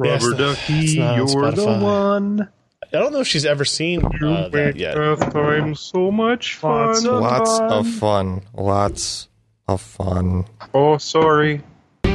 [0.00, 2.48] Rubber it's ducky, it's not on you're the one.
[2.82, 4.96] I don't know if she's ever seen uh, that yet.
[4.96, 6.86] I'm so much fun.
[6.86, 8.40] Lots, lots of fun.
[8.54, 9.28] Lots
[9.68, 10.46] of fun.
[10.72, 11.62] Oh, sorry.
[12.02, 12.12] Hey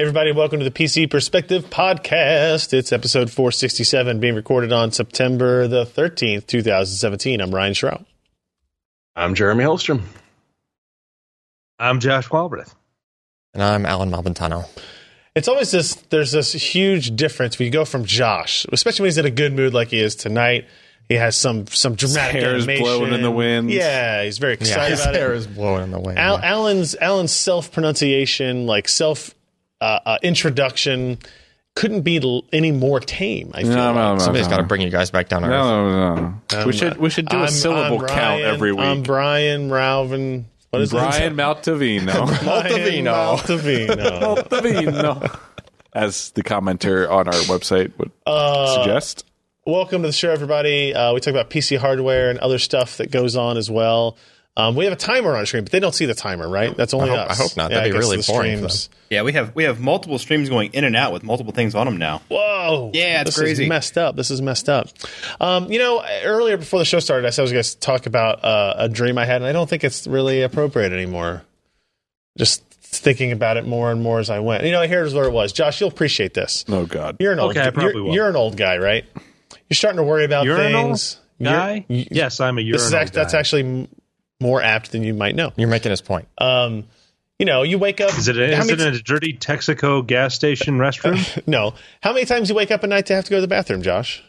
[0.00, 2.72] everybody, welcome to the PC Perspective Podcast.
[2.72, 7.40] It's episode 467 being recorded on September the 13th, 2017.
[7.40, 8.04] I'm Ryan Shrout.
[9.14, 10.02] I'm Jeremy Hellstrom.
[11.78, 12.74] I'm Josh Walrath.
[13.58, 14.68] And I'm Allyn Malventano.
[15.34, 19.18] It's always this, there's this huge difference when you go from Josh, especially when he's
[19.18, 20.66] in a good mood like he is tonight.
[21.08, 23.68] He has some some dramatic hair is blowing in the wind.
[23.72, 25.38] Yeah, he's very Yeah, excited his about hair it.
[25.38, 26.20] is blowing in the wind.
[26.20, 29.34] Al, Allyn's Allyn's self pronunciation, like self
[29.80, 31.18] uh, uh, introduction,
[31.74, 33.50] couldn't be l- any more tame.
[33.54, 33.94] I feel No, like.
[33.96, 34.18] no, no.
[34.20, 35.52] Somebody's got to bring you guys back down to earth.
[35.52, 36.66] No, no, no.
[36.66, 38.84] we should we should do a I'm- syllable I'm count Brian- every week.
[38.84, 40.44] I'm Brian Ralvin.
[40.70, 41.62] What is Brian that?
[41.62, 42.06] Maltavino.
[42.26, 43.38] Maltavino.
[43.38, 44.36] Maltavino.
[44.50, 45.40] Maltavino.
[45.94, 49.24] As the commenter on our website would suggest.
[49.64, 50.94] Welcome to the show, everybody.
[50.94, 54.16] Uh, we talk about PC hardware and other stuff that goes on as well.
[54.58, 56.76] Um, we have a timer on our screen, but they don't see the timer, right?
[56.76, 57.38] That's only I hope- us.
[57.38, 57.70] I hope not.
[57.70, 60.72] Yeah, That'd I be really boring streams- Yeah, we have we have multiple streams going
[60.74, 62.22] in and out with multiple things on them now.
[62.28, 62.90] Whoa!
[62.92, 63.62] Yeah, it's this crazy.
[63.62, 64.16] Is messed up.
[64.16, 64.88] This is messed up.
[65.40, 68.06] Um, you know, earlier before the show started, I said I was going to talk
[68.06, 71.42] about uh, a dream I had, and I don't think it's really appropriate anymore.
[72.36, 74.64] Just thinking about it more and more as I went.
[74.64, 75.52] You know, here's where it was.
[75.52, 76.64] Josh, you'll appreciate this.
[76.68, 77.16] Oh God.
[77.20, 77.50] You're an old.
[77.56, 78.14] Okay, I probably you're, will.
[78.14, 79.04] you're an old guy, right?
[79.68, 81.20] You're starting to worry about Urinal things.
[81.40, 81.84] Guy?
[81.88, 83.88] You're- you- yes, I'm a urinal this is act, that's actually m-
[84.40, 85.52] more apt than you might know.
[85.56, 86.28] You're making his point.
[86.38, 86.84] Um,
[87.38, 88.16] you know, you wake up.
[88.18, 91.42] Is it, a, how is many it a dirty Texaco gas station restroom?
[91.46, 91.74] no.
[92.00, 93.82] How many times you wake up at night to have to go to the bathroom,
[93.82, 94.22] Josh?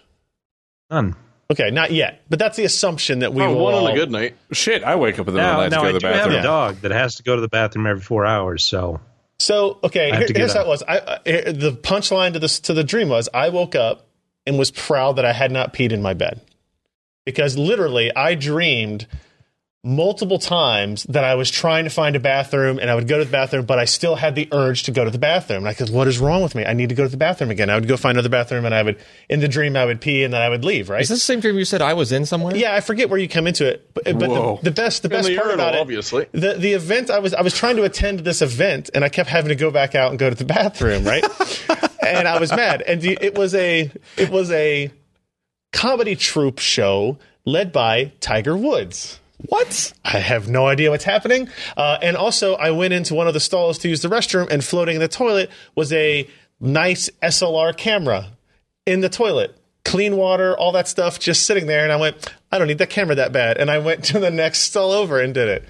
[0.92, 1.16] None.
[1.52, 3.96] Okay, not yet, but that's the assumption that we Oh, will one on all- a
[3.96, 4.36] good night.
[4.52, 6.00] Shit, I wake up in the middle of the night I to do go to
[6.00, 6.40] the have bathroom.
[6.40, 8.64] a dog that has to go to the bathroom every four hours.
[8.64, 9.00] So
[9.40, 10.84] So okay, I have here, to get here's how it was.
[10.88, 14.06] I, uh, the punchline to this to the dream was I woke up
[14.46, 16.40] and was proud that I had not peed in my bed
[17.26, 19.08] because literally I dreamed
[19.84, 23.24] multiple times that I was trying to find a bathroom and I would go to
[23.24, 25.60] the bathroom, but I still had the urge to go to the bathroom.
[25.60, 26.66] And I said, "What is wrong with me?
[26.66, 28.76] I need to go to the bathroom again." I would go find another bathroom and
[28.76, 28.98] I would
[29.30, 30.90] in the dream I would pee and then I would leave.
[30.90, 31.02] Right?
[31.02, 32.56] Is this the same dream you said I was in somewhere?
[32.56, 35.28] yeah, I forget where you come into it, but, but the, the best the best
[35.28, 36.28] the part urinal, about it, obviously.
[36.34, 39.30] the the event I was I was trying to attend this event and I kept
[39.30, 41.24] having to go back out and go to the bathroom, right?
[42.06, 42.82] and I was mad.
[42.82, 44.92] And it was a it was a
[45.72, 49.20] comedy troupe show led by Tiger Woods.
[49.48, 49.94] What?
[50.04, 51.50] I have no idea what's happening.
[51.78, 54.64] Uh, and also, I went into one of the stalls to use the restroom, and
[54.64, 56.28] floating in the toilet was a
[56.60, 58.28] nice SLR camera
[58.86, 59.56] in the toilet.
[59.86, 61.84] Clean water, all that stuff, just sitting there.
[61.84, 63.58] And I went, I don't need that camera that bad.
[63.58, 65.64] And I went to the next stall over and did it.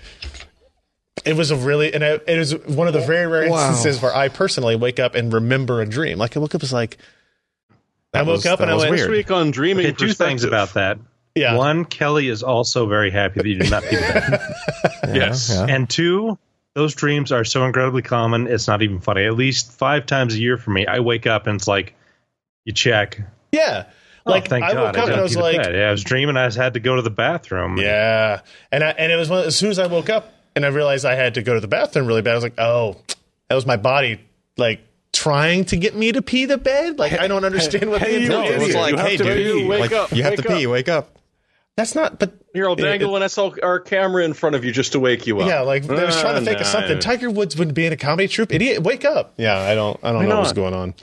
[1.26, 4.16] It was a really, and I, it was one of the very rare instances where
[4.16, 6.18] I personally wake up and remember a dream.
[6.18, 6.98] Like I woke up, was like,
[8.14, 10.14] I woke was- up and that I was went, This week on Dreaming okay, two
[10.14, 10.98] things about that.
[11.36, 14.02] Yeah, One, Kelly is also very happy that you did not pee the
[15.04, 15.16] bed.
[15.16, 15.50] Yes.
[15.50, 15.66] Yeah.
[15.70, 16.38] and two,
[16.76, 18.48] those dreams are so incredibly common.
[18.48, 19.26] It's not even funny.
[19.26, 21.96] At least five times a year for me, I wake up and it's like,
[22.66, 23.20] you check.
[23.52, 23.86] yeah.
[24.26, 25.76] Oh, Like thank I God, woke up didn't and I was pee the like, bed.
[25.76, 27.78] yeah, I was dreaming I had to go to the bathroom.
[27.78, 28.42] Yeah,
[28.72, 31.06] and I, and it was one, as soon as I woke up and I realized
[31.06, 32.32] I had to go to the bathroom really bad.
[32.32, 32.98] I was like, oh,
[33.48, 34.20] that was my body
[34.58, 34.82] like
[35.14, 37.00] trying to get me to pee the bed.
[37.00, 38.76] Like I don't understand what hey, the no, intent it was is.
[38.76, 39.68] You like, hey, to dude, pee.
[39.68, 40.66] Wake like, up, you have to pee.
[40.66, 40.72] up.
[40.72, 41.19] Wake up.
[41.80, 42.20] That's not.
[42.20, 45.26] But Here, I'll it- dangle an SLR camera in front of you just to wake
[45.26, 45.48] you up.
[45.48, 46.72] yeah, like they was trying to Ah, think of nah.
[46.72, 47.00] something.
[47.00, 48.52] Tiger Woods wouldn't be in a comedy troupe.
[48.52, 49.34] Idiot, wake up!
[49.38, 50.94] Yeah, I don't, I don't know what's going on.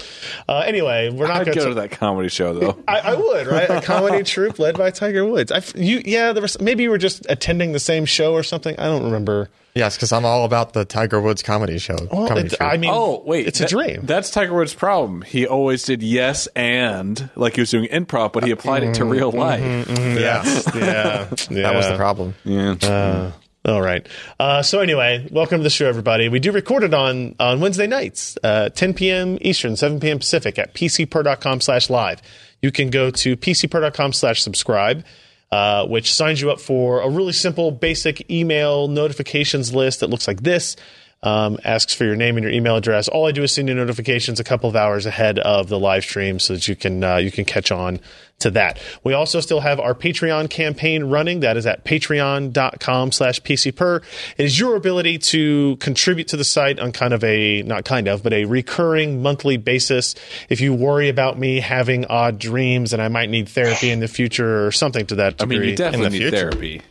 [0.47, 2.77] Uh, anyway, we're not I'd going go to to that comedy show though.
[2.89, 3.71] I, I would, right?
[3.71, 5.51] A comedy troupe led by Tiger Woods.
[5.51, 8.43] I, f- you, yeah, there was maybe you were just attending the same show or
[8.43, 8.79] something.
[8.79, 9.49] I don't remember.
[9.77, 11.97] Yes, because I'm all about the Tiger Woods comedy show.
[12.11, 12.61] Well, comedy it.
[12.63, 14.01] I mean, Oh wait, it's that- a dream.
[14.05, 15.21] That's Tiger Woods' problem.
[15.23, 19.05] He always did yes and like he was doing improv, but he applied it to
[19.05, 19.61] real life.
[19.89, 20.45] yeah, yeah,
[20.75, 21.25] yeah.
[21.63, 22.35] that was the problem.
[22.45, 22.73] Yeah.
[22.83, 23.33] Uh,
[23.67, 24.07] all right.
[24.41, 26.29] Uh, so anyway, welcome to the show, everybody.
[26.29, 29.39] We do record it on on Wednesday nights, uh, 10 p.m.
[29.41, 30.19] Eastern, 7 p.m.
[30.21, 32.23] Pacific at pcper.com slash live.
[32.63, 35.05] You can go to pcper.com slash subscribe,
[35.53, 40.27] uh, which signs you up for a really simple, basic email notifications list that looks
[40.27, 40.77] like this.
[41.23, 43.09] Um, asks for your name and your email address.
[43.09, 46.05] All I do is send you notifications a couple of hours ahead of the live
[46.05, 47.99] stream so that you can uh, you can catch on
[48.41, 48.79] to that.
[49.03, 51.41] We also still have our Patreon campaign running.
[51.41, 54.03] That is at patreon.com slash pcper.
[54.37, 58.09] It is your ability to contribute to the site on kind of a, not kind
[58.09, 60.15] of, but a recurring monthly basis.
[60.49, 64.09] If you worry about me having odd dreams and I might need therapy in the
[64.09, 65.59] future or something to that I degree.
[65.59, 66.37] mean, you definitely in the need future.
[66.51, 66.83] therapy.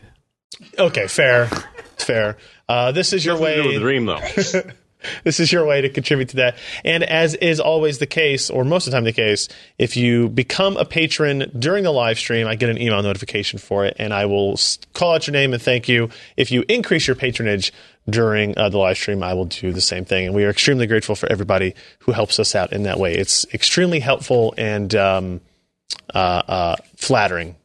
[0.80, 1.48] okay, fair.
[1.98, 2.38] Fair.
[2.68, 3.74] Uh, this is your Nothing to do with way.
[3.76, 4.72] the dream, though.
[5.24, 6.58] this is your way to contribute to that.
[6.84, 9.48] And as is always the case, or most of the time the case,
[9.78, 13.86] if you become a patron during the live stream, I get an email notification for
[13.86, 14.60] it, and I will
[14.94, 16.10] call out your name and thank you.
[16.38, 17.72] If you increase your patronage
[18.10, 20.28] during uh, the live stream, I will do the same thing.
[20.28, 23.16] And we are extremely grateful for everybody who helps us out in that way.
[23.16, 25.42] It's extremely helpful and um,
[26.14, 26.18] uh,
[26.48, 27.56] uh, flattering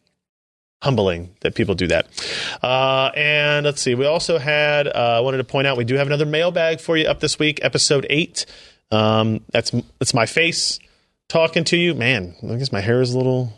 [0.82, 2.06] humbling that people do that.
[2.62, 5.96] Uh, and let's see, we also had, uh, I wanted to point out, we do
[5.96, 8.46] have another mailbag for you up this week, episode eight.
[8.90, 10.78] Um, that's, that's my face
[11.28, 11.94] talking to you.
[11.94, 13.52] Man, I guess my hair is a little,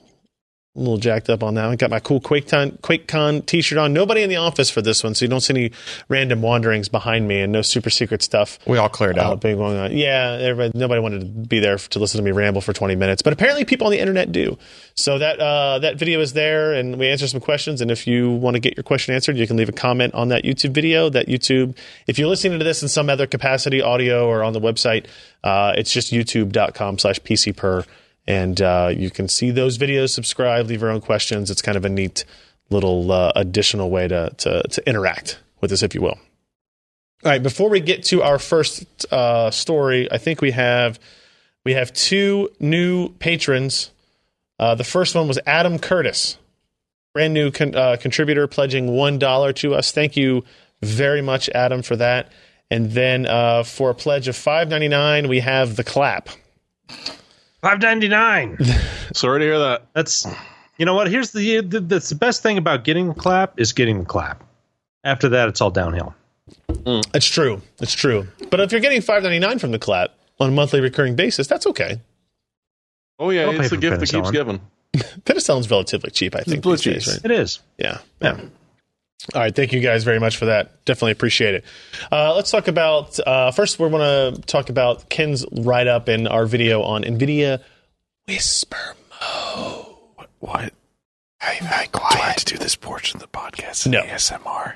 [0.74, 1.66] a little jacked up on that.
[1.66, 3.92] I got my cool QuakeCon, QuakeCon t-shirt on.
[3.92, 5.70] Nobody in the office for this one, so you don't see any
[6.08, 8.58] random wanderings behind me and no super secret stuff.
[8.66, 9.40] We all cleared Uh, out.
[9.42, 9.94] been going on.
[9.94, 13.20] Yeah, everybody, nobody wanted to be there to listen to me ramble for 20 minutes,
[13.20, 14.56] but apparently people on the internet do.
[14.94, 17.82] So that uh, that video is there, and we answer some questions.
[17.82, 20.28] And if you want to get your question answered, you can leave a comment on
[20.28, 21.10] that YouTube video.
[21.10, 21.76] That YouTube,
[22.06, 25.04] if you're listening to this in some other capacity, audio or on the website,
[25.44, 27.84] uh, it's just youtube.com/slash pcper,
[28.26, 30.10] and uh, you can see those videos.
[30.10, 31.50] Subscribe, leave your own questions.
[31.50, 32.24] It's kind of a neat
[32.70, 36.18] little uh, additional way to, to to interact with us, if you will.
[37.24, 40.98] All right, before we get to our first uh, story, I think we have
[41.64, 43.90] we have two new patrons.
[44.58, 46.38] Uh, the first one was Adam Curtis,
[47.14, 49.92] brand new con- uh, contributor, pledging one dollar to us.
[49.92, 50.44] Thank you
[50.82, 52.32] very much, Adam, for that.
[52.70, 56.28] And then uh, for a pledge of five ninety nine, we have the clap.
[57.62, 58.58] Five ninety nine.
[59.14, 59.86] Sorry to hear that.
[59.92, 60.26] That's
[60.78, 61.08] you know what?
[61.08, 64.42] Here's the, the that's the best thing about getting the clap is getting the clap.
[65.04, 66.14] After that, it's all downhill.
[66.68, 67.08] Mm.
[67.14, 67.62] It's true.
[67.80, 68.26] It's true.
[68.50, 70.10] But if you're getting five ninety nine from the clap
[70.40, 72.00] on a monthly recurring basis, that's okay.
[73.18, 74.32] Oh yeah, I'll it's the for gift that keeps penicillin.
[74.32, 74.60] giving.
[75.24, 76.62] Penicillin's relatively cheap, I think.
[76.62, 77.24] blue these days, right?
[77.24, 77.60] It is.
[77.78, 77.98] Yeah.
[78.20, 78.40] Yeah.
[79.34, 79.54] All right.
[79.54, 80.84] Thank you guys very much for that.
[80.84, 81.64] Definitely appreciate it.
[82.10, 83.78] Uh, let's talk about uh, first.
[83.78, 87.62] We want to talk about Ken's write up in our video on NVIDIA
[88.26, 88.96] Whisper.
[89.20, 89.86] Mode.
[90.40, 90.72] What?
[91.40, 92.12] Hey, hey, quiet.
[92.16, 93.86] Do I have to do this portion of the podcast?
[93.86, 94.02] No.
[94.02, 94.74] ASMR.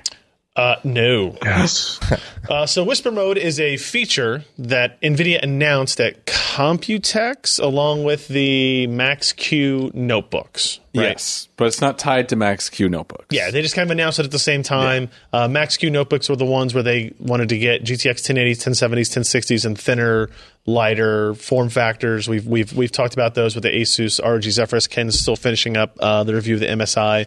[0.56, 1.36] Uh, no.
[1.44, 2.00] Yes.
[2.48, 8.86] Uh, so Whisper Mode is a feature that NVIDIA announced at Computex along with the
[8.86, 10.78] Max-Q notebooks.
[10.94, 11.08] Right?
[11.08, 13.26] Yes, but it's not tied to Max Q notebooks.
[13.30, 15.10] Yeah, they just kind of announced it at the same time.
[15.32, 19.64] Uh, Max-Q notebooks were the ones where they wanted to get GTX 1080s, 1070s, 1060s,
[19.64, 20.30] and thinner,
[20.66, 22.28] lighter form factors.
[22.28, 24.86] We've we've we've talked about those with the Asus ROG Zephyrus.
[24.86, 27.26] Ken's still finishing up uh, the review of the MSI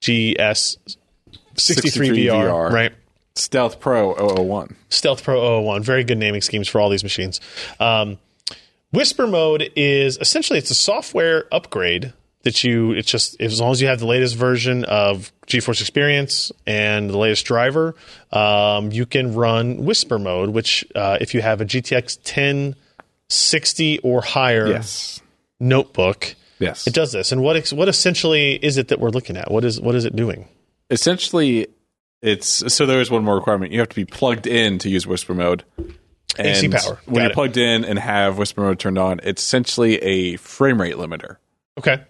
[0.00, 0.76] GS
[1.56, 2.70] 63 63 VR, VR.
[2.72, 2.92] right?
[3.34, 4.74] Stealth Pro 001.
[4.88, 5.82] Stealth Pro 001.
[5.82, 7.40] Very good naming schemes for all these machines.
[7.78, 8.18] Um,
[8.92, 12.12] Whisper mode is essentially it's a software upgrade
[12.42, 16.50] that you it's just as long as you have the latest version of GeForce Experience
[16.66, 17.94] and the latest driver,
[18.32, 20.50] um, you can run Whisper mode.
[20.50, 25.20] Which uh, if you have a GTX 1060 or higher Yes.
[25.60, 26.86] notebook, Yes.
[26.86, 27.30] it does this.
[27.32, 29.50] And what what essentially is it that we're looking at?
[29.50, 30.48] What is what is it doing?
[30.90, 31.68] Essentially,
[32.22, 33.72] it's so there is one more requirement.
[33.72, 35.64] You have to be plugged in to use Whisper mode.
[36.38, 37.00] And AC power.
[37.06, 37.34] When Got you're it.
[37.34, 41.36] plugged in and have Whisper mode turned on, it's essentially a frame rate limiter.
[41.78, 42.04] Okay.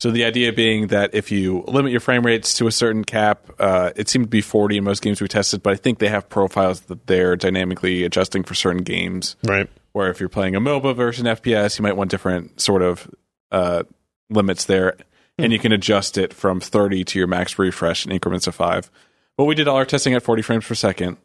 [0.00, 3.50] So the idea being that if you limit your frame rates to a certain cap,
[3.58, 6.08] uh, it seemed to be 40 in most games we tested, but I think they
[6.08, 9.36] have profiles that they're dynamically adjusting for certain games.
[9.44, 9.68] Right.
[9.92, 13.08] Where if you're playing a MOBA version FPS, you might want different sort of
[13.50, 13.84] uh,
[14.28, 14.96] limits there,
[15.38, 18.90] and you can adjust it from 30 to your max refresh in increments of five.
[19.36, 21.16] But we did all our testing at 40 frames per second,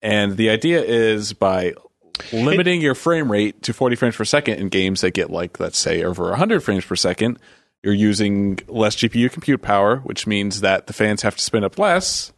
[0.00, 1.74] and the idea is by
[2.32, 5.78] limiting your frame rate to 40 frames per second in games that get like let's
[5.78, 7.38] say over 100 frames per second
[7.82, 11.78] you're using less gpu compute power which means that the fans have to spin up
[11.78, 12.30] less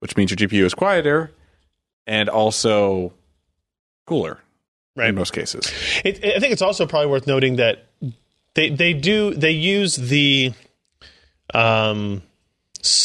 [0.00, 1.30] which means your gpu is quieter
[2.06, 3.12] and also
[4.06, 4.38] cooler
[4.96, 5.08] Right.
[5.10, 5.70] in most cases
[6.04, 7.86] It, I think it's also probably worth noting that
[8.54, 10.52] they they do they use the
[11.54, 12.22] um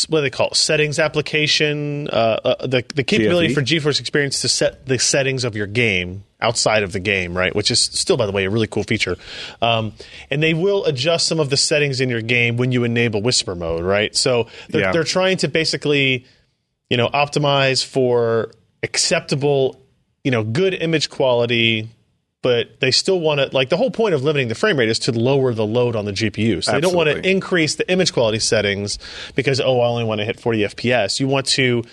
[0.09, 0.55] what do they call it?
[0.55, 3.53] settings application uh, uh, the the capability GFE?
[3.53, 7.55] for GeForce Experience to set the settings of your game outside of the game, right?
[7.55, 9.17] Which is still, by the way, a really cool feature.
[9.61, 9.93] Um,
[10.31, 13.53] and they will adjust some of the settings in your game when you enable Whisper
[13.55, 14.15] mode, right?
[14.15, 14.91] So they're, Yeah.
[14.93, 16.25] they're trying to basically
[16.89, 18.51] you know optimize for
[18.81, 19.79] acceptable
[20.23, 21.87] you know good image quality
[22.43, 24.99] but they still want to like the whole point of limiting the frame rate is
[24.99, 26.63] to lower the load on the GPU.
[26.63, 28.99] So they don't want to increase the image quality settings
[29.35, 31.19] because oh I only want to hit 40 FPS.
[31.19, 31.83] You want to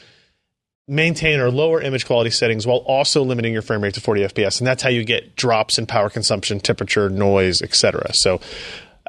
[0.87, 4.61] maintain or lower image quality settings while also limiting your frame rate to 40 FPS
[4.61, 8.13] and that's how you get drops in power consumption, temperature, noise, etc.
[8.13, 8.41] So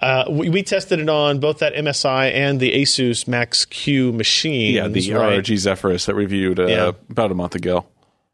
[0.02, 4.74] uh, we, we tested it on both that MSI and the Asus Max Q machine.
[4.76, 5.36] yeah the right?
[5.36, 6.92] ROG Zephyrus that we reviewed uh, Yeah.
[7.10, 7.86] about a month ago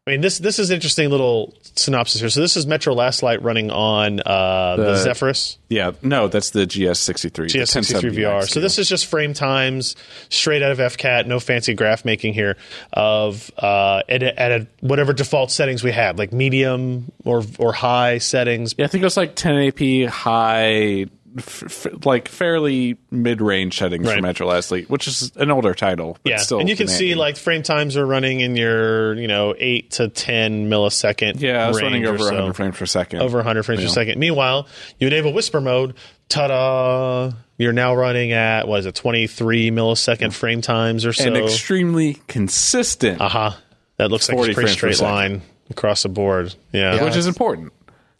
[0.04, 2.28] I mean, this this is an interesting little synopsis here.
[2.28, 6.50] So this is Metro Last Light running on uh, the, The- Zephyrus Yeah, no, that's
[6.50, 7.30] the GS63.
[7.46, 8.48] GS63 VR.
[8.48, 9.94] So this is just frame times
[10.28, 12.56] straight out of FCAT, no fancy graph making here
[12.92, 17.72] of uh, at, a, at a, whatever default settings we had, like medium or or
[17.72, 18.74] high settings.
[18.76, 21.06] Yeah, I think it was like 1080p high,
[21.38, 24.16] f- f- like fairly mid-range settings Right.
[24.16, 26.18] for Metro Last Light, which is an older title.
[26.22, 29.28] But Yeah, still and you can see like frame times are running in your you
[29.28, 31.40] know eight to ten millisecond.
[31.40, 32.34] yeah, it's running range or over so.
[32.34, 33.20] 100 frames per second.
[33.22, 33.88] over 100 frames Yeah.
[33.88, 34.18] per second.
[34.18, 34.66] Meanwhile,
[34.98, 35.94] you enable whisper mode.
[36.28, 37.32] Ta-da!
[37.58, 41.24] You're now running at what is it, 23 millisecond frame times or so.
[41.26, 43.50] and extremely consistent, uh huh.
[43.98, 46.54] That looks like a pretty straight line across the board.
[46.72, 47.72] Yeah, which is important.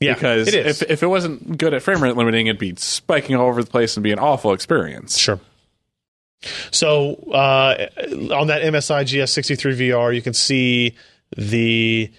[0.05, 0.83] Yeah, because it is.
[0.83, 3.71] if if it wasn't good at frame rate limiting, it'd be spiking all over the
[3.71, 5.17] place and be an awful experience.
[5.19, 5.41] Sure.
[6.71, 7.87] So uh,
[8.35, 10.95] on that MSI GS63 VR, you can see
[11.37, 12.11] the.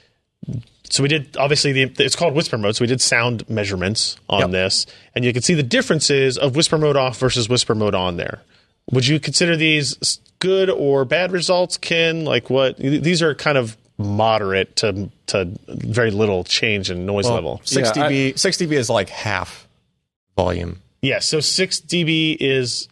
[0.90, 2.76] So we did obviously the it's called whisper mode.
[2.76, 4.52] So we did sound measurements on Yep.
[4.52, 4.86] this,
[5.16, 8.42] and you can see the differences of whisper mode off versus whisper mode on there.
[8.92, 12.26] Would you consider these good or bad results, Ken?
[12.26, 12.78] Like what?
[12.78, 17.62] These are kind of moderate to to very little change in noise level.
[17.64, 18.40] Six Yeah, I- dB.
[18.40, 19.68] Six dB is like half
[20.38, 20.80] volume.
[21.02, 22.88] Yeah, so 6 dB is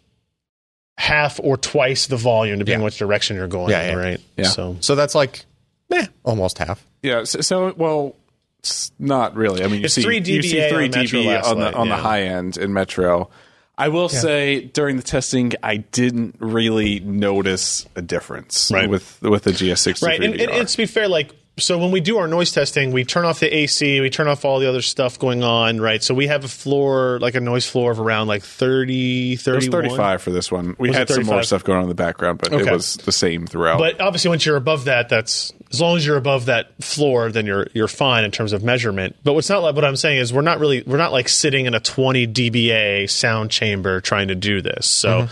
[0.98, 2.86] half or twice the volume, depending Yeah.
[2.86, 3.94] which direction you're going, Yeah, yeah.
[3.96, 4.20] right?
[4.38, 4.48] Yeah.
[4.50, 5.46] So So that's like,
[5.94, 6.86] eh, almost half.
[7.02, 7.24] Yeah.
[7.24, 8.16] So, so well,
[8.60, 9.64] it's not really.
[9.64, 11.88] I mean, you It's see 3 you see three dB last on the light, on
[11.90, 13.30] the high end in Metro.
[13.78, 18.90] I will say during the testing, I didn't really notice a difference Right.
[18.90, 22.00] with with the GS63 right, and, and, and to be fair, like so when we
[22.00, 24.82] do our noise testing, we turn off the AC, we turn off all the other
[24.82, 26.02] stuff going on, right?
[26.02, 29.44] So we have a floor, like a noise floor of around like 30, it was
[29.44, 29.82] 31.
[29.90, 30.76] 35 for this one.
[30.80, 32.70] We Was had some more stuff going on in the background, but Okay.
[32.70, 33.80] it was the same throughout.
[33.80, 37.46] But obviously, once you're above that, that's as long as you're above that floor, then
[37.46, 39.16] you're you're fine in terms of measurement.
[39.24, 41.66] But what's not like what I'm saying is we're not really we're not like sitting
[41.66, 44.90] in a 20 dBA sound chamber trying to do this.
[44.90, 45.28] So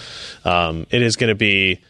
[0.45, 1.81] um, it is going to be.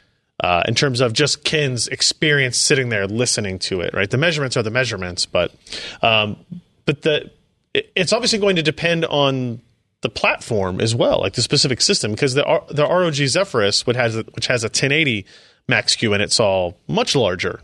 [0.42, 4.10] Uh, in terms of just Ken's experience sitting there listening to it, right?
[4.10, 5.54] The measurements are the measurements, but
[6.02, 6.38] um,
[6.86, 7.30] but the
[7.74, 9.60] it- it's obviously going to depend on
[10.00, 14.16] the platform as well, like the specific system, because the the ROG Zephyrus, which has
[14.16, 15.26] a, which has a 1080
[15.68, 17.60] max Q in it, saw much larger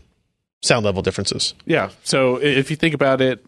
[0.66, 1.54] sound level differences.
[1.64, 1.90] Yeah.
[2.04, 3.44] So if you think about it,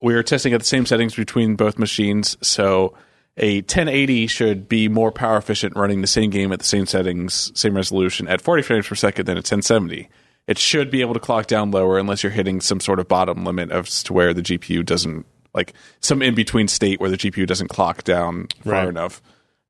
[0.00, 2.36] we are testing at the same settings between both machines.
[2.40, 2.94] So
[3.36, 7.52] a 1080 should be more power efficient running the same game at the same settings,
[7.58, 10.08] same resolution at 40 frames per second than a 1070.
[10.46, 13.44] It should be able to clock down lower unless you're hitting some sort of bottom
[13.44, 17.46] limit as to where the GPU doesn't like some in between state where the GPU
[17.46, 18.88] doesn't clock down far Right.
[18.88, 19.20] enough.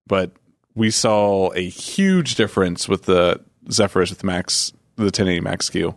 [0.06, 0.32] But
[0.74, 3.40] we saw a huge difference with the
[3.70, 5.94] Zephyrus with the max the 1080 max Q.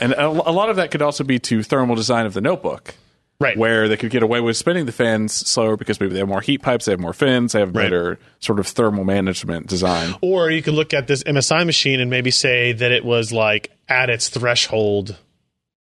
[0.00, 2.94] And a, a lot of that could also be to thermal design of the notebook,
[3.40, 3.56] Right.
[3.56, 6.42] where they could get away with spinning the fans slower because maybe they have more
[6.42, 7.84] heat pipes, they have more fins, they have Right.
[7.84, 10.14] better sort of thermal management design.
[10.20, 13.70] Or you could look at this MSI machine and maybe say that it was like
[13.88, 15.16] at its threshold,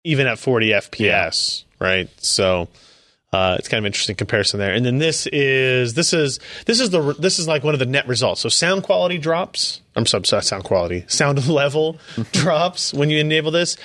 [0.04, 2.10] even at 40 FPS, right?
[2.18, 2.68] So
[3.34, 4.74] uh, it's kind of interesting comparison there.
[4.74, 7.86] And then this is this is this is the this is like one of the
[7.86, 8.40] net results.
[8.42, 9.82] So sound quality drops.
[9.96, 11.98] I'm sorry, sound quality, sound level
[12.32, 13.76] drops when you enable this.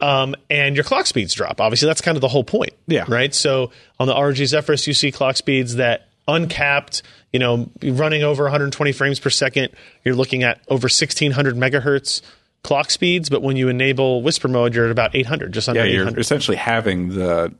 [0.00, 1.60] Um, and your clock speeds drop.
[1.60, 2.72] Obviously, that's kind of the whole point.
[2.86, 3.04] Yeah.
[3.08, 3.34] Right.
[3.34, 7.02] So on the ROG Zephyrus, you see clock speeds that uncapped,
[7.32, 9.70] you know, running over 120 frames per second.
[10.04, 12.22] You're looking at over 1600 megahertz
[12.62, 13.28] clock speeds.
[13.28, 16.20] But when you enable whisper mode, you're at about 800, just under Yeah, you're 800.
[16.20, 17.52] essentially having the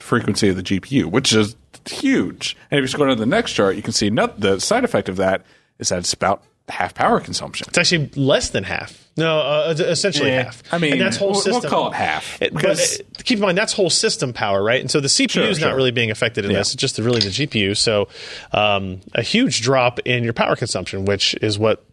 [0.00, 1.56] frequency of the GPU, which is
[1.88, 2.56] huge.
[2.70, 4.84] And if you scroll down to the next chart, you can see not, the side
[4.84, 5.44] effect of that
[5.78, 7.66] is that it's about half power consumption.
[7.68, 9.00] It's actually less than half.
[9.16, 10.44] No, uh, essentially Yeah.
[10.44, 10.62] half.
[10.72, 11.70] I mean, and that's whole we'll- we'll system.
[11.70, 14.80] call it half, It- but because- uh, keep in mind that's whole system power, right?
[14.80, 15.76] And so the CPU Sure, is not sure.
[15.76, 16.58] really being affected in Yeah.
[16.58, 17.74] this; it's just really the GPU.
[17.76, 18.08] So
[18.52, 21.84] um, a huge drop in your power consumption, which is what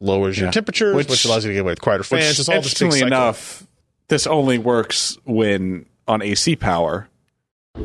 [0.00, 0.52] lowers your Yeah.
[0.52, 2.26] temperatures, which, Which- allows you to get away with quieter fans.
[2.30, 3.06] Which, it's all this interestingly cycle.
[3.06, 3.66] enough,
[4.08, 7.08] this only works when on AC power.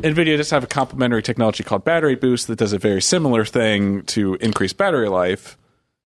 [0.00, 4.02] NVIDIA does have a complementary technology called battery boost that does a very similar thing
[4.04, 5.56] to increase battery life.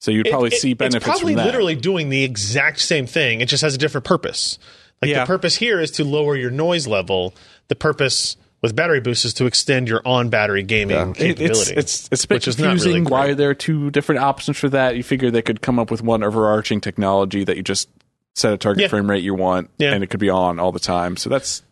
[0.00, 1.47] So you'd probably It- it- see benefits It's probably from that.
[1.47, 3.41] literally doing the exact same thing.
[3.41, 4.59] It just has a different purpose.
[5.00, 5.21] Like Yeah.
[5.21, 7.35] the purpose here is to lower your noise level.
[7.69, 11.75] The purpose with battery boost is to extend your on battery gaming It- it's capability.
[11.76, 14.57] it's it's a bit which is not confusing really why there are two different options
[14.59, 14.97] for that.
[14.97, 17.88] You figure they could come up with one overarching technology that you just
[18.35, 18.88] set a target Yeah.
[18.88, 19.93] frame rate you want, Yeah.
[19.93, 21.17] and it could be on all the time.
[21.19, 21.62] So that's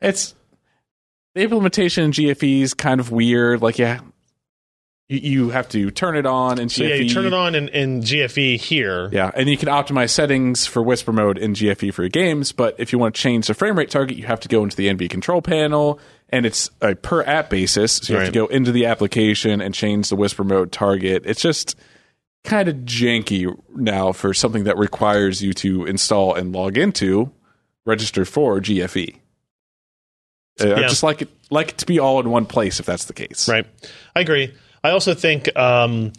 [0.00, 0.34] it's
[1.34, 3.62] the implementation in GFE is kind of weird.
[3.62, 4.00] Like yeah,
[5.08, 7.68] you, you have to turn it on and So yeah, you turn it on in,
[7.68, 9.08] in GFE here.
[9.12, 12.76] Yeah, and you can optimize settings for whisper mode in GFE for your games, but
[12.78, 14.88] if you want to change the frame rate target, you have to go into the
[14.88, 18.72] NV control panel, and it's a per app basis, so you have to go into
[18.72, 21.22] the application and change the whisper mode target.
[21.24, 21.76] It's just
[22.44, 27.32] kind of janky now for something that requires you to install and log into,
[27.86, 29.16] register for GFE.
[30.60, 30.88] Uh, I Yeah.
[30.88, 33.48] just like it like it to be all in one place if that's the case.
[33.48, 33.66] Right.
[34.14, 34.54] I agree.
[34.84, 36.12] I also think um,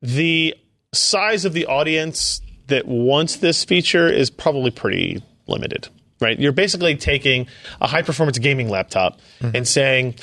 [0.00, 0.54] the
[0.92, 5.88] size of the audience that wants this feature is probably pretty limited.
[6.20, 6.38] Right.
[6.38, 7.46] You're basically taking
[7.80, 10.14] a high performance gaming laptop and saying,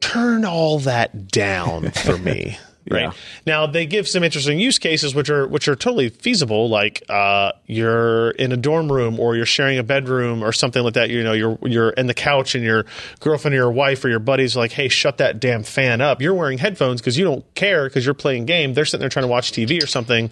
[0.00, 2.58] turn all that down for me.
[2.88, 3.12] Right Yeah.
[3.46, 6.68] now, they give some interesting use cases, which are which are totally feasible.
[6.68, 10.94] Like uh, you're in a dorm room, or you're sharing a bedroom, or something like
[10.94, 11.10] that.
[11.10, 12.86] You know, you're you're in the couch, and your
[13.18, 16.22] girlfriend or your wife or your buddies are like, "Hey, shut that damn fan up."
[16.22, 18.74] You're wearing headphones because you don't care because you're playing game.
[18.74, 20.30] They're sitting there trying to watch TV or something.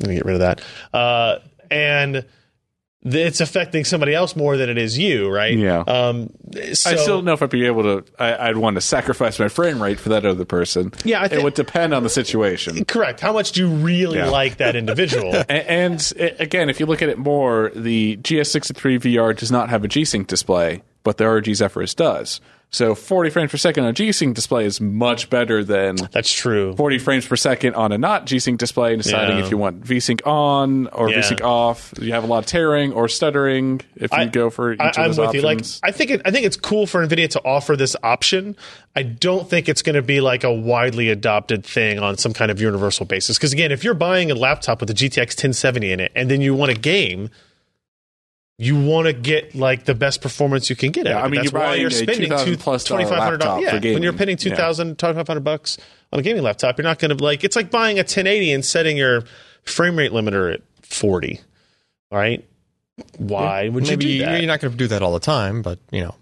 [0.00, 0.60] Let me get rid of that.
[0.94, 1.38] Uh,
[1.72, 2.24] and
[3.04, 5.56] it's affecting somebody else more than it is you, right?
[5.56, 5.80] Yeah.
[5.86, 6.30] Um,
[6.72, 8.04] so, I still don't know if I'd be able to.
[8.18, 10.92] I, I'd want to sacrifice my frame rate for that other person.
[11.04, 12.84] Yeah, I it would depend on the situation.
[12.86, 13.20] correct.
[13.20, 14.30] How much do you really Yeah.
[14.30, 15.32] like that individual?
[15.48, 19.68] A- And, uh, again, if you look at it more, the GS63 VR does not
[19.70, 22.40] have a G-Sync display, but the ROG Zephyrus does.
[22.70, 26.74] So 40 frames per second on a G-Sync display is much better than That's true.
[26.76, 28.92] 40 frames per second on a not G-Sync display.
[28.92, 29.44] And deciding Yeah.
[29.44, 31.16] if you want V-Sync on or Yeah.
[31.22, 34.74] V-Sync off, you have a lot of tearing or stuttering if you I- go for
[34.74, 35.40] each I, of I'm those with you.
[35.40, 35.60] Like.
[35.82, 38.54] I think it, I think it's cool for Nvidia to offer this option.
[38.94, 42.50] I don't think it's going to be like a widely adopted thing on some kind
[42.50, 43.38] of universal basis.
[43.38, 46.42] Because again, if you're buying a laptop with a GTX 1070 in it, and then
[46.42, 47.30] you want a game,
[48.60, 51.06] you want to get like the best performance you can get.
[51.06, 53.38] Yeah, out of I mean, That's you're why you're spending two plus twenty five hundred
[53.38, 53.70] dollars.
[53.70, 54.36] for Yeah, when you're gaming.
[54.36, 54.72] paying Yeah.
[54.72, 55.78] 2,500 bucks
[56.12, 57.44] on a gaming laptop, you're not going to like.
[57.44, 59.22] It's like buying a 1080 and setting your
[59.62, 61.40] frame rate limiter at 40.
[62.10, 62.44] Right?
[63.18, 64.38] Why would Maybe you do that?
[64.40, 66.16] you're not going to do that all the time, but you know,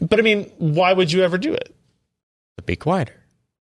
[0.00, 1.74] But I mean, why would you ever do it?
[2.54, 3.14] But be quieter.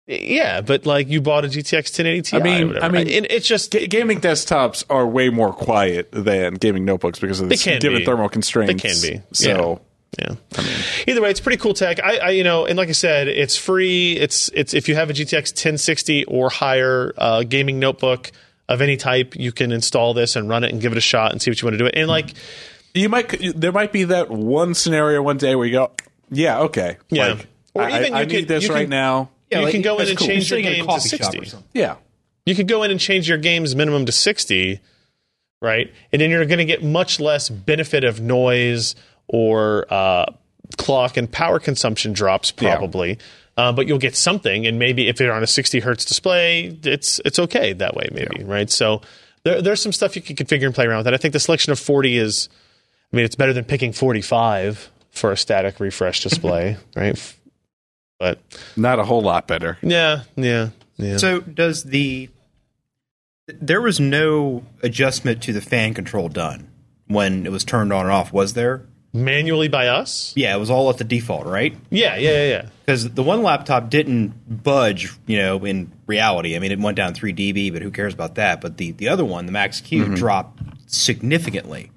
[0.06, 2.36] Yeah, but like you bought a GTX 1080 Ti.
[2.36, 2.76] I mean-.
[2.78, 7.18] I mean- it, it's just Ga- gaming desktops are way more quiet than gaming notebooks
[7.18, 8.04] because of They the given be.
[8.04, 8.82] thermal constraints.
[8.82, 9.22] They can be.
[9.32, 9.80] So
[10.18, 10.34] yeah.
[11.08, 11.98] Either way, it's pretty cool tech.
[12.04, 14.12] I, I, you know, and like I said, it's free.
[14.12, 18.30] It's it's if you have a GTX 1060 or higher uh, gaming notebook
[18.68, 21.32] of any type, you can install this and run it and give it a shot
[21.32, 21.94] and see what you want to do it.
[21.96, 22.34] And like,
[22.94, 25.90] you might there might be that one scenario one day where you go,
[26.30, 27.28] yeah, okay, Yeah.
[27.32, 29.30] like, Or I, even I you need could- this you right can- now.
[29.50, 30.26] Yeah, you like, can go in and cool.
[30.26, 31.52] change You're your game to 60.
[31.72, 31.96] Yeah,
[32.46, 34.80] you could go in and change your game's minimum to 60,
[35.60, 35.92] right?
[36.12, 38.94] And then you're going to get much less benefit of noise
[39.28, 40.26] or uh,
[40.76, 43.18] clock and power consumption drops probably.
[43.56, 47.20] Uh, but you'll get something, and maybe if you're on a 60 hertz display, it's
[47.24, 48.68] it's okay that way, maybe, right?
[48.68, 49.00] So
[49.44, 51.06] there, there's some stuff you can configure and play around with.
[51.06, 52.48] And I think the selection of 40 is,
[53.12, 57.36] I mean, it's better than picking 45 for a static refresh display, right?
[58.24, 58.40] But
[58.74, 59.76] not a whole lot better.
[59.82, 61.18] yeah, yeah, yeah.
[61.18, 62.30] So does the
[63.46, 66.70] there was no adjustment to the fan control done
[67.06, 68.86] when it was turned on and off, was there?
[69.12, 70.32] Manually by us?
[70.34, 71.76] Yeah, it was all at the default, right?
[71.90, 72.68] Yeah, yeah, yeah, yeah.
[72.86, 76.56] Because the one laptop didn't budge, you know, in reality.
[76.56, 78.62] I mean, it went down 3 dB, but who cares about that?
[78.62, 80.14] But the, the other one, the Max Q, mm-hmm.
[80.14, 81.90] dropped significantly.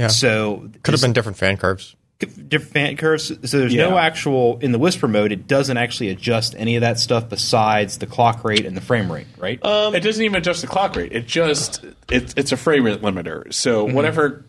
[0.00, 0.08] Yeah.
[0.08, 1.94] So Could have been different fan curves.
[2.18, 3.28] Different fan curves.
[3.50, 5.30] So there's no actual in the whisper mode.
[5.32, 9.10] It doesn't actually adjust any of that stuff besides the clock rate and the frame
[9.10, 9.60] rate, right?
[9.62, 11.12] it doesn't even adjust the clock rate.
[11.12, 13.52] It just it, it's a frame rate limiter.
[13.54, 13.94] So Mm-hmm.
[13.94, 14.44] whatever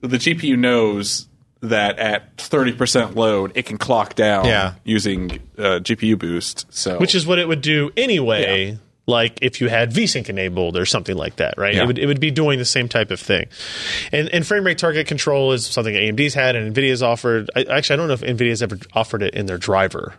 [0.00, 1.26] the GPU knows
[1.62, 4.74] that at thirty percent load, it can clock down Yeah.
[4.84, 6.66] using uh, GPU boost.
[6.68, 8.78] So which is what it would do anyway.
[9.06, 11.74] Like if you had VSync enabled or something like that, right?
[11.74, 11.82] Yeah.
[11.82, 13.46] It would it would be doing the same type of thing.
[14.12, 17.50] And and frame rate target control is something AMD's had and Nvidia's offered.
[17.54, 20.14] I, actually, I don't know if Nvidia's ever offered it in their driver.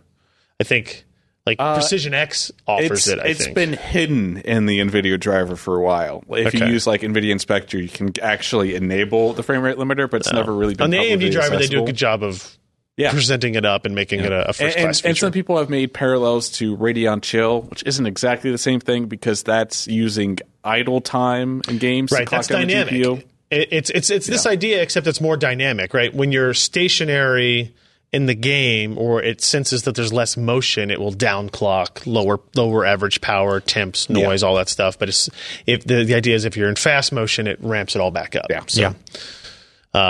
[0.60, 1.06] I think
[1.46, 3.20] like Precision X offers Uh, it's, it.
[3.20, 3.56] I it's think.
[3.56, 6.24] been hidden in the NVIDIA driver for a while.
[6.30, 10.22] If you use like NVIDIA Inspector, you can actually enable the frame rate limiter, but
[10.22, 11.58] it's never really been on the AMD driver.
[11.58, 12.58] They do a good job of
[12.98, 13.12] Yeah.
[13.12, 15.08] presenting it up and making it a, a first class feature.
[15.10, 19.08] and some people have made parallels to Radeon Chill, which isn't exactly the same thing
[19.08, 23.18] because that's using idle time in games to right clock that's dynamic the GPU.
[23.52, 27.74] It- it's it's it's this idea except it's more dynamic right when you're stationary
[28.12, 32.40] in the game or it senses that there's less motion it will down clock lower
[32.56, 35.30] lower average power temps noise all that stuff but it's
[35.68, 38.36] if the, the idea is if you're in fast motion it ramps it all back
[38.36, 38.62] up Yeah.
[38.68, 38.94] so, Yeah.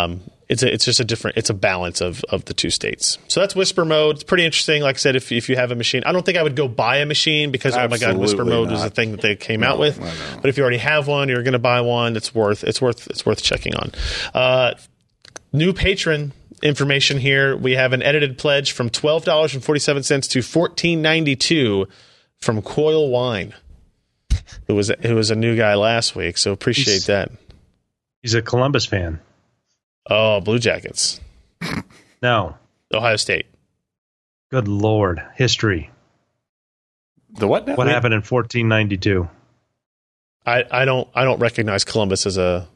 [0.04, 3.18] um it's a, it's just a different it's a balance of of the two states.
[3.28, 4.16] So that's whisper mode.
[4.16, 4.82] It's pretty interesting.
[4.84, 6.68] Like I said, if if you have a machine, I don't think I would go
[6.68, 9.36] buy a machine because oh my god, whisper Absolutely mode was a thing that they
[9.36, 10.00] came out with.
[10.42, 12.16] But if you already have one, you're going to buy one.
[12.16, 13.92] It's worth it's worth it's worth checking on.
[14.34, 14.74] Uh,
[15.52, 17.58] new patron information here.
[17.58, 21.36] We have an edited pledge from twelve dollars and forty seven cents to fourteen ninety
[21.36, 21.88] two
[22.38, 23.54] from Coil Wine,
[24.68, 26.38] who was who was a new guy last week.
[26.38, 27.32] So appreciate He's- that.
[28.22, 29.20] He's a Columbus fan.
[30.10, 31.20] Oh, Blue Jackets,
[32.22, 32.56] No.
[32.94, 33.48] Ohio State.
[34.52, 35.22] Good Lord.
[35.36, 35.90] History.
[37.38, 37.68] The what?
[37.68, 37.76] Now?
[37.76, 39.28] What happened in 1492?
[40.46, 42.68] I, I don't I don't recognize Columbus as a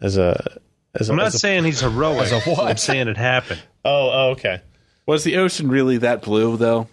[0.00, 0.58] as a
[0.98, 1.12] as a.
[1.12, 2.22] I'm not as a- saying he's heroic.
[2.22, 2.66] as a what?
[2.70, 3.62] I'm saying it happened.
[3.84, 4.62] oh, oh okay.
[5.06, 6.88] Was the ocean really that blue though?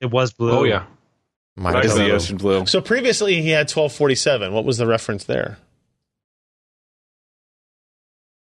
[0.00, 0.50] It was blue.
[0.52, 0.84] Oh yeah.
[1.54, 2.66] Might Is the ocean blue?
[2.66, 4.52] So previously he had twelve forty seven.
[4.52, 5.58] What was the reference there?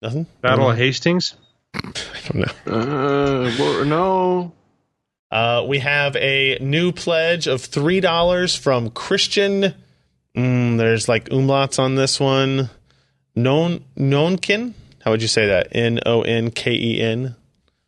[0.02, 0.28] Nothing.
[0.42, 1.34] Battle of Hastings.
[1.74, 1.82] I
[2.30, 2.72] don't know.
[2.72, 4.52] Uh, well, no.
[5.30, 9.74] Uh, we have a new pledge of three dollars from Christian.
[10.36, 12.70] Mm, there's like umlauts on this one.
[13.36, 14.74] Non Nonkin.
[15.04, 15.70] How would you say that?
[15.76, 17.36] N O N K E N.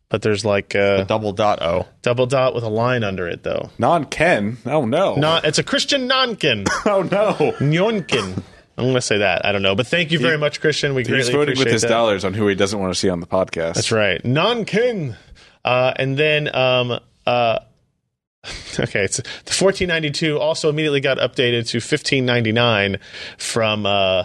[0.10, 1.88] But there's like The a double dot O.
[2.02, 3.70] double dot with a line under it though.
[3.78, 4.58] Non Ken.
[4.66, 5.16] Oh no.
[5.16, 5.46] Not.
[5.46, 6.68] It's a Christian Nonkin.
[6.86, 7.34] Oh no.
[7.60, 8.42] Nonkin.
[8.80, 9.46] I'm going to say that.
[9.46, 10.96] I don't know, but thank you very much, Christian.
[10.96, 11.90] We He's voting with his that.
[11.90, 13.74] dollars on who he doesn't want to see on the podcast.
[13.76, 14.24] That's right.
[14.24, 15.18] Non-kin.
[15.66, 17.60] Uh, and then, um, uh,
[18.80, 23.00] okay, it's the 1492 also immediately got updated to 1599
[23.38, 24.24] from, uh,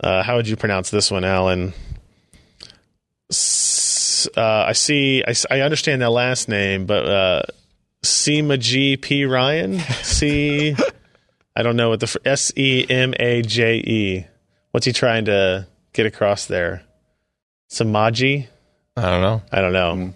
[0.00, 1.72] uh, how would you pronounce this one, Allyn?
[3.30, 7.42] S- uh, I see, I, I understand that last name, but, uh,
[8.02, 9.78] Sema G P Ryan?
[10.02, 10.74] C,
[11.58, 14.26] I don't know what the, S E M A J E.
[14.70, 16.84] What's he trying to get across there?
[17.68, 18.46] Samaji?
[18.96, 19.42] I don't know.
[19.50, 20.14] I don't know.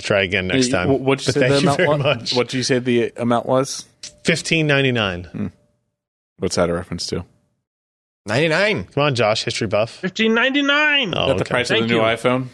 [0.00, 0.88] Try again next time.
[0.88, 1.98] What What'd you But say thank the you amount very was?
[2.02, 2.34] much.
[2.34, 3.86] What'd you say the amount was?
[4.24, 5.52] Fifteen ninety nine.
[6.38, 7.24] What's that a reference to?
[8.26, 8.84] 99.
[8.84, 10.02] Come on, Josh, history buff.
[10.02, 11.14] 1599.
[11.16, 11.50] Oh, Is that the okay.
[11.50, 12.06] price of Thank the new you.
[12.06, 12.46] iPhone?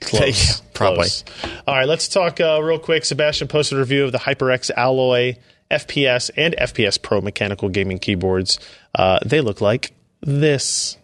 [0.00, 0.60] Close.
[0.74, 1.08] Probably.
[1.08, 1.24] Close.
[1.66, 3.04] All right, let's talk uh, real quick.
[3.04, 5.36] Sebastian posted a review of the HyperX Alloy
[5.70, 8.58] FPS and FPS Pro mechanical gaming keyboards.
[8.94, 10.96] Uh, they look like this.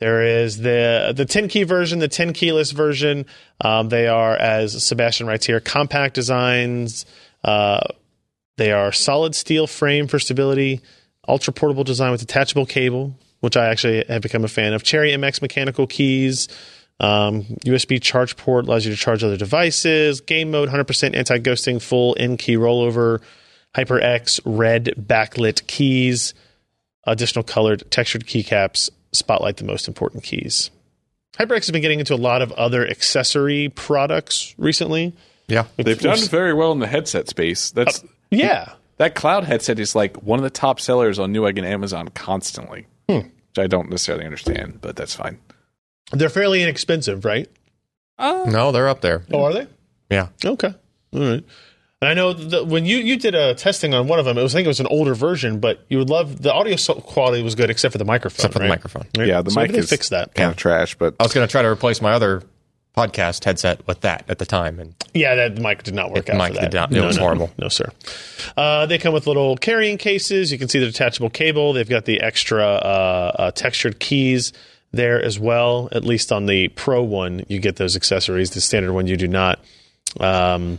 [0.00, 3.26] There is the the 10 key version, the 10 keyless version.
[3.60, 7.04] Um, they are, as Sebastian writes here, compact designs.
[7.44, 7.80] Uh,
[8.56, 10.80] they are solid steel frame for stability,
[11.28, 14.82] ultra portable design with detachable cable, which I actually have become a fan of.
[14.82, 16.48] Cherry MX mechanical keys,
[17.00, 20.20] um, USB charge port allows you to charge other devices.
[20.20, 23.20] Game mode, 100% anti ghosting, full in key rollover.
[23.76, 26.34] HyperX red backlit keys,
[27.04, 30.70] additional colored textured keycaps spotlight the most important keys.
[31.38, 35.14] HyperX has been getting into a lot of other accessory products recently.
[35.48, 35.66] Yeah.
[35.76, 37.70] They've done very well in the headset space.
[37.70, 38.72] That's Yeah.
[38.98, 42.86] that cloud headset is like one of the top sellers on Newegg and Amazon constantly,
[43.06, 43.24] which
[43.58, 45.38] I don't necessarily understand, but that's fine.
[46.12, 47.48] They're fairly inexpensive, right?
[48.18, 49.22] Oh no, they're up there.
[49.32, 49.66] Oh, are they?
[50.10, 50.28] Yeah.
[50.44, 50.74] Okay.
[51.12, 51.44] All right.
[52.02, 54.42] And I know that when you, you did a testing on one of them, it
[54.42, 57.42] was I think it was an older version, but you would love the audio quality
[57.42, 58.36] was good except for the microphone.
[58.36, 59.06] Except for the microphone.
[59.16, 59.28] Right?
[59.28, 60.34] Yeah, the so mic maybe they is fix that.
[60.34, 62.42] kind of trash, but I was going to try to replace my other
[62.96, 64.80] podcast headset with that at the time.
[64.80, 66.38] And Yeah, that mic did not work The out.
[66.38, 67.50] mic for did not- it was no, horrible.
[67.58, 67.90] No, sir.
[68.56, 70.50] Uh, they come with little carrying cases.
[70.50, 71.72] You can see the detachable cable.
[71.74, 74.52] They've got the extra uh, uh, textured keys
[74.92, 75.88] there as well.
[75.92, 78.50] At least on the Pro one, you get those accessories.
[78.50, 79.60] The standard one, you do not.
[80.18, 80.78] Um,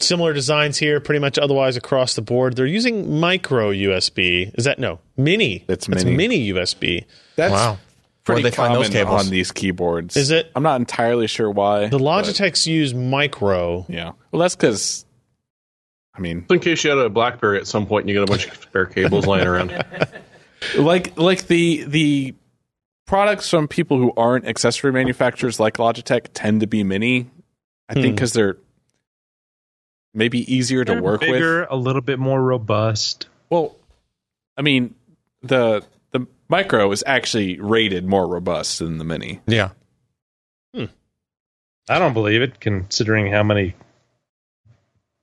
[0.00, 2.56] similar designs here, pretty much otherwise across the board.
[2.56, 4.52] They're using micro USB.
[4.56, 5.64] Is that no mini?
[5.68, 6.16] It's That's mini.
[6.16, 7.04] mini USB.
[7.36, 7.78] that's wow.
[8.24, 9.24] pretty Where'd they find common those cables?
[9.26, 10.16] on these keyboards.
[10.16, 10.50] Is it?
[10.54, 11.88] I'm not entirely sure why.
[11.88, 13.86] The but, Logitechs use micro.
[13.88, 14.12] yeah.
[14.30, 15.04] Well, that's because.
[16.14, 18.26] I mean, In case you had a BlackBerry at some point and you got a
[18.30, 19.72] bunch of spare cables lying around.
[20.78, 22.34] like like the the
[23.06, 27.30] products from people who aren't accessory manufacturers like Logitech tend to be mini.
[27.88, 28.14] I think Hmm.
[28.14, 28.56] because they're
[30.14, 31.70] maybe easier to They're work bigger, with.
[31.70, 33.26] a little bit more robust.
[33.50, 33.76] Well,
[34.56, 34.94] I mean
[35.42, 39.40] the the micro is actually rated more robust than the mini.
[39.46, 39.70] Yeah.
[40.74, 40.86] Hmm.
[41.88, 43.74] I don't believe it, considering how many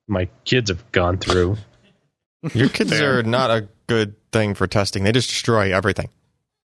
[0.07, 1.57] my kids have gone through.
[2.53, 5.03] Your kids are not a good thing for testing.
[5.03, 6.09] They just destroy everything.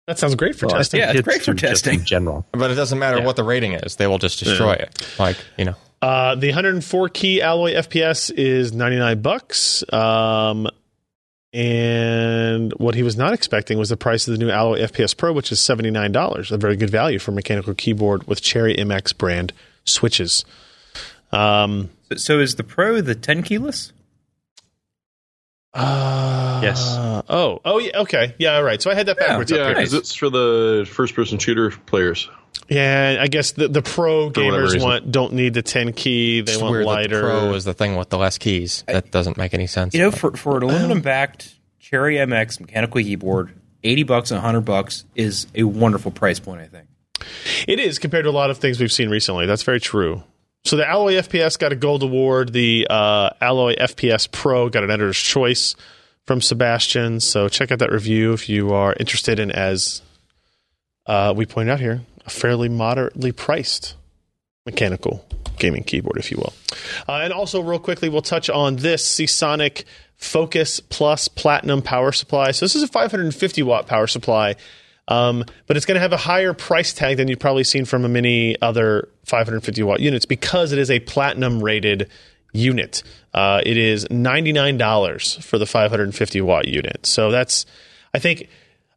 [0.09, 1.01] That sounds great for Well, testing.
[1.01, 1.99] Yeah, it's great for testing.
[1.99, 2.43] in general.
[2.51, 3.25] But it doesn't matter Yeah.
[3.25, 3.95] what the rating is.
[3.97, 5.07] They will just destroy it.
[5.19, 5.75] Like, you know.
[6.01, 9.83] Uh, the 104 key alloy FPS is 99 bucks.
[9.93, 10.67] Um,
[11.53, 15.33] And what he was not expecting was the price of the new Alloy FPS Pro,
[15.33, 19.51] which is $79, a very good value for a mechanical keyboard with Cherry MX brand
[19.83, 20.45] switches.
[21.31, 23.91] Um, So, so is the Pro the 10 keyless?
[25.73, 26.83] Uh, Yes.
[27.29, 27.99] Oh, oh, yeah.
[28.01, 28.35] Okay.
[28.37, 28.55] Yeah.
[28.55, 28.81] All right.
[28.81, 29.75] So I had that backwards Yeah, up here.
[29.75, 32.29] because it's for the first-person shooter players.
[32.69, 33.17] Yeah.
[33.19, 36.41] I guess the, the pro whatever gamers want don't need the 10 key.
[36.41, 37.17] They It's want weird lighter.
[37.17, 38.83] the Pro is the thing with the less keys.
[38.87, 39.93] That doesn't make any sense.
[39.93, 43.53] You know, for, for an aluminum backed Cherry MX mechanical keyboard,
[43.83, 46.87] 80 bucks and 100 bucks is a wonderful price point, I think.
[47.67, 49.45] It is compared to a lot of things we've seen recently.
[49.45, 50.23] That's very true.
[50.65, 52.53] So the Alloy FPS got a gold award.
[52.53, 55.75] The uh, Alloy FPS Pro got an editor's choice
[56.25, 57.19] from Sebastian.
[57.19, 60.01] So check out that review if you are interested in, as
[61.05, 63.95] uh, we pointed out here, a fairly moderately priced
[64.65, 65.25] mechanical
[65.57, 66.53] gaming keyboard, if you will.
[67.07, 69.85] Uh, and also, real quickly, we'll touch on this Seasonic
[70.17, 72.51] Focus Plus Platinum power supply.
[72.51, 74.55] So this is a 550 watt power supply.
[75.09, 78.09] Um, but it's going to have a higher price tag than you've probably seen from
[78.13, 82.09] many other 550 watt units because it is a platinum rated
[82.53, 83.03] unit.
[83.33, 87.05] Uh, it is $99 for the 550 watt unit.
[87.05, 87.65] So that's,
[88.13, 88.43] I think,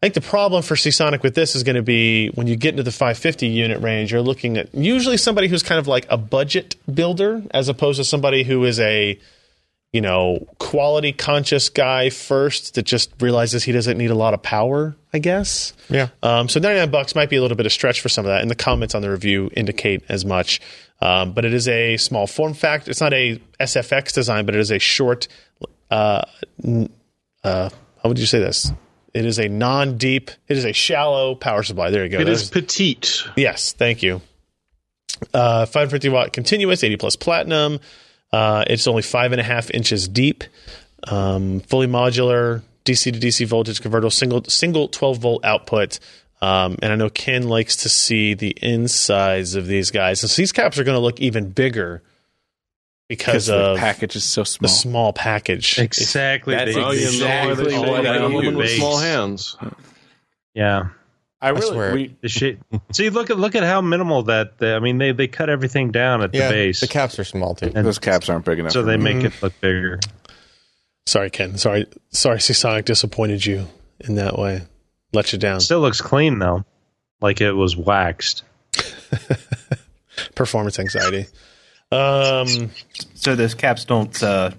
[0.03, 2.71] I think the problem for Seasonic with this is going to be when you get
[2.71, 6.19] into the 550 unit range, you're looking at usually somebody who's kind of like a
[6.19, 9.19] budget builder as opposed to somebody who is a,
[9.93, 14.43] you know, quality conscious guy first that just realizes he doesn't need a lot of
[14.43, 15.75] power, I guess.
[15.91, 16.09] Yeah.
[16.23, 18.41] Um, so 99 bucks might be a little bit of stretch for some of that,
[18.41, 20.61] and the comments on the review indicate as much.
[21.03, 22.91] Um, but it is a small form factor.
[22.91, 25.29] It's not a SFX design, but it is a short.
[25.91, 26.23] Uh,
[27.45, 27.69] uh,
[28.03, 28.73] how would you say this?
[29.13, 30.31] It is a non-deep.
[30.49, 31.91] It is a shallow power supply.
[31.91, 32.21] There you go.
[32.21, 33.25] It There's- is petite.
[33.37, 34.23] Yes, thank you.
[35.35, 37.79] Uh, 550 watt continuous, 80 plus platinum.
[38.33, 40.45] Uh, it's only five and a half inches deep.
[41.09, 45.99] Um, fully modular, DC to DC voltage converter, single single 12 volt output.
[46.41, 50.23] Um, and I know Ken likes to see the insides of these guys.
[50.23, 52.03] And so these caps are going to look even bigger
[53.09, 54.69] because Because the package is so the small.
[54.71, 55.79] small package.
[55.79, 56.55] Exactly.
[56.55, 56.95] That's They- you know why
[57.51, 58.23] Exactly what I that?
[58.25, 59.57] A woman with small hands.
[60.55, 60.89] yeah.
[61.43, 61.93] I really, swear.
[61.95, 62.59] we, The shit.
[62.93, 64.53] See, look at look at how minimal that.
[64.61, 67.55] I mean, they they cut everything down at yeah, the base, the caps are small
[67.57, 67.73] too.
[67.75, 68.73] and those caps aren't big enough.
[68.73, 69.15] so they me.
[69.15, 69.99] make it look bigger.
[71.07, 71.59] Sorry, Ken.
[71.59, 73.67] Sorry, sorry, Seasonic disappointed you
[74.01, 74.63] in that way.
[75.13, 75.61] Let you down.
[75.61, 76.65] Still looks clean though,
[77.21, 78.45] like it was waxed.
[80.35, 81.27] Performance anxiety.
[81.91, 82.71] Um,
[83.15, 84.53] So those caps don't uh,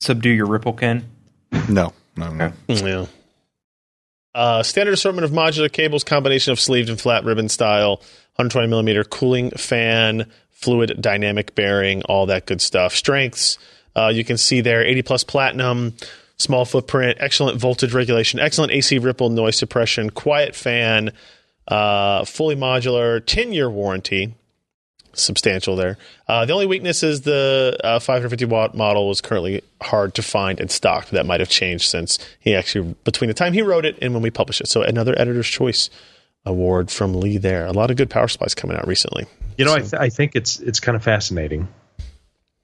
[0.00, 1.04] subdue your ripple, Ken?
[1.68, 2.52] no, no, no.
[2.68, 3.06] Yeah.
[4.34, 7.96] Uh, standard assortment of modular cables, combination of sleeved and flat ribbon style,
[8.36, 12.94] 120 millimeter cooling fan, fluid dynamic bearing, all that good stuff.
[12.94, 13.58] Strengths,
[13.94, 15.94] uh, you can see there 80 plus platinum,
[16.38, 21.12] small footprint, excellent voltage regulation, excellent AC ripple noise suppression, quiet fan,
[21.68, 24.34] uh, fully modular, 10 year warranty.
[25.14, 25.98] Substantial there.
[26.26, 30.60] Uh, the only weakness is the uh, 550 watt model was currently hard to find
[30.60, 31.08] in stock.
[31.10, 34.22] That might have changed since he actually between the time he wrote it and when
[34.22, 34.68] we published it.
[34.68, 35.90] So another editor's choice
[36.44, 37.66] award from Lee there.
[37.66, 39.26] A lot of good power supplies coming out recently.
[39.58, 41.68] You know, I, th- I think it's it's kind of fascinating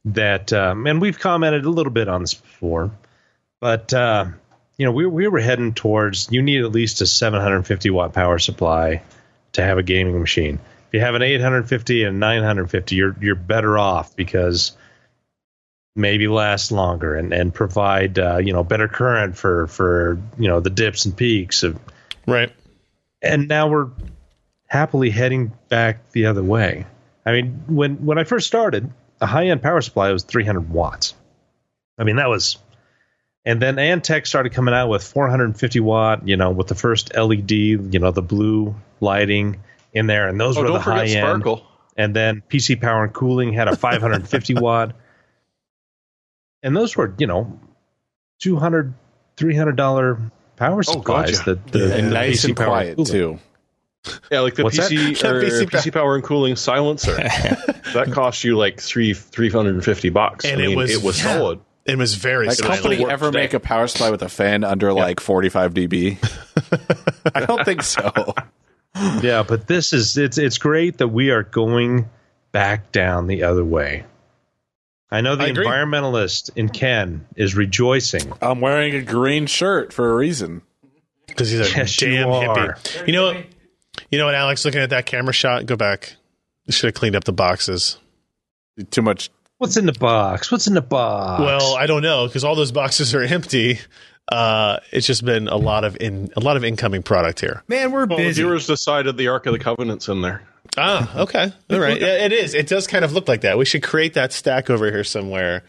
[0.06, 2.90] that, um, and we've commented a little bit on this before,
[3.60, 4.26] but uh,
[4.76, 8.38] you know, we we were heading towards you need at least a 750 watt power
[8.38, 9.02] supply
[9.52, 10.58] to have a gaming machine.
[10.88, 14.72] If you have an 850 and 950, you're you're better off because
[15.94, 20.60] maybe last longer and and provide uh, you know better current for for you know
[20.60, 21.78] the dips and peaks of
[22.26, 22.52] Right.
[23.22, 23.88] and now we're
[24.66, 26.86] happily heading back the other way.
[27.26, 31.14] I mean, when when I first started, a high end power supply was 300 watts.
[31.98, 32.58] I mean, that was,
[33.44, 37.50] and then Antec started coming out with 450 watt, you know, with the first LED,
[37.50, 39.60] you know, the blue lighting
[39.98, 41.12] in there, and those Oh, were the high end.
[41.42, 41.66] Sparkle.
[41.96, 44.94] And then PC Power and Cooling had a 550 watt,
[46.62, 47.58] and those were, you know,
[48.40, 48.94] 200
[49.36, 51.38] 300 dollar power Oh, God, supplies.
[51.38, 51.42] yeah.
[51.54, 53.12] that the, and the nice PC and Power quiet Cooling.
[53.12, 53.38] too.
[54.30, 54.90] Yeah, like the What's that?
[54.90, 57.14] PC or PC PC, power and cooling silencer.
[57.94, 60.44] that cost you like three three hundred and fifty bucks.
[60.44, 61.34] And I it mean, was- it was yeah.
[61.36, 61.60] solid.
[61.84, 62.82] It was very Like silent.
[62.82, 63.38] company ever today.
[63.44, 66.18] make a power supply with a fan under like 45 dB?
[67.34, 68.34] I don't think so.
[69.22, 72.08] Yeah, but this is it's it's great that we are going
[72.52, 74.04] back down the other way.
[75.10, 78.32] I know the I environmentalist in Ken is rejoicing.
[78.42, 80.62] I'm wearing a green shirt for a reason.
[81.26, 82.74] because he's a Yes, you damn are.
[82.74, 83.06] hippie.
[83.06, 83.42] You know,
[84.10, 84.64] you know what, Alex?
[84.64, 86.14] Looking at that camera shot, go back.
[86.66, 87.96] You should have cleaned up the boxes.
[88.90, 89.30] Too much.
[89.56, 90.52] What's in the box?
[90.52, 91.40] What's in the box?
[91.42, 93.80] Well, I don't know because all those boxes are empty.
[94.30, 97.62] Uh, it's just been a lot of in a lot of incoming product here.
[97.68, 98.42] Man, we're Well, busy.
[98.42, 100.42] viewers decided the Ark of the Covenant's in there.
[100.76, 102.00] Ah, okay, all right.
[102.00, 102.54] Yeah, it is.
[102.54, 103.56] It does kind of look like that.
[103.58, 105.64] We should create that stack over here somewhere.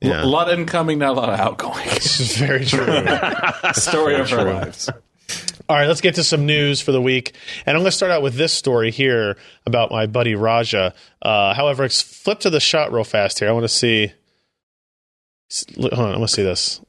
[0.00, 1.88] Yeah, A lot of incoming, not a lot of outgoing.
[1.94, 2.86] this is very true.
[3.72, 4.88] Story of our lives.
[5.68, 7.34] All right, let's get to some news for the week.
[7.66, 10.94] And I'm going to start out with this story here about my buddy Raja.
[11.20, 13.48] Uh, however, let's flip to the shot real fast here.
[13.48, 14.12] I want to see.
[15.76, 16.80] Hold on, I want to see this.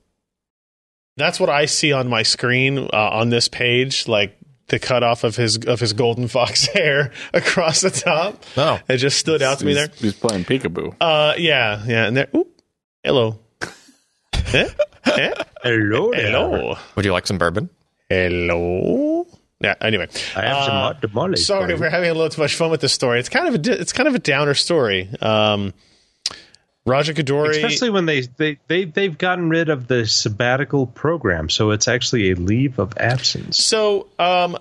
[1.19, 4.35] That's what I see on my screen uh, on this page, like
[4.69, 8.43] the cutoff of his of his golden fox hair across the top.
[8.57, 8.79] Oh.
[8.87, 9.95] it just stood out to me He's, there.
[9.97, 10.95] he's playing peekaboo.
[11.01, 12.27] Uh, yeah, yeah, and there.
[12.35, 12.47] Oop,
[13.03, 13.39] hello.
[14.53, 14.67] Eh?
[15.05, 15.33] Eh?
[15.61, 16.25] Hello, there.
[16.31, 16.75] Hello.
[16.95, 17.69] Would you like some bourbon?
[18.09, 19.27] Hello.
[19.61, 19.75] Yeah.
[19.81, 21.45] Anyway, I have some Uh, hot tamales.
[21.45, 23.19] Sorry, we're having a little too much fun with this story.
[23.19, 25.07] It's kind of a it's kind of a downer story.
[25.21, 25.73] Um,
[26.89, 31.49] Raja Koduri, Especially when they, they, they, they've gotten rid of the sabbatical program.
[31.49, 33.63] So it's actually a leave of absence.
[33.63, 34.57] so um,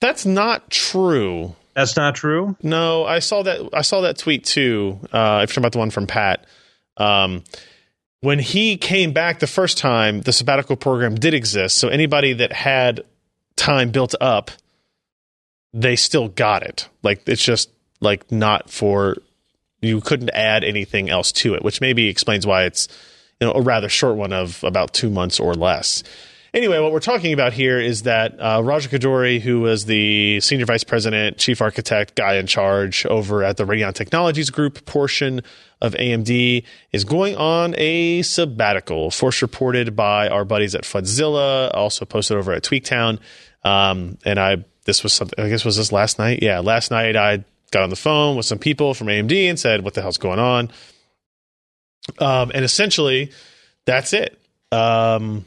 [0.00, 1.54] that's not true.
[1.74, 2.56] That's not true.
[2.62, 3.68] No, I saw that.
[3.72, 4.98] I saw that tweet too.
[5.12, 6.44] Uh, if you're talking about the one from Pat,
[6.96, 7.44] um,
[8.20, 11.76] when he came back the first time, the sabbatical program did exist.
[11.76, 13.02] So anybody that had
[13.54, 14.50] time built up,
[15.72, 16.88] they still got it.
[17.04, 19.18] Like it's just like not for
[19.80, 22.88] you couldn't add anything else to it, which maybe explains why it's
[23.40, 26.02] you know a rather short one of about two months or less.
[26.54, 30.64] Anyway, what we're talking about here is that uh, Raja Koduri, who was the senior
[30.64, 35.42] vice president, chief architect, guy in charge over at the Radeon Technologies Group portion
[35.82, 39.10] of AMD, is going on a sabbatical.
[39.10, 43.18] First reported by our buddies at Fudzilla, also posted over at Tweaktown.
[43.62, 45.38] Um, and I, this was something.
[45.44, 46.42] I guess was this last night.
[46.42, 49.82] Yeah, last night I got on the phone with some people from AMD and said,
[49.82, 50.70] "What the hell's going on?"
[52.18, 53.32] Um, and essentially,
[53.86, 54.38] that's it.
[54.72, 55.46] Um,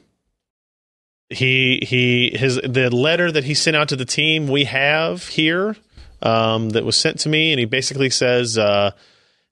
[1.29, 5.75] he he his the letter that he sent out to the team we have here
[6.21, 8.91] um, that was sent to me, and he basically says uh,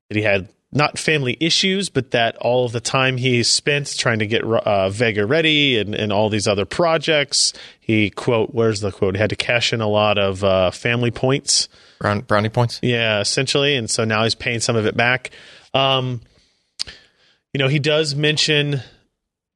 [0.10, 4.20] that he had not family issues, but that all of the time he spent trying
[4.20, 8.92] to get uh, Vega ready and, and all these other projects, he quote, where's the
[8.92, 9.16] quote?
[9.16, 11.70] He had to cash in a lot of uh, family points.
[12.00, 12.80] Brown, brownie points?
[12.82, 13.76] Yeah, essentially.
[13.76, 15.32] And so now he's paying some of it back.
[15.74, 16.22] Um,
[17.54, 18.82] you know, he does mention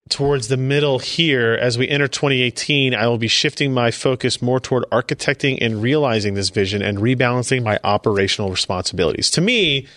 [0.09, 4.59] towards the middle here, as we enter 2018, I will be shifting my focus more
[4.59, 9.31] toward architecting and realizing this vision and rebalancing my operational responsibilities.
[9.31, 9.87] To me,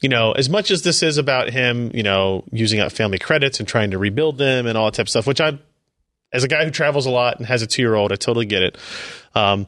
[0.00, 3.58] you know, as much as this is about him, you know, using up family credits
[3.58, 5.58] and trying to rebuild them and all that type of stuff, which I,
[6.32, 8.46] as a guy who travels a lot and has a two year old, I totally
[8.46, 8.78] get it.
[9.34, 9.66] Um,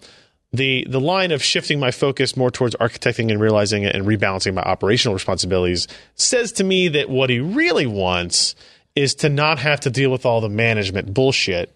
[0.53, 4.55] the the line of shifting my focus more towards architecting and realizing it and rebalancing
[4.55, 8.55] my operational responsibilities says to me that what he really wants
[8.95, 11.75] is to not have to deal with all the management bullshit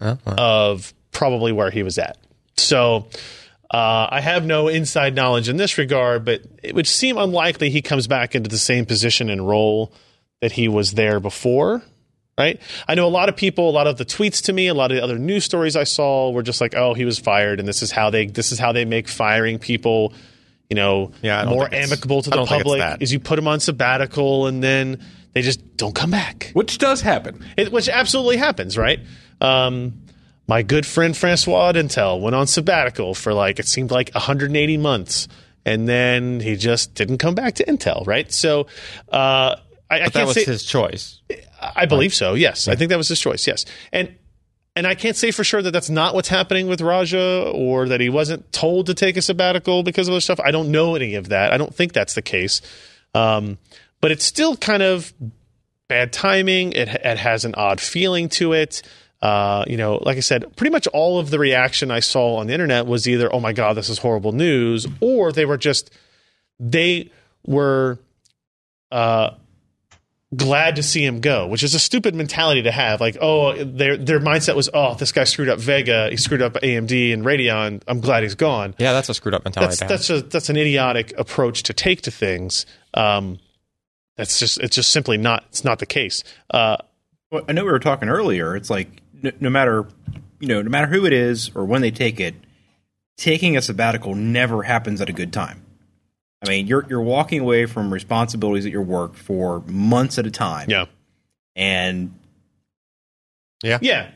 [0.00, 0.18] well.
[0.26, 2.18] of probably where he was at.
[2.56, 3.06] So
[3.70, 7.82] uh, I have no inside knowledge in this regard, but it would seem unlikely he
[7.82, 9.92] comes back into the same position and role
[10.40, 11.82] that he was there before.
[12.38, 12.60] Right.
[12.86, 14.90] I know a lot of people, a lot of the tweets to me, a lot
[14.90, 17.66] of the other news stories I saw were just like, oh, he was fired, and
[17.66, 20.12] this is how they this is how they make firing people,
[20.68, 23.00] you know, Yeah, more amicable to the don't think it's public.
[23.02, 27.00] is you put them on sabbatical and then they just don't come back Which does
[27.00, 27.42] happen.
[27.56, 29.00] it, which absolutely happens, right?
[29.40, 30.02] Um,
[30.46, 34.76] my good friend Francois at Intel went on sabbatical for like it seemed like 180
[34.76, 35.26] months,
[35.64, 38.30] and then he just didn't come back to Intel, right?
[38.30, 38.66] So
[39.10, 39.56] uh,
[39.90, 41.20] I, I But that can't was say his choice.
[41.60, 42.34] I believe so.
[42.34, 43.46] Yes, I think that was his choice.
[43.46, 44.14] Yes, and
[44.74, 48.00] and I can't say for sure that that's not what's happening with Raja, or that
[48.00, 50.38] he wasn't told to take a sabbatical because of other stuff.
[50.44, 51.52] I don't know any of that.
[51.52, 52.60] I don't think that's the case.
[53.14, 53.56] Um,
[54.02, 55.14] but it's still kind of
[55.88, 56.72] bad timing.
[56.72, 58.82] It, it has an odd feeling to it.
[59.22, 62.46] Uh, you know, like I said, pretty much all of the reaction I saw on
[62.46, 65.90] the internet was either, "Oh my god, this is horrible news," or they were just
[66.60, 67.10] they
[67.46, 67.98] were
[68.92, 69.30] uh,
[70.34, 73.00] glad to see him go, which is a stupid mentality to have.
[73.00, 76.54] Like, oh, their their mindset was, "Oh, this guy screwed up Vega, he screwed up
[76.54, 77.82] AMD and Radeon.
[77.86, 79.76] I'm glad he's gone." Yeah, that's a screwed up mentality.
[79.86, 82.66] That's that's a that's an idiotic approach to take to things.
[82.94, 83.38] Um,
[84.16, 86.24] that's just it's just simply not it's not the case.
[86.50, 86.78] Uh,
[87.30, 88.56] Well, I know we were talking earlier.
[88.56, 89.86] It's like no, no matter
[90.40, 92.34] you know, no matter who it is or when they take it,
[93.16, 95.62] taking a sabbatical never happens at a good time.
[96.46, 100.30] I mean, you're you're walking away from responsibilities at your work for months at a
[100.30, 100.70] time.
[100.70, 100.86] yeah,
[101.54, 102.14] and
[103.62, 104.10] yeah,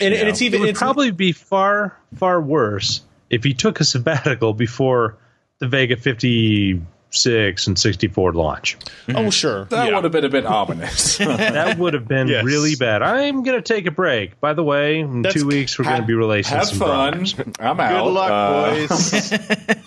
[0.00, 3.54] and, and it's even It even would it's, probably be far, far worse if he
[3.54, 5.18] took a sabbatical before
[5.58, 6.80] the Vega 50
[7.10, 8.76] six and sixty four launch.
[9.14, 9.64] Oh, sure.
[9.66, 9.94] That Yeah.
[9.94, 11.18] would have been a bit ominous.
[11.58, 12.44] That would have been Yes.
[12.44, 13.02] really bad.
[13.02, 14.38] I'm going to take a break.
[14.40, 16.88] By the way, in That's- two weeks we're going to be releasing Have some fun.
[17.12, 17.34] products.
[17.58, 18.04] I'm out.
[18.04, 19.32] Good luck, Uh, boys.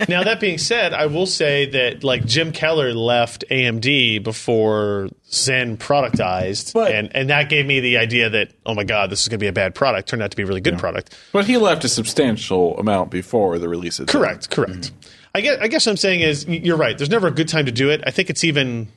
[0.09, 5.77] Now that being said, I will say that like Jim Keller left AMD before Zen
[5.77, 9.27] productized, But- and and that gave me the idea that oh my god, this is
[9.27, 10.09] going to be a bad product.
[10.09, 11.15] Turned out to be a really good product.
[11.31, 14.91] But he left a substantial amount before the release of Correct, correct.
[14.91, 14.95] Mm-hmm.
[15.33, 16.97] I guess I guess what I'm saying is you're right.
[16.97, 18.03] There's never a good time to do it.
[18.05, 18.89] I think it's even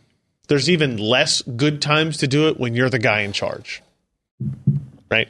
[0.48, 3.82] there's even less good times to do it when you're the guy in charge.
[5.10, 5.28] Right?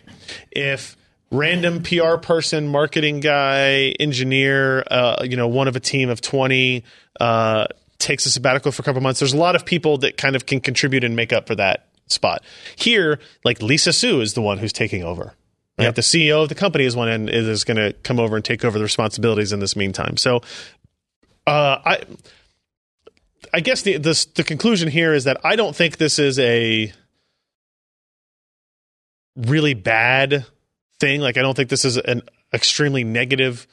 [0.50, 0.96] If
[1.30, 6.84] random PR person, marketing guy, engineer, uh, you know, one of a team of 20
[7.20, 7.66] uh,
[7.98, 10.46] takes a sabbatical for a couple months, there's a lot of people that kind of
[10.46, 12.42] can contribute and make up for that spot.
[12.76, 15.34] Here, like Lisa Su is the one who's taking over.
[15.76, 15.92] Right?
[15.92, 18.64] The CEO of the company is one and is going to come over and take
[18.64, 20.16] over the responsibilities in this meantime.
[20.16, 20.40] So,
[21.46, 22.02] uh, I,
[23.52, 26.92] I guess the, the the conclusion here is that I don't think this is a
[29.36, 30.46] really bad
[31.00, 31.20] thing.
[31.20, 32.22] Like, I don't think this is an
[32.52, 33.66] extremely negative.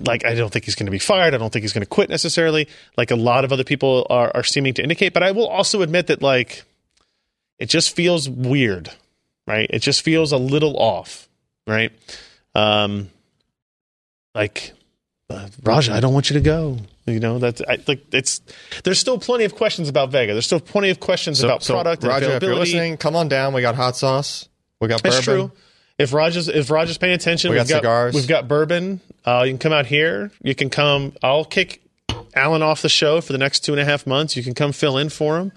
[0.00, 1.34] Like, I don't think he's going to be fired.
[1.34, 2.68] I don't think he's going to quit necessarily.
[2.96, 5.14] Like a lot of other people are, are seeming to indicate.
[5.14, 6.64] But I will also admit that like
[7.58, 8.90] it just feels weird,
[9.46, 9.70] right?
[9.70, 11.28] It just feels a little off,
[11.66, 11.92] right?
[12.54, 13.10] Um,
[14.34, 14.72] like
[15.30, 16.76] uh, Raja, I don't want you to go.
[17.06, 18.40] You know that's I, like it's.
[18.84, 20.32] There's still plenty of questions about Vega.
[20.32, 22.72] There's still plenty of questions about product and Raja, if you're availability.
[22.72, 23.52] listening, come on down.
[23.54, 24.48] We got hot sauce.
[24.80, 25.48] We got That's bourbon.
[25.48, 25.58] true.
[25.98, 28.14] If Raja's if Raja's paying attention, We have got cigars.
[28.14, 29.00] We've got bourbon.
[29.24, 30.30] Uh, you can come out here.
[30.42, 31.12] You can come.
[31.22, 31.82] I'll kick
[32.34, 34.36] Allyn off the show for the next two and a half months.
[34.36, 35.52] You can come fill in for him.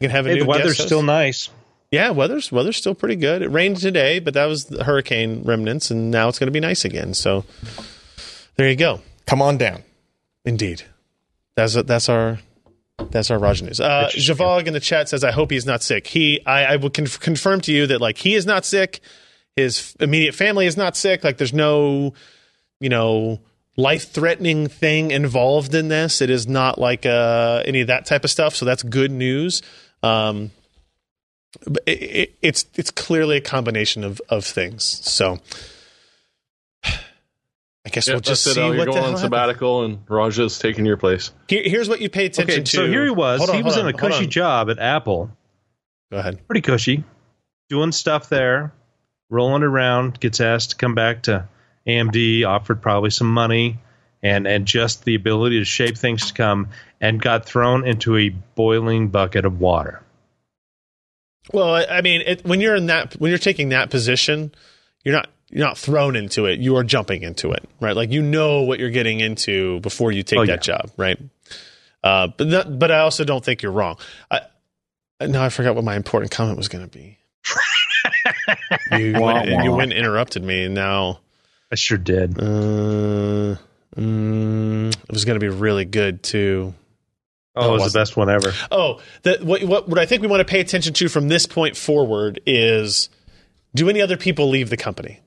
[0.00, 1.50] You can have a Hey, new the weather's guest still nice.
[1.92, 3.42] Yeah, weather's weather's still pretty good.
[3.42, 6.58] It rained today, but that was the hurricane remnants, and now it's going to be
[6.60, 7.14] nice again.
[7.14, 7.44] So
[8.56, 9.00] there you go.
[9.26, 9.82] Come on down.
[10.44, 10.82] Indeed,
[11.54, 12.38] that's that's our
[13.10, 13.80] that's our Raj news.
[13.80, 16.90] Uh, Javog in the chat says, "I hope he's not sick." He, I, I will
[16.90, 19.00] conf- confirm to you that like he is not sick.
[19.54, 21.24] His immediate family is not sick.
[21.24, 22.14] Like there's no,
[22.80, 23.40] you know,
[23.76, 26.20] life threatening thing involved in this.
[26.20, 28.54] It is not like uh, any of that type of stuff.
[28.54, 29.62] So that's good news.
[30.02, 30.50] Um,
[31.66, 34.84] but it, it, it's it's clearly a combination of of things.
[34.84, 35.40] So.
[37.86, 38.54] I guess Yeah, we'll just it.
[38.54, 38.74] see Al.
[38.74, 41.30] You're going on sabbatical, and Raja's taking your place.
[41.48, 42.76] Here, here's what you pay attention Okay, to.
[42.76, 43.38] so here he was.
[43.38, 44.30] Hold on, he was hold in on, a cushy on.
[44.30, 45.30] job at Apple.
[46.10, 46.44] Go ahead.
[46.48, 47.04] Pretty cushy.
[47.68, 48.72] Doing stuff there,
[49.30, 51.48] rolling around, gets asked to come back to
[51.86, 53.78] AMD, offered probably some money
[54.22, 56.70] and and just the ability to shape things to come
[57.00, 60.02] and got thrown into a boiling bucket of water.
[61.52, 64.52] Well, I I mean, it, when you're in that, when you're taking that position,
[65.04, 66.58] you're not you're not thrown into it.
[66.60, 67.94] You are jumping into it, right?
[67.96, 70.76] Like you know what you're getting into before you take Oh, that yeah.
[70.76, 71.18] job, right?
[72.02, 73.96] Uh, but that, but I also don't think you're wrong.
[74.30, 74.40] I,
[75.20, 77.18] no, I forgot what my important comment was going to be.
[78.92, 81.20] you, went, you went and interrupted me, and now
[81.72, 82.38] I sure did.
[82.38, 83.56] uh,
[83.96, 86.74] mm, it was going to be really good too.
[87.58, 88.52] Oh, it was the best one ever.
[88.70, 91.46] Oh, the, what, what what I think we want to pay attention to from this
[91.46, 93.08] point forward is:
[93.74, 95.20] Do any other people leave the company?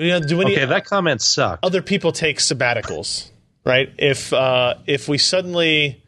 [0.00, 1.64] Do any, do any Okay, that comment sucked.
[1.64, 3.30] other people take sabbaticals?
[3.64, 3.92] Right?
[3.98, 6.02] If uh, if we suddenly,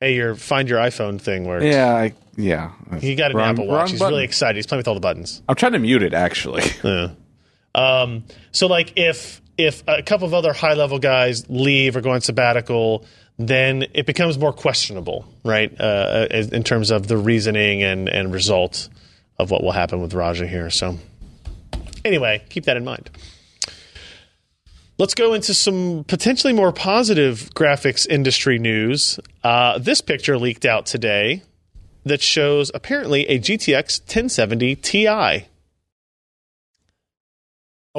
[0.00, 1.64] hey, your find your iPhone thing works.
[1.64, 2.72] Yeah, I, yeah.
[2.98, 3.90] He got an Wrong- Apple Watch.
[3.90, 4.14] He's button.
[4.14, 4.56] really excited.
[4.56, 5.42] He's playing with all the buttons.
[5.48, 6.62] I'm trying to mute it actually.
[6.82, 7.10] Yeah.
[7.74, 12.10] Um, so like if if a couple of other high level guys leave or go
[12.12, 13.04] on sabbatical,
[13.38, 15.78] then it becomes more questionable, right?
[15.78, 18.88] Uh, in in terms of the reasoning and and result
[19.38, 20.70] of what will happen with Raja here.
[20.70, 20.96] So
[22.06, 23.10] anyway, keep that in mind.
[24.98, 29.20] Let's go into some potentially more positive graphics industry news.
[29.44, 31.42] Uh, this picture leaked out today
[32.04, 35.46] that shows apparently a GTX 1070 Ti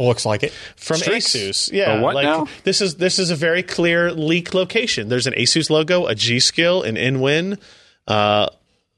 [0.06, 0.52] looks like it.
[0.76, 1.28] from Strix?
[1.28, 1.72] Asus.
[1.72, 2.48] Yeah, what like now?
[2.64, 5.10] this is this is a very clear leak location.
[5.10, 7.60] There's an Asus logo, a G Skill, an InWin
[8.08, 8.48] uh,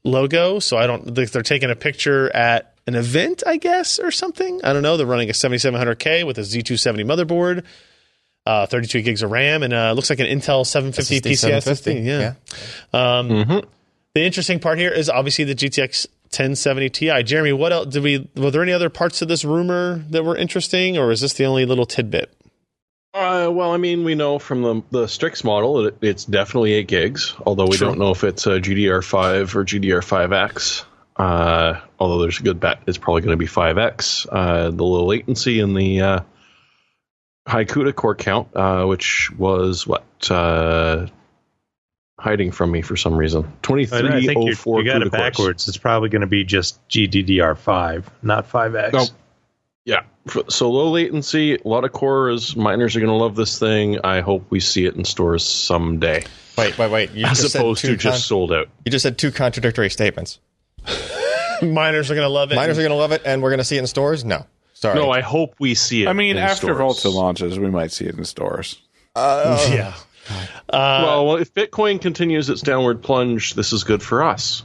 [0.04, 0.60] logo.
[0.60, 4.62] So I don't they're taking a picture at an event, I guess, or something.
[4.64, 4.98] I don't know.
[4.98, 7.64] They're running a 7700K with a Z270 motherboard.
[8.46, 12.06] Uh, 32 gigs of RAM and uh, looks like an Intel 750 PCI 750, SSD.
[12.06, 12.34] Yeah.
[12.94, 13.18] yeah.
[13.20, 13.62] Um,
[14.16, 17.24] The interesting part here is obviously the GTX 1070 Ti.
[17.24, 18.28] Jeremy, what else did we?
[18.36, 21.46] Were there any other parts of this rumor that were interesting, or is this the
[21.46, 22.34] only little tidbit?
[23.14, 26.88] Uh, well, I mean, we know from the the Strix model that it's definitely eight
[26.88, 27.88] gigs, although we True.
[27.88, 30.86] don't know if it's a GDR5 or GDR5X.
[31.20, 34.26] Uh, although there's a good bet it's probably going to be 5X.
[34.32, 36.20] Uh, the low latency and the uh,
[37.46, 41.08] high CUDA core count, uh, which was what uh,
[42.18, 43.44] hiding from me for some reason.
[43.44, 44.80] I, Twenty I think oh you, four.
[44.82, 45.68] you got it backwards.
[45.68, 48.94] It's probably going to be just GDDR5, not 5X.
[48.94, 49.10] Nope.
[49.84, 50.04] Yeah.
[50.48, 52.56] So low latency, a lot of cores.
[52.56, 54.00] Miners are going to love this thing.
[54.06, 56.24] I hope we see it in stores someday,
[56.58, 57.12] Wait, wait, wait.
[57.12, 58.68] You as just opposed two to just sold out.
[58.86, 60.40] you just said two contradictory statements.
[61.62, 62.56] Miners are going to love it.
[62.56, 64.24] Miners are going to love it, and we're going to see it in stores.
[64.24, 64.96] No, sorry.
[64.96, 66.08] No, I hope we see it.
[66.08, 66.78] I mean, in after stores.
[66.78, 68.82] Volta launches, we might see it in stores.
[69.16, 69.94] Uh, yeah.
[70.70, 74.64] Uh, well, well, if Bitcoin continues its downward plunge, this is good for us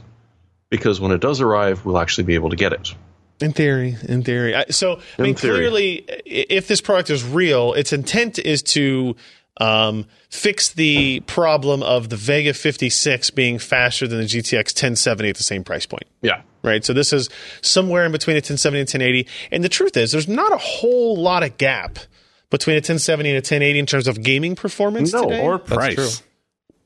[0.69, 2.93] because when it does arrive, we'll actually be able to get it.
[3.41, 4.55] In theory, in theory.
[4.55, 5.57] I, so, I mean, theory.
[5.57, 9.15] clearly, if this product is real, its intent is to
[9.57, 15.37] um, fix the problem of the Vega 56 being faster than the GTX 1070 at
[15.37, 16.03] the same price point.
[16.21, 16.41] Yeah.
[16.63, 16.83] Right.
[16.83, 17.29] So this is
[17.61, 19.27] somewhere in between a 1070 and 1080.
[19.51, 21.99] And the truth is, there's not a whole lot of gap
[22.49, 26.23] between a 1070 and a 1080 in terms of gaming performance No, today, Or price.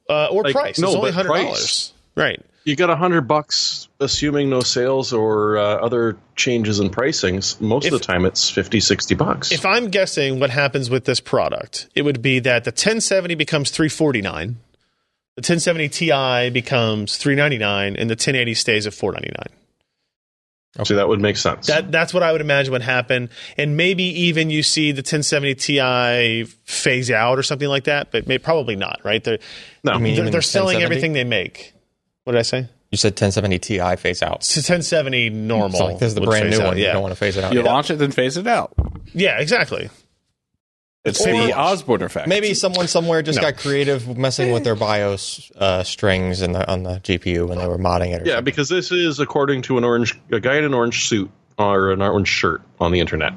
[0.09, 0.80] uh, or like, price.
[0.80, 1.43] no, it's only but hundred price.
[1.43, 1.93] dollars.
[2.15, 2.45] Right.
[2.70, 7.59] You got a hundred bucks, assuming no sales or uh, other changes in pricings.
[7.59, 9.51] Most of the time, it's 50, 60 bucks.
[9.51, 13.72] If I'm guessing what happens with this product, it would be that the 1070 becomes
[13.72, 14.57] 349,
[15.36, 20.86] the 1070 Ti becomes 399, and the 1080 stays at 499.
[20.86, 21.65] so that would make sense.
[21.65, 25.55] That that's what I would imagine would happen, and maybe even you see the 1070
[25.55, 29.01] Ti phase out or something like that, but may, probably not.
[29.03, 29.24] Right?
[29.24, 29.39] They're
[29.84, 30.84] no, mean- they're, they're selling 1070?
[30.84, 31.74] everything they make.
[32.30, 32.68] What did I say?
[32.92, 34.36] You said 1070 Ti phase out.
[34.42, 35.80] It's a 1070 normal.
[35.80, 36.78] So like this is the brand new out, one.
[36.78, 36.94] You Yeah.
[36.94, 37.54] don't want to phase it out.
[37.54, 37.66] You Yeah.
[37.66, 38.72] launch it, then phase it out.
[39.16, 39.40] yeah.
[39.40, 39.90] Exactly.
[41.04, 42.28] It's Or- the Osborne effect.
[42.28, 43.46] Maybe someone somewhere just No.
[43.50, 47.66] got creative messing with their BIOS uh, strings in the, on the GPU when they
[47.68, 48.22] were modding it.
[48.22, 48.44] Or yeah, something.
[48.44, 52.04] because this is according to an orange a guy in an orange suit or an
[52.04, 53.34] orange shirt on the internet.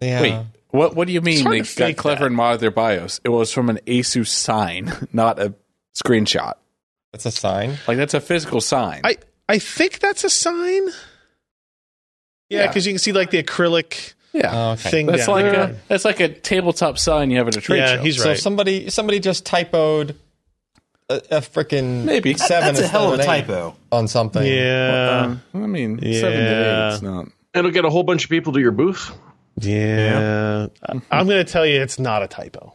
[0.00, 0.20] yeah.
[0.22, 0.34] Wait,
[0.68, 0.94] what?
[0.94, 2.26] What do you mean they got clever that.
[2.26, 3.20] and modded their BIOS?
[3.24, 5.52] It was from an ASUS sign, not a
[6.00, 6.54] screenshot.
[7.14, 7.78] That's a sign.
[7.86, 9.00] Like that's a physical sign.
[9.04, 10.88] I I think that's a sign.
[12.48, 12.66] Yeah, Yeah.
[12.66, 14.90] because you can see like the acrylic yeah, Oh, okay.
[14.90, 15.06] thing.
[15.06, 15.62] that's down like there.
[15.64, 18.02] a that's like a tabletop sign you have at a trade Yeah, show.
[18.02, 20.16] he's So somebody somebody just typoed
[21.08, 22.34] a, a freaking Maybe.
[22.34, 23.76] seven That's a hell of a instead an eight typo.
[23.92, 24.44] on something.
[24.44, 26.92] yeah, Um, I mean, seven to eight.
[26.94, 27.28] It's not.
[27.54, 29.12] It'll get a whole bunch of people to your booth.
[29.60, 30.66] yeah.
[31.12, 32.73] I'm going to tell you, it's not a typo.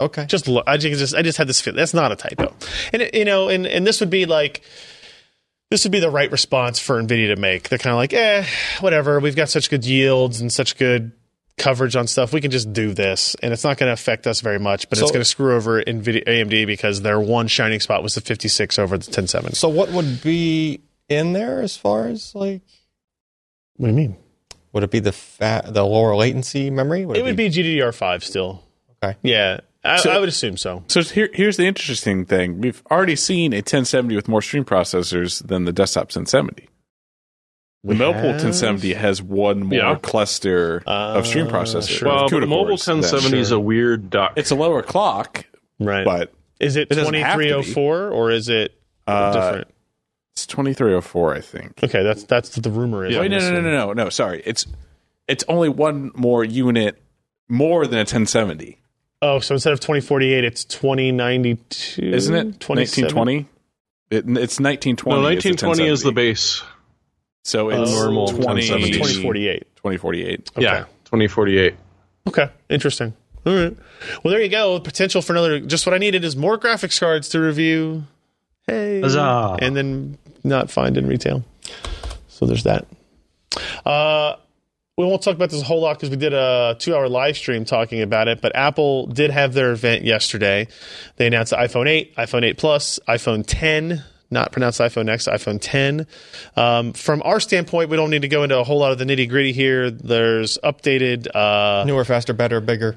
[0.00, 0.26] Okay.
[0.26, 0.64] Just look.
[0.66, 1.74] I just I just had this feel.
[1.74, 2.54] That's not a typo.
[2.92, 4.62] And it, you know, and and this would be like.
[5.70, 7.68] This would be the right response for NVIDIA to make.
[7.68, 8.44] They're kind of like, eh,
[8.80, 9.20] whatever.
[9.20, 11.12] We've got such good yields and such good
[11.58, 12.32] coverage on stuff.
[12.32, 14.88] We can just do this, and it's not going to affect us very much.
[14.88, 18.20] But it's going to screw over NVIDIA AMD because their one shining spot was the
[18.20, 19.54] 56 over the 1070.
[19.54, 22.62] So what would be in there as far as like
[23.76, 24.16] What do you mean?
[24.72, 27.02] would it be the fa- the lower latency memory?
[27.02, 28.62] It would be GDDR5 still.
[29.02, 29.16] Okay.
[29.22, 30.84] Yeah, I, So- I would assume so.
[30.88, 35.46] So here, here's the interesting thing: we've already seen a 1070 with more stream processors
[35.46, 36.68] than the desktop 1070.
[37.82, 38.42] The mobile have?
[38.42, 39.98] 1070 has one more Yeah.
[40.02, 41.88] cluster of stream Uh, processors.
[41.88, 42.08] sure.
[42.08, 44.34] Well, CUDA but mobile cores than- 1070 is a weird duck.
[44.36, 45.46] It's a lower clock,
[45.78, 46.04] Right.
[46.04, 47.44] but is it it doesn't have to be.
[47.48, 48.74] 2304 or is it
[49.06, 49.68] uh, different?
[50.34, 51.82] it's 2304, I think.
[51.82, 53.16] Okay, that's that's what the rumor is.
[53.16, 54.08] Wait, no, no, no, no, no, no.
[54.10, 54.66] Sorry, it's
[55.26, 57.00] it's only one more unit
[57.48, 58.78] more than a 1070,
[59.22, 62.60] Oh, so instead of 2048, it's 2092, isn't it?
[62.60, 63.16] 27?
[63.16, 63.38] 1920.
[64.10, 65.16] It, it's 1920.
[65.16, 66.62] no, 1920 is the base.
[67.44, 69.60] So it's Oh, normal 20, 2048.
[69.76, 70.50] 2048.
[70.56, 70.62] Okay.
[70.62, 71.74] Yeah, 2048.
[72.28, 73.14] Okay, interesting.
[73.46, 73.76] All right.
[74.22, 74.78] Well, there you go.
[74.80, 75.60] Potential for another.
[75.60, 78.04] Just what I needed is more graphics cards to review.
[78.66, 79.56] Hey, Huzzah.
[79.62, 81.44] and then not find in retail.
[82.28, 82.86] So there's that.
[83.86, 84.36] Uh,
[85.00, 87.64] we won't talk about this a whole lot because we did a two-hour live stream
[87.64, 88.40] talking about it.
[88.40, 90.68] But Apple did have their event yesterday.
[91.16, 94.04] They announced the iPhone 8, iPhone 8 Plus, iPhone 10.
[94.32, 96.06] Not pronounced iPhone X, iPhone 10.
[96.54, 99.04] Um, from our standpoint, we don't need to go into a whole lot of the
[99.04, 99.90] nitty gritty here.
[99.90, 102.96] There's updated, uh, newer, faster, better, bigger.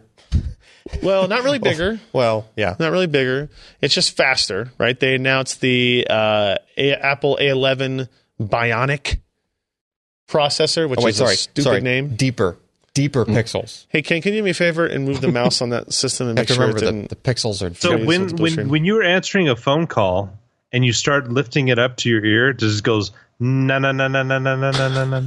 [1.02, 2.76] well, not really bigger Well, yeah.
[2.80, 3.50] not really bigger.
[3.82, 5.00] It's just faster, right?
[5.00, 9.20] They announced the uh, a- Apple A11 Bionic
[10.28, 11.34] processor, which Oh, wait, is sorry.
[11.34, 11.82] a stupid sorry.
[11.82, 12.16] name.
[12.16, 12.58] Deeper,
[12.94, 13.86] deeper pixels.
[13.90, 16.28] Hey, Ken, can you do me a favor and move the mouse on that system
[16.30, 17.10] and You make have to sure it remember didn't?
[17.10, 17.74] that the pixels are.
[17.76, 20.30] So when when when you're answering a phone call
[20.72, 24.08] and you start lifting it up to your ear, it just goes na na na
[24.08, 25.22] na na na na na na na.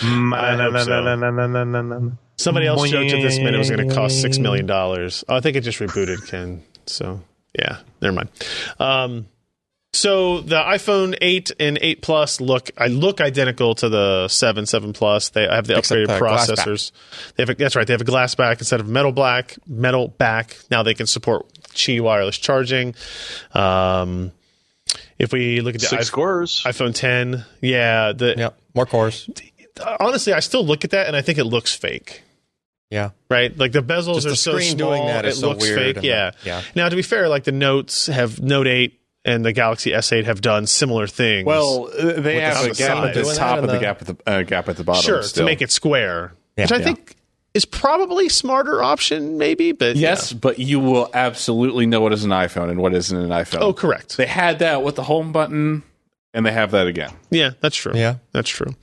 [0.00, 2.12] I hope so.
[2.36, 5.24] Somebody else joked at this minute it was going to cost six million dollars.
[5.28, 6.62] Oh, I think it just rebooted, Ken.
[6.86, 7.20] So
[7.58, 8.28] yeah, never mind.
[8.78, 9.26] Um,
[9.98, 14.92] so the iPhone 8 and 8 Plus look I look identical to the 7, 7
[14.92, 15.30] Plus.
[15.30, 16.92] They have the Except, upgraded glass processors.
[17.36, 17.86] They have a, that's right.
[17.86, 20.56] They have a glass back instead of metal black, metal back.
[20.70, 22.94] Now they can support Qi wireless charging.
[23.52, 24.32] Um,
[25.18, 26.62] If we look at the Six iPhone, scores.
[26.64, 29.28] iPhone 10, yeah, the Yeah, more cores.
[30.00, 32.22] honestly, I still look at that and I think it looks fake.
[32.90, 35.40] Yeah, Right, like the bezels Just are the so screen small, doing that it is
[35.40, 35.96] so looks weird fake.
[35.96, 36.30] and Yeah.
[36.30, 36.62] the- yeah.
[36.74, 38.97] Now, to be fair, like the Notes have Note eight
[39.28, 41.46] and the Galaxy S8 have done similar things.
[41.46, 44.00] Well, uh, they the have a gap at the top in and the the- gap
[44.02, 45.02] at the uh, gap at the bottom.
[45.02, 45.42] sure still.
[45.42, 46.64] to make it square, Yeah.
[46.64, 46.84] which I Yeah.
[46.84, 47.14] think
[47.54, 49.72] is probably smarter option, maybe.
[49.72, 53.30] But Yes, but you will absolutely know what is an iPhone and what isn't an
[53.30, 53.60] iPhone.
[53.60, 54.16] oh, correct.
[54.16, 55.82] They had that with the home button,
[56.34, 57.10] and they have that again.
[57.30, 57.92] Yeah, that's true.
[57.94, 58.16] Yeah.
[58.32, 58.74] that's true.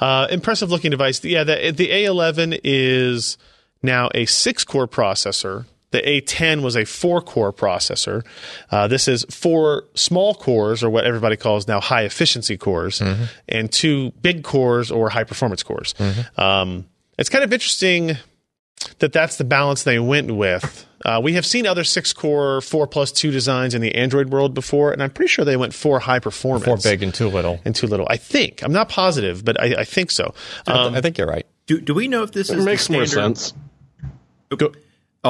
[0.00, 1.22] Uh, impressive looking device.
[1.24, 3.36] Yeah, the the A11 is
[3.82, 5.66] now a six core processor.
[5.90, 8.24] The A10 was a four core processor.
[8.70, 13.02] Uh, this is four small cores, or what everybody calls now high efficiency cores,
[13.48, 15.94] and two big cores or high performance cores.
[16.36, 16.86] Um,
[17.18, 18.16] it's kind of interesting
[18.98, 20.86] that that's the balance they went with.
[21.04, 24.52] Uh, we have seen other six core, four plus two designs in the Android world
[24.52, 27.60] before, and I'm pretty sure they went four high performance four big and two little.
[27.64, 28.06] and too little.
[28.10, 30.34] I think I'm not positive, but I, I think so.
[30.66, 31.46] Um, I think you're right.
[31.66, 33.52] Do, do we know if this it is makes the more sense.
[34.50, 34.72] Go-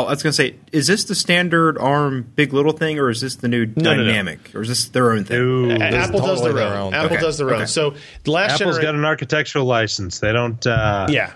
[0.03, 3.11] Oh, I was going to say, is this the standard ARM big little thing, or
[3.11, 4.05] is this the new no, no.
[4.05, 5.71] dynamic, or is this their own thing?
[5.71, 6.87] A- is Apple does totally their their own.
[6.89, 6.95] own.
[6.95, 7.55] Apple Okay, does their own.
[7.57, 7.67] okay.
[7.67, 7.95] So
[8.25, 10.19] the last Apple's genera- got an architectural license.
[10.21, 10.67] They don't.
[10.67, 11.33] Uh, yeah.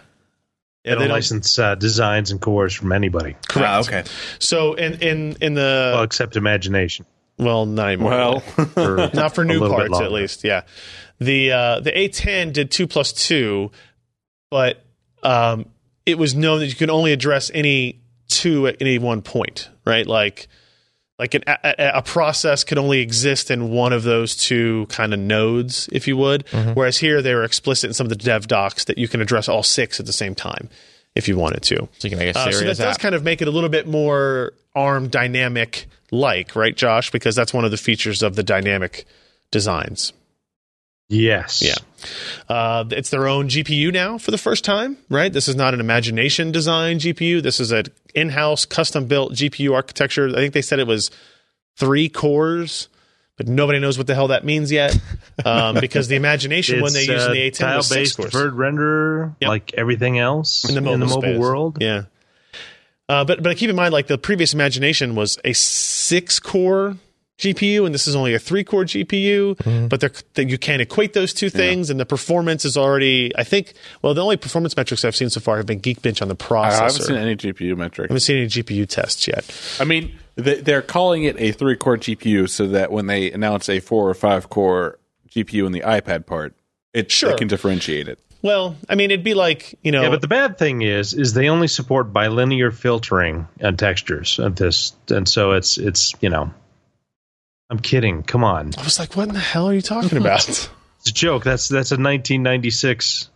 [0.84, 3.68] They Yeah, don't they don't- license uh, designs and cores from anybody, correct.
[3.68, 4.04] Ah, okay.
[4.40, 7.06] So in in in well, the except imagination.
[7.38, 8.10] well, not anymore.
[8.10, 8.40] Well,
[8.74, 10.42] For not for new parts at least.
[10.44, 10.62] Yeah.
[11.20, 13.70] The uh, the A10 did two plus two,
[14.50, 14.82] but
[15.22, 15.66] um,
[16.04, 18.00] it was known that you can only address any
[18.32, 20.06] two at any one point, right?
[20.06, 20.48] Like
[21.18, 25.20] like an, a, a process could only exist in one of those two kind of
[25.20, 26.44] nodes, if you would.
[26.74, 29.48] Whereas here they were explicit in some of the dev docs that you can address
[29.48, 30.68] all six at the same time
[31.14, 31.76] if you wanted to.
[31.76, 33.68] So you can make a Uh, so that does kind of make it a little
[33.68, 37.10] bit more ARM dynamic like, right, Josh?
[37.10, 39.04] Because that's one of the features of the dynamic
[39.50, 40.12] designs.
[41.08, 41.62] Yes.
[41.62, 41.74] Yeah.
[42.48, 45.32] Uh, it's their own GPU now for the first time, right?
[45.32, 47.42] This is not an imagination design GPU.
[47.42, 50.28] This is an in house, custom built GPU architecture.
[50.28, 51.10] I think they said it was
[51.76, 52.88] three cores,
[53.36, 54.96] but nobody knows what the hell that means yet.
[55.44, 58.30] Um, because the imagination when they used uh, the A10 was six cores.
[58.30, 59.48] deferred renderer, Yep.
[59.48, 61.38] like everything else in the mobile, space.
[61.38, 61.78] world.
[61.80, 62.02] Yeah.
[63.08, 66.96] Uh, but but keep in mind, like the previous Imagination was a six core
[67.38, 69.56] GPU, and this is only a three core GPU.
[69.56, 69.88] Mm-hmm.
[69.88, 73.32] But they're, that you can't equate those two things, and the performance is already.
[73.36, 73.72] I think.
[74.02, 76.70] Well, the only performance metrics I've seen so far have been Geekbench on the processor.
[76.72, 78.10] I haven't seen any GPU metric.
[78.10, 79.50] I haven't seen any GPU tests yet.
[79.80, 83.68] I mean, they- they're calling it a three core GPU so that when they announce
[83.68, 84.98] a four or five core
[85.30, 86.54] GPU in the iPad part,
[86.92, 87.30] it, Sure.
[87.30, 88.18] they can differentiate it.
[88.42, 90.02] Well, I mean, it'd be like you know.
[90.02, 94.56] Yeah, but the bad thing is, is they only support bilinear filtering and textures of
[94.56, 96.52] this, and so it's it's you know,
[97.72, 98.22] I'm kidding.
[98.22, 100.46] Come on, I was like, what in the hell are you talking about?
[100.46, 100.68] it's
[101.06, 101.42] a joke.
[101.42, 103.30] That's that's a 1996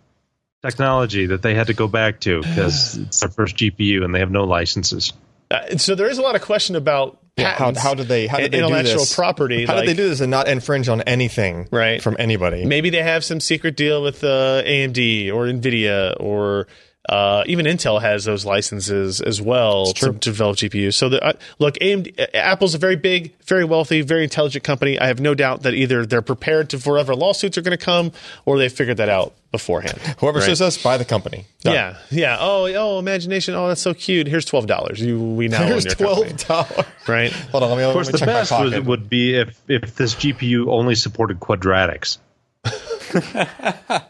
[0.63, 4.19] technology that they had to go back to because it's their first GPU and they
[4.21, 5.13] have no licenses.
[5.51, 8.27] Uh, so there is a lot of question about Yeah, how, patents how did they
[8.27, 9.15] how did and they do intellectual this?
[9.15, 9.65] property.
[9.65, 12.03] How like, did they do this and not infringe on anything Right.
[12.03, 12.65] from anybody?
[12.67, 16.67] Maybe they have some secret deal with uh, AMD or Nvidia or
[17.09, 20.95] uh, even Intel has those licenses as well to, to develop GPUs.
[20.95, 24.99] So the, uh, look, AMD, uh, Apple's a very big, very wealthy, very intelligent company.
[24.99, 28.13] I have no doubt that either they're prepared to forever lawsuits are going to come
[28.45, 29.99] or they figured that out beforehand.
[30.19, 30.47] Whoever Right.
[30.47, 31.47] sues us, buy the company.
[31.63, 31.75] Done.
[31.75, 32.37] Yeah, yeah.
[32.41, 33.55] Oh, oh, imagination.
[33.55, 34.27] Oh, that's so cute.
[34.27, 35.01] Here's twelve dollars.
[35.01, 36.87] You, we now Here's own your twelve dollars.
[37.09, 37.33] right?
[37.53, 39.59] Hold on, let me, Of course, let me the check best my would be if
[39.69, 42.19] if this GPU only supported quadratics.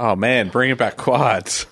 [0.00, 1.66] Oh man, bring it back quads.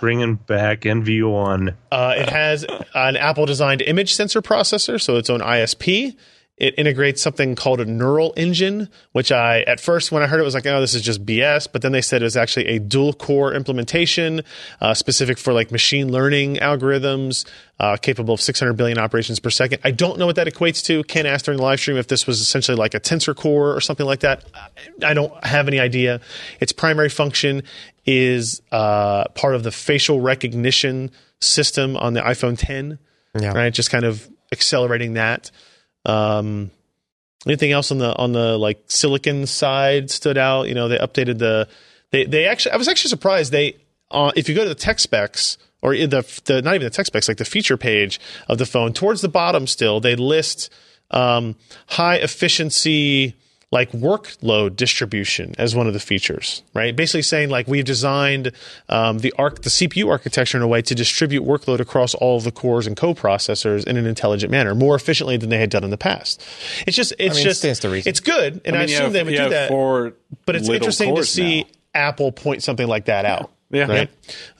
[0.00, 1.74] Bringing back NV1.
[1.92, 6.16] Uh, it has an Apple designed image sensor processor, so its own ISP.
[6.56, 10.44] It integrates something called a neural engine, which I, at first, when I heard it,
[10.44, 11.66] was like, oh, this is just BS.
[11.72, 14.42] But then they said it was actually a dual core implementation
[14.80, 17.44] uh, specific for like machine learning algorithms,
[17.80, 19.80] uh, capable of 600 billion operations per second.
[19.82, 21.02] I don't know what that equates to.
[21.04, 23.80] Ken asked during the live stream if this was essentially like a tensor core or
[23.80, 24.44] something like that.
[25.02, 26.20] I don't have any idea.
[26.60, 27.64] Its primary function
[28.06, 33.00] is uh, part of the facial recognition system on the iPhone 10
[33.40, 33.52] Yeah.
[33.54, 33.72] right?
[33.74, 35.50] Just kind of accelerating that.
[36.04, 36.70] Um,
[37.46, 40.68] anything else on the on the like silicon side stood out?
[40.68, 41.68] You know, they updated the
[42.10, 43.76] they they actually I was actually surprised they
[44.10, 47.06] uh, if you go to the tech specs or the the not even the tech
[47.06, 50.70] specs like the feature page of the phone towards the bottom still they list
[51.10, 51.56] um,
[51.88, 53.34] high efficiency
[53.74, 56.94] like workload distribution as one of the features, right?
[56.94, 58.52] Basically saying like we've designed
[58.88, 62.44] um, the arc the CPU architecture in a way to distribute workload across all of
[62.44, 65.90] the cores and co-processors in an intelligent manner, more efficiently than they had done in
[65.90, 66.40] the past.
[66.86, 69.04] It's just it's mean, just stands to it's good, and I, I mean, you assume
[69.04, 69.68] have- they would do that.
[69.68, 70.14] four
[70.46, 71.68] but it's interesting to see now.
[71.96, 73.50] Apple point something like that out.
[73.74, 73.86] Yeah.
[73.86, 74.10] Right.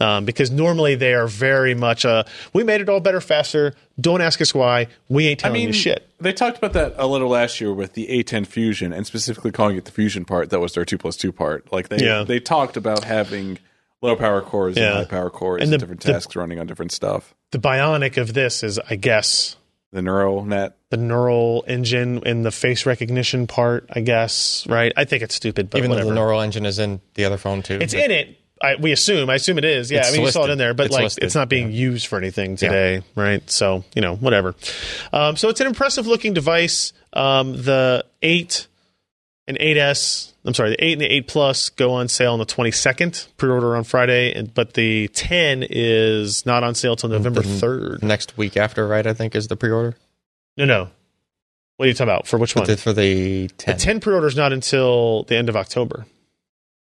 [0.00, 3.74] Um, because normally they are very much uh, we made it all better faster.
[4.00, 4.88] Don't ask us why.
[5.08, 6.08] We ain't I telling mean, you shit.
[6.20, 9.76] they talked about that a little last year with the A10 Fusion, and specifically calling
[9.76, 10.50] it the Fusion part.
[10.50, 11.72] That was their two plus two part.
[11.72, 12.24] Like they Yeah.
[12.24, 13.58] they talked about having
[14.02, 14.88] low power cores Yeah.
[14.88, 17.34] and high power cores And and, the- different the- tasks running on different stuff.
[17.52, 19.54] The bionic of this is, I guess,
[19.92, 20.76] The neural net.
[20.90, 23.86] the neural engine and the face recognition part.
[23.90, 24.92] I guess, right?
[24.96, 26.06] I think it's stupid, but Even whatever.
[26.08, 27.78] though the neural engine is in the other phone too.
[27.80, 28.36] it's in it.
[28.64, 29.30] I, we assume.
[29.30, 29.90] I assume it is.
[29.90, 31.48] Yeah, It's I mean, you saw it in there, but It's like, listed, it's not
[31.48, 33.48] being used for anything today, right?
[33.50, 34.54] So you know, whatever.
[35.12, 36.92] Um, so it's an impressive looking device.
[37.12, 38.66] Um, the eight
[39.46, 40.32] and 8S.
[40.46, 43.28] I'm sorry, the 8 and the 8 Plus go on sale on the 22nd.
[43.36, 48.02] Pre-order on Friday, and, but the 10 is not on sale till November 3rd.
[48.02, 49.06] next week after, right?
[49.06, 49.96] I think is the pre-order
[50.56, 50.90] No, no.
[51.76, 52.26] What are you talking about?
[52.26, 52.66] For which one?
[52.76, 53.74] for the 10.
[53.74, 53.78] The 10.
[53.78, 56.06] 10 pre-order is not until the end of October,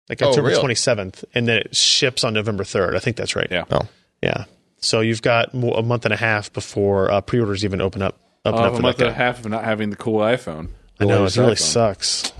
[0.09, 0.63] like Oh, October really?
[0.75, 2.95] 27th, and then it ships on November 3rd.
[2.95, 3.47] I think that's right.
[3.49, 3.65] Yeah.
[3.71, 3.87] Oh.
[4.21, 4.45] Yeah.
[4.79, 8.19] So you've got a month and a half before uh, pre-orders even open up.
[8.45, 10.19] Open I'll up have for a month and a half of not having the cool
[10.19, 10.69] iPhone.
[10.99, 11.57] I know it really iPhone.
[11.59, 12.33] sucks.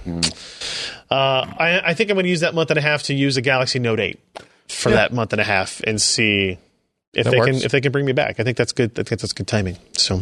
[1.09, 1.14] Uh,
[1.57, 3.41] I, I think I'm going to use that month and a half to use a
[3.41, 4.20] Galaxy Note 8
[4.68, 6.57] for that month and a half and see
[7.14, 7.51] if That they works.
[7.51, 8.39] can if they can bring me back.
[8.39, 8.91] I think that's good.
[8.99, 9.78] I think that's good timing.
[9.97, 10.22] So,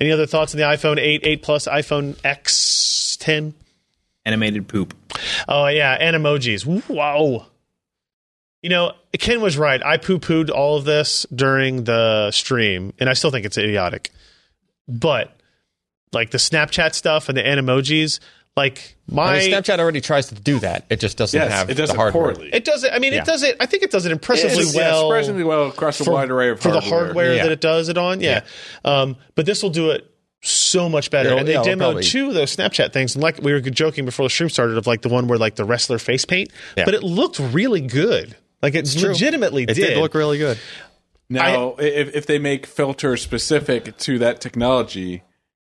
[0.00, 3.54] any other thoughts on the iPhone 8, 8 Plus, iPhone X, 10?
[4.26, 4.94] Animated poop.
[5.48, 6.64] Oh yeah, and emojis.
[6.88, 7.46] Wow.
[8.62, 9.82] You know, Ken was right.
[9.84, 14.10] I poo pooed all of this during the stream, and I still think it's idiotic.
[14.88, 15.36] But
[16.12, 18.20] like the Snapchat stuff and the animojis,
[18.56, 20.86] like my I mean, Snapchat already tries to do that.
[20.88, 22.32] It just doesn't Yes, have it does the it hardware.
[22.34, 22.50] poorly.
[22.54, 22.92] it does it.
[22.94, 23.20] I mean, Yeah.
[23.20, 23.56] it does it.
[23.60, 25.08] I think it does it impressively It's- yeah, well.
[25.10, 27.04] surprisingly well across a wide array of for the hardware.
[27.04, 27.42] hardware Yeah.
[27.42, 28.20] that it does it on.
[28.22, 28.40] Yeah,
[28.86, 30.10] Um, but this will do it
[30.46, 31.28] so much better.
[31.28, 33.14] It'll- and they yeah, demoed probably- two of those Snapchat things.
[33.14, 35.54] And like we were joking before the stream started, of like the one where like
[35.56, 36.84] the wrestler face paint, Yeah.
[36.84, 38.36] but it looked really good.
[38.62, 39.10] Like it True.
[39.10, 39.76] legitimately It did.
[39.76, 40.58] did look really good.
[41.30, 45.22] Now, if, if they make filters specific to that technology,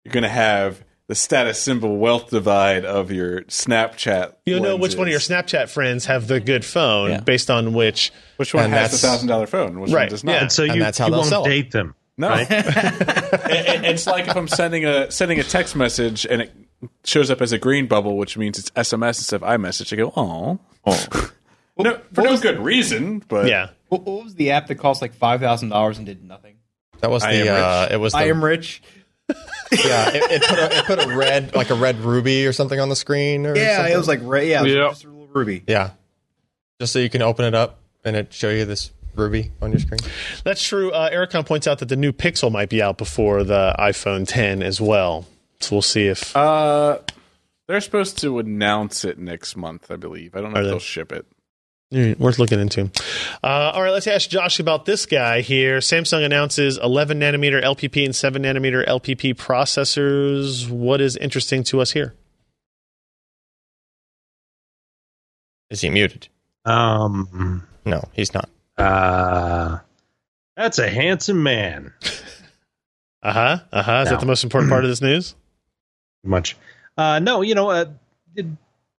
[0.05, 4.35] you're going to have the status symbol wealth divide of your Snapchat.
[4.45, 5.21] You'll know which one of your.
[5.21, 7.21] Snapchat friends have the good phone Yeah.
[7.21, 8.13] based on which.
[8.37, 9.81] Which one And has the thousand dollar phone?
[9.81, 10.33] Which Right, one does not?
[10.33, 10.41] yeah.
[10.43, 11.51] And so And you, that's how you they'll won't sell 'em.
[11.51, 11.95] date them.
[12.19, 16.53] No, It- it- it's like if I'm sending a sending a text message and it
[17.05, 19.93] shows up as a green bubble, which means it's SMS instead of iMessage.
[19.93, 21.31] I go, oh, oh,
[21.79, 23.71] no, for no good reason, but Yeah.
[23.89, 26.57] What, what was the app that cost like five thousand dollars and did nothing?
[27.01, 27.51] That was I the.
[27.51, 28.19] Uh, it was the.
[28.19, 28.83] I am rich.
[29.29, 32.79] yeah, it, it, put a, it put a red like a red ruby or something
[32.81, 33.45] on the screen.
[33.47, 33.93] Or Yeah, something.
[33.93, 34.47] it was like right.
[34.47, 34.89] Yeah, it was Yeah.
[34.89, 35.63] just a little ruby.
[35.67, 35.91] yeah,
[36.81, 39.79] just so you can open it up and it show you this ruby on your
[39.81, 40.01] screen.
[40.45, 40.91] That's true.
[40.93, 44.63] Uh, Ericon points out that the new Pixel might be out before the iPhone 10
[44.63, 45.27] as well.
[45.61, 46.37] So we'll see if.
[46.37, 46.99] uh,
[47.69, 50.37] they're supposed to announce it next month, I believe.
[50.37, 50.71] I don't know Are if they?
[50.71, 51.27] they'll ship it.
[51.93, 52.91] Mm, worth looking into.
[53.45, 55.79] Uh, all right, let's ask Josh about this guy here.
[55.79, 60.69] Samsung announces 11 nanometer LPP and 7 nanometer LPP processors.
[60.69, 62.15] What is interesting to us here?
[65.71, 66.29] Is he muted?
[66.65, 68.49] Um, No, he's not.
[68.79, 69.79] Uh,
[70.57, 71.93] that's a handsome man.
[73.23, 73.59] Uh huh.
[73.73, 73.93] Uh huh.
[74.03, 74.11] Is No.
[74.13, 75.35] that the most important part of this news?
[76.23, 76.57] Much.
[76.97, 77.87] Uh, no, you know, uh,
[78.37, 78.47] it,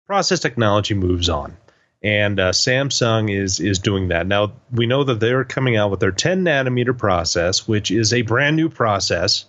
[0.09, 1.57] process technology moves on,
[2.03, 4.53] and uh, Samsung is is doing that now.
[4.73, 8.57] We know that they're coming out with their 10 nanometer process, which is a brand
[8.57, 9.45] new process,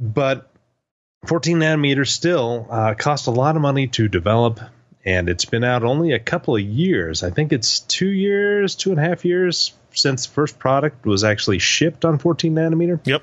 [0.00, 0.50] but
[1.26, 4.58] 14 nanometers still uh, cost a lot of money to develop,
[5.04, 7.22] and it's been out only a couple of years.
[7.22, 11.24] I think it's two years, two and a half years since the first product was
[11.24, 13.00] actually shipped on 14 nanometer.
[13.04, 13.22] Yep.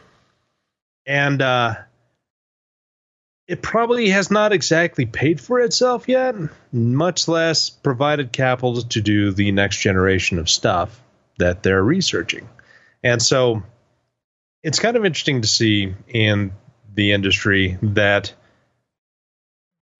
[1.05, 1.75] And uh,
[3.47, 6.35] it probably has not exactly paid for itself yet,
[6.71, 11.01] much less provided capital to do the next generation of stuff
[11.37, 12.47] that they're researching.
[13.03, 13.63] And so
[14.63, 16.51] it's kind of interesting to see in
[16.93, 18.33] the industry that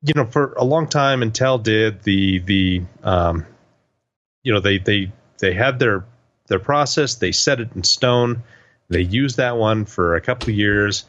[0.03, 3.45] you know for a long time Intel did the the um,
[4.43, 6.05] you know they they they had their
[6.47, 7.15] their process.
[7.15, 8.43] They set it in stone.
[8.89, 11.05] They used that one for a couple of years.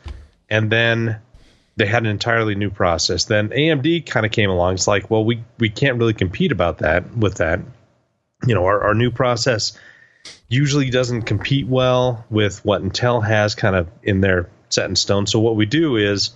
[0.49, 1.18] And then
[1.76, 3.24] they had an entirely new process.
[3.24, 4.74] Then AMD kind of came along.
[4.74, 7.61] It's like well we we can't really compete about that with that.
[8.47, 9.78] You know our, our new process
[10.49, 15.26] usually doesn't compete well with what Intel has kind of in their set in stone.
[15.26, 16.30] So what we do is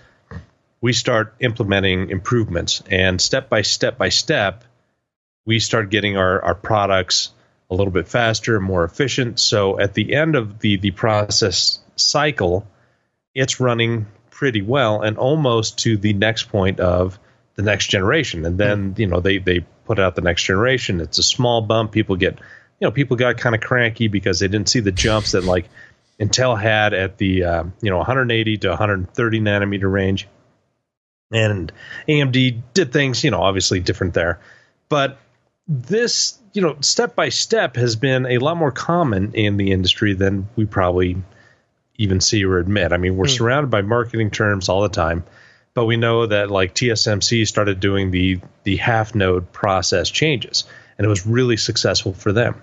[0.81, 4.65] we start implementing improvements, and step by step by step,
[5.45, 7.31] we start getting our our products
[7.71, 9.41] a little bit faster, more efficient.
[9.41, 12.67] So at the end of the the process cycle,
[13.35, 17.19] it's running pretty well and almost to the next point of
[17.55, 18.45] the next generation.
[18.45, 21.01] And then, you know, they they put out the next generation.
[21.01, 21.93] It's a small bump.
[21.93, 22.39] People get,
[22.79, 25.69] you know, people got kind of cranky because they didn't see the jumps that like
[26.21, 30.29] Intel had at the uh, you know 180 to 130 nanometer range,
[31.33, 31.73] and
[32.09, 34.41] AMD did things, you know, obviously different there.
[34.89, 35.19] But
[35.69, 40.15] this, you know, step by step has been a lot more common in the industry
[40.15, 41.17] than we probably
[41.97, 42.93] even see or admit.
[42.93, 43.33] I mean, we're Hmm.
[43.35, 45.25] surrounded by marketing terms all the time,
[45.75, 50.65] but we know that like TSMC started doing the the half node process changes,
[50.99, 52.55] and it was really successful for them.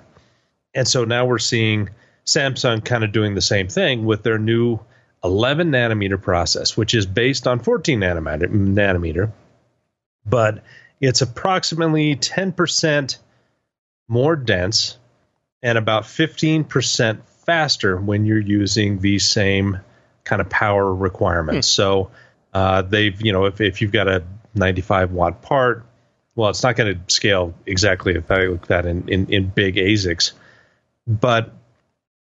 [0.74, 1.90] And so now we're seeing
[2.26, 4.80] Samsung kind of doing the same thing with their new
[5.24, 9.32] 11 nanometer process, which is based on 14 nanometer, nanometer
[10.26, 10.64] but
[11.00, 13.18] it's approximately 10%
[14.08, 14.98] more dense
[15.62, 19.80] and about 15% faster when you're using the same
[20.24, 21.68] kind of power requirements.
[21.68, 22.12] So
[22.54, 24.24] uh, they've, you know, if, if you've got a
[24.56, 25.86] 95 watt part,
[26.36, 30.32] well, it's not going to scale exactly like that in, in, in big ASICs,
[31.06, 31.54] but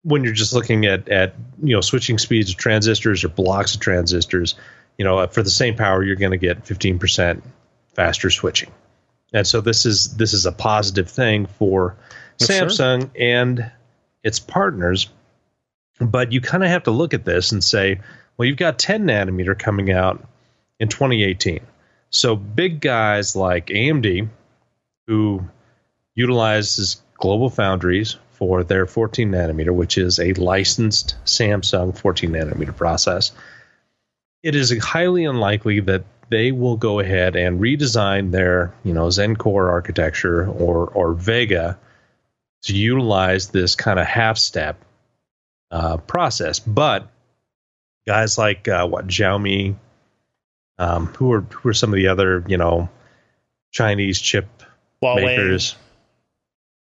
[0.02, 3.80] when you're just looking at, at you know switching speeds of transistors or blocks of
[3.80, 4.54] transistors,
[4.98, 7.42] you know for the same power you're going to get 15%
[7.94, 8.70] faster switching,
[9.32, 11.96] and so this is this is a positive thing for
[12.46, 12.66] Sure.
[12.66, 13.70] Samsung and
[14.22, 15.08] its partners.
[16.00, 18.00] But you kind of have to look at this and say,
[18.36, 20.26] well, you've got 10 nanometer coming out
[20.78, 21.60] in 2018.
[22.08, 24.28] So big guys like AMD,
[25.06, 25.44] who
[26.14, 33.32] utilizes Global Foundries for their 14 nanometer, which is a licensed Samsung 14 nanometer process,
[34.42, 39.36] it is highly unlikely that they will go ahead and redesign their, you know, Zen
[39.36, 41.78] Core architecture or or Vega
[42.62, 44.82] to utilize this kind of half step
[45.70, 46.60] uh, process.
[46.60, 47.08] But
[48.06, 49.76] guys like uh, what Xiaomi,
[50.78, 52.88] um, who are who are some of the other you know
[53.70, 54.48] Chinese chip
[55.02, 55.76] Huawei, makers,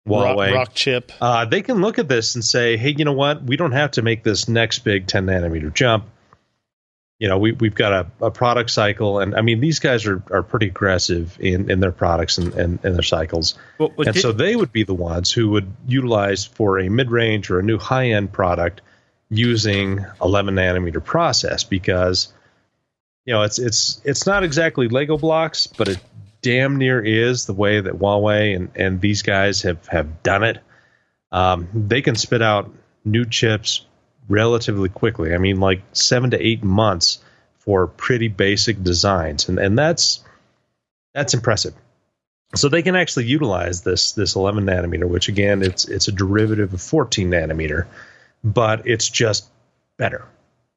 [0.08, 1.12] Huawei, Rockchip.
[1.22, 3.44] uh, they can look at this and say, hey, you know what?
[3.44, 6.06] We don't have to make this next big 10 nanometer jump.
[7.20, 9.20] You know, we, we've got a, a product cycle.
[9.20, 12.80] And I mean, these guys are, are pretty aggressive in, in their products and, and,
[12.84, 13.54] and their cycles.
[13.78, 16.90] Well, well, and did- so they would be the ones who would utilize for a
[16.90, 18.82] mid range or a new high end product
[19.30, 22.34] using 11 nanometer process because,
[23.26, 26.00] you know, it's, it's, it's not exactly Lego blocks, but it
[26.42, 30.58] damn near is the way that Huawei and, and these guys have, have done it.
[31.32, 32.72] Um, they can spit out
[33.06, 33.86] new chips
[34.28, 35.34] relatively quickly.
[35.34, 37.20] I mean, like seven to eight months
[37.60, 40.24] for pretty basic designs, and and that's
[41.14, 41.74] that's impressive.
[42.56, 46.74] So they can actually utilize this this 11 nanometer, which again, it's it's a derivative
[46.74, 47.86] of 14 nanometer,
[48.44, 49.48] but it's just
[49.98, 50.26] better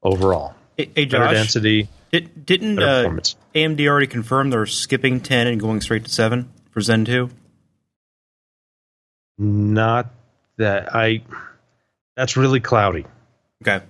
[0.03, 0.55] overall.
[0.77, 3.37] Hey, hey, Better density, did, didn't uh, performance.
[3.57, 7.29] AMD already confirm they're skipping 10 and going straight to 7 for Zen 2?
[9.39, 10.15] Not
[10.59, 11.23] that I.
[12.17, 13.05] That's really cloudy.
[13.63, 13.85] Okay.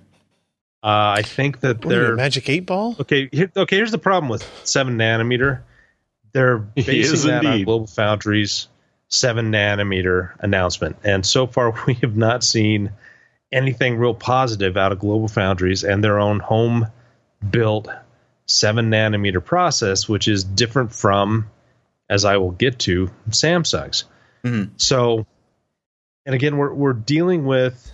[0.82, 2.96] Uh, I think that What are you, they're Magic Eight Ball?
[2.98, 3.76] Okay, here, okay.
[3.76, 5.60] Here's the problem with seven nanometer.
[6.32, 7.64] They're He is basing that on.
[7.64, 8.68] Global Foundries
[9.08, 12.92] seven nanometer announcement, and so far we have not seen
[13.52, 16.86] anything real positive out of Global Foundries and their own home
[17.50, 17.88] built
[18.46, 21.50] seven nanometer process, which is different from,
[22.08, 24.04] as I will get to, Samsung's.
[24.44, 24.70] Mhm.
[24.76, 25.26] So,
[26.26, 27.92] and again, we're we're dealing with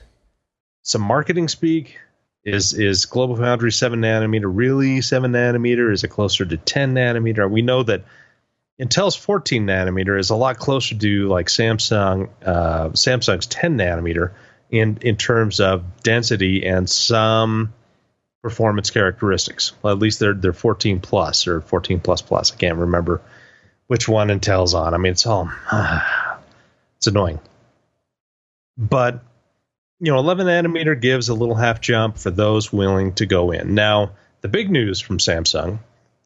[0.83, 1.99] some marketing speak.
[2.45, 5.93] Is is Global Foundry seven nanometer really seven nanometer?
[5.93, 7.49] Is it closer to ten nanometer?
[7.49, 8.05] We know that
[8.81, 14.33] Intel's fourteen nanometer is a lot closer to like Samsung uh, Samsung's ten nanometer
[14.71, 17.75] in in terms of density and some
[18.43, 19.73] performance characteristics.
[19.83, 22.53] Well, at least they're they're fourteen plus or fourteen plus plus.
[22.53, 23.21] I can't remember
[23.87, 24.95] which one Intel's on.
[24.95, 25.51] I mean, it's all
[26.97, 27.41] it's annoying,
[28.77, 29.23] but
[30.01, 33.75] you know, 11 nanometer gives a little half jump for those willing to go in.
[33.75, 35.81] Now, the big news from Samsung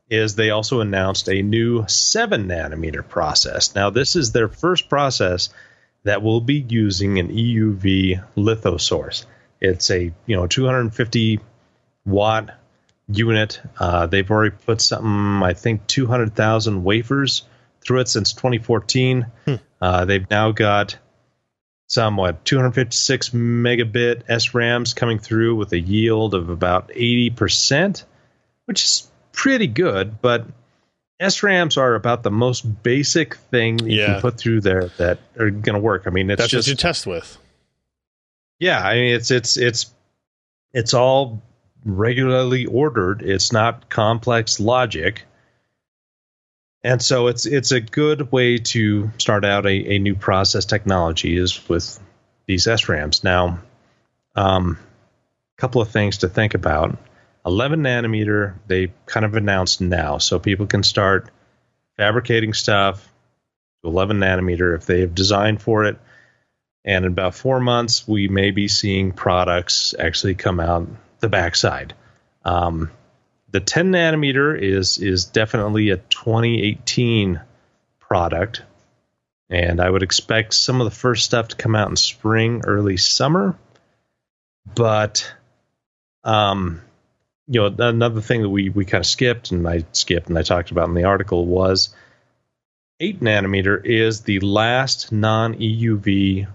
[0.09, 3.75] is they also announced a new 7 nanometer process.
[3.75, 5.49] Now, this is their first process
[6.05, 9.27] that will be using an EUV litho source.
[9.61, 11.41] It's a, you know, 250
[12.05, 12.51] watt
[13.09, 13.61] unit.
[13.79, 17.43] Uh, they've already put something, I think, 200,000 wafers
[17.81, 19.27] through it since 2014.
[19.81, 20.97] Uh, they've now got
[21.87, 28.05] some what 256 megabit SRAMs coming through with a yield of about 80%,
[28.65, 30.47] which is pretty good, but
[31.21, 34.07] SRAMs are about the most basic thing you Yeah.
[34.15, 36.05] can put through there that are going to work.
[36.07, 37.37] I mean, it's That's just what you test with.
[38.59, 38.81] yeah.
[38.83, 39.93] I mean, it's it's it's
[40.73, 41.43] it's all
[41.85, 43.23] regularly ordered.
[43.23, 45.25] It's not complex logic,
[46.83, 51.37] and so it's it's a good way to start out a, a new process technology
[51.37, 51.99] is with
[52.47, 53.25] these SRAMs.
[53.25, 53.61] Now,
[54.35, 54.79] um,
[55.57, 56.99] a couple of things to think about.
[57.47, 61.31] 11 nanometer, they kind of announced now, so people can start
[61.97, 63.07] fabricating stuff
[63.83, 65.99] to 11 nanometer if they have designed for it.
[66.87, 70.89] And in about four months, we may be seeing products actually come out
[71.25, 71.95] the backside.
[72.45, 72.91] Um,
[73.51, 77.41] the 10 nanometer is is definitely a 2018
[77.99, 78.63] product,
[79.49, 82.99] and I would expect some of the first stuff to come out in spring, early
[82.99, 83.57] summer.
[84.75, 85.33] But,
[86.25, 86.83] um,
[87.47, 90.43] you know, another thing that we we kind of skipped, and I skipped, and I
[90.43, 91.95] talked about in the article was
[93.01, 96.49] 8 nanometer is the last non EUV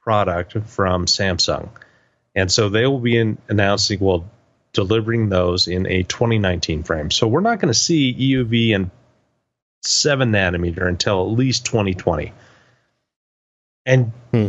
[0.00, 1.70] product from Samsung.
[2.36, 4.28] And so they will be in, announcing, well,
[4.74, 7.10] delivering those in a 2019 frame.
[7.10, 8.90] So we're not going to see EUV and
[9.80, 12.32] 7 nanometer until at least 2020.
[13.86, 14.48] And Hmm.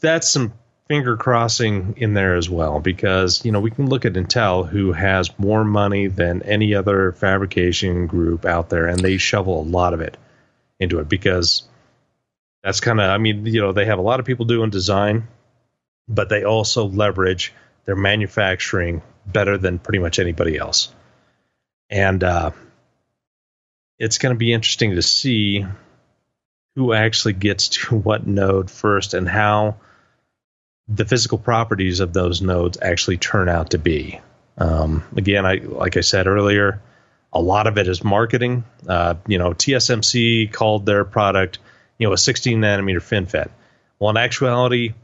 [0.00, 0.52] that's some
[0.88, 4.92] finger crossing in there as well because you know we can look at Intel who
[4.92, 9.94] has more money than any other fabrication group out there and they shovel a lot
[9.94, 10.16] of it
[10.80, 11.62] into it because
[12.64, 15.28] that's kind of I mean you know they have a lot of people doing design
[16.10, 17.54] but they also leverage
[17.86, 20.92] their manufacturing better than pretty much anybody else
[21.90, 22.52] and uh,
[23.98, 25.66] it's going to be interesting to see
[26.76, 29.76] who actually gets to what node first and how
[30.88, 34.20] the physical properties of those nodes actually turn out to be.
[34.58, 36.80] Um, again, I like I said earlier,
[37.32, 38.64] a lot of it is marketing.
[38.88, 41.58] Uh, you know, TSMC called their product,
[41.98, 43.50] you know, a 16 nanometer FinFET.
[43.98, 44.94] Well, in actuality,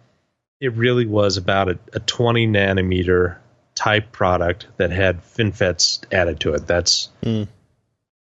[0.61, 3.37] it really was about a, a 20 nanometer
[3.75, 6.67] type product that had FinFETs added to it.
[6.67, 7.47] That's Mm.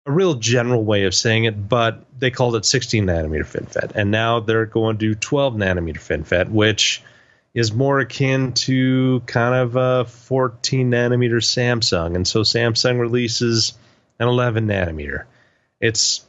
[0.05, 4.11] a real general way of saying it, but they called it 16 nanometer FinFET, and
[4.11, 7.01] now they're going to 12 nanometer FinFET, which
[7.53, 13.73] is more akin to kind of a 14 nanometer Samsung, and so Samsung releases
[14.19, 15.23] an 11 nanometer.
[15.79, 16.25] It's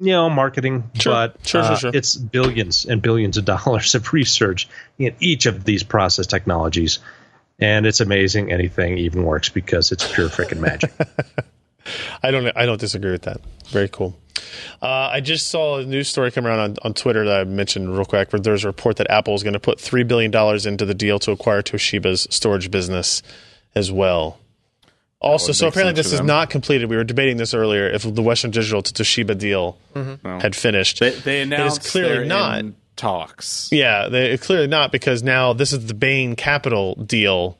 [0.00, 1.12] you know marketing, Sure.
[1.12, 1.90] but Sure, uh, sure.
[1.94, 4.68] it's billions and billions of dollars of research
[4.98, 6.98] in each of these process technologies.
[7.60, 10.92] And it's amazing anything even works because it's pure freaking magic.
[12.22, 12.50] I don't.
[12.56, 13.40] I don't disagree with that.
[13.68, 14.18] Very cool.
[14.82, 17.94] Uh, I just saw a news story come around on, on Twitter that I mentioned
[17.94, 18.32] real quick.
[18.32, 20.94] Where there's a report that Apple is going to put three billion dollars into the
[20.94, 23.22] deal to acquire Toshiba's storage business
[23.74, 24.38] as well.
[25.24, 26.88] Also, so apparently this is not completed.
[26.90, 27.88] We were debating this earlier.
[27.88, 29.78] If the Western Digital to Toshiba deal
[30.24, 32.58] had finished, They, they announced clearly not.
[32.60, 33.68] in talks.
[33.72, 37.58] Yeah, they, clearly not because now this is the Bain Capital deal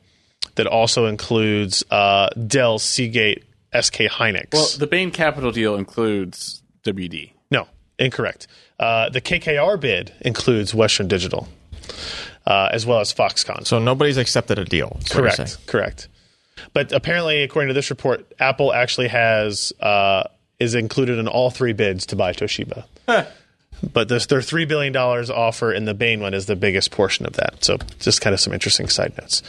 [0.55, 3.43] that also includes uh, Dell, Seagate,
[3.79, 4.53] SK Hynix.
[4.53, 7.31] Well, the Bain Capital deal includes WD.
[7.51, 7.67] no,
[7.99, 8.47] incorrect.
[8.79, 11.47] Uh, the KKR bid includes Western Digital
[12.45, 13.65] uh, as well as Foxconn.
[13.65, 14.97] So nobody's accepted a deal.
[15.01, 15.47] is what you're saying.
[15.47, 16.07] correct, correct.
[16.73, 20.23] But apparently, according to this report, Apple actually has uh,
[20.59, 22.85] is included in all three bids to buy Toshiba.
[23.93, 27.25] But this, their three billion dollars offer in the Bain one is the biggest portion
[27.25, 27.63] of that.
[27.63, 29.43] So, just kind of some interesting side notes.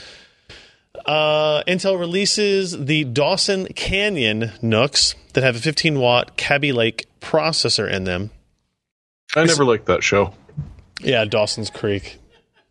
[1.04, 7.88] Uh, Intel releases the Dawson Canyon NUCs that have a 15 watt Kaby Lake processor
[7.88, 8.30] in them.
[9.36, 10.34] I never liked that show.
[11.00, 12.18] Yeah, Dawson's Creek.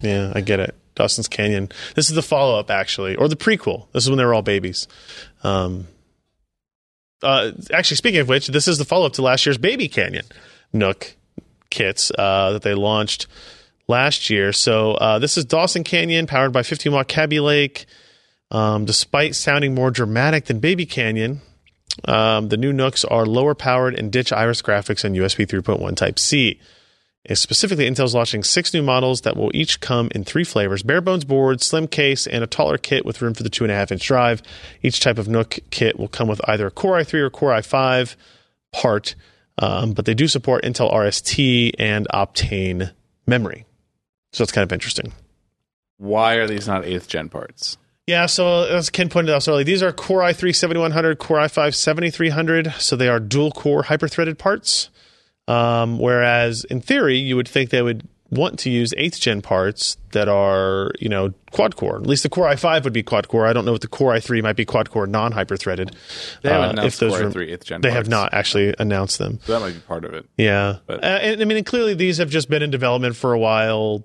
[0.01, 0.75] Yeah, I get it.
[0.95, 1.69] Dawson's Canyon.
[1.95, 3.87] This is the follow up, actually, or the prequel.
[3.91, 4.87] This is when they were all babies.
[5.43, 5.87] Um,
[7.21, 10.25] uh, actually, speaking of which, this is the follow up to last year's Baby Canyon
[10.73, 11.15] NUC
[11.69, 13.27] kits uh, that they launched
[13.87, 14.53] last year.
[14.53, 17.85] So uh, this is Dawson Canyon, powered by 15 watt Kaby Lake.
[18.51, 21.41] Um, despite sounding more dramatic than Baby Canyon,
[22.05, 26.19] um, the new NUCs are lower powered and ditch iris graphics and USB 3.1 Type
[26.19, 26.59] C.
[27.27, 31.01] And specifically, Intel's launching six new models that will each come in three flavors bare
[31.01, 34.43] bones board, slim case, and a taller kit with room for the 2.5 inch drive.
[34.83, 38.15] Each type of NUC kit will come with either a Core i3 or Core i5
[38.71, 39.15] part,
[39.57, 42.91] um, but they do support Intel RST and Optane
[43.25, 43.65] memory.
[44.31, 45.13] So that's kind of interesting.
[45.97, 47.77] Why are these not eighth gen parts?
[48.05, 51.73] Yeah, so as Ken pointed out so earlier, these are Core i3 7100, Core i5
[51.73, 54.89] 7300, so they are dual core hyper threaded parts.
[55.47, 59.97] Um, whereas in theory, you would think they would want to use eighth gen parts
[60.11, 61.97] that are you know quad core.
[61.97, 63.45] At least the Core i5 would be quad core.
[63.45, 65.95] I don't know if the Core i3 might be quad core non hyper threaded.
[66.41, 69.39] They haven't announced Core were- i3 eighth gen They have not actually announced them.
[69.45, 70.25] So that might be part of it.
[70.37, 73.33] Yeah, But- uh, and, I mean, and clearly these have just been in development for
[73.33, 74.03] a while,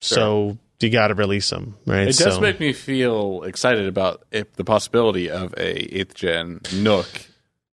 [0.00, 2.08] so you got to release them, right?
[2.08, 6.60] It does So- make me feel excited about if the possibility of a eighth gen
[6.74, 7.28] NUC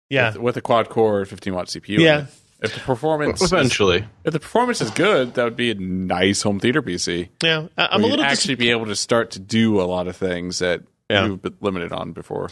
[0.08, 1.98] yeah, with, with a quad core 15 watt CPU.
[1.98, 2.26] Yeah.
[2.64, 2.70] It.
[2.70, 6.42] If the performance is, Eventually, if the performance is good, that would be a nice
[6.42, 7.28] home theater PC.
[7.42, 7.66] yeah.
[7.78, 10.16] I- I'm a you'd little actually be able to start to do a lot of
[10.16, 11.26] things that Yeah.
[11.26, 12.48] you've been limited on before.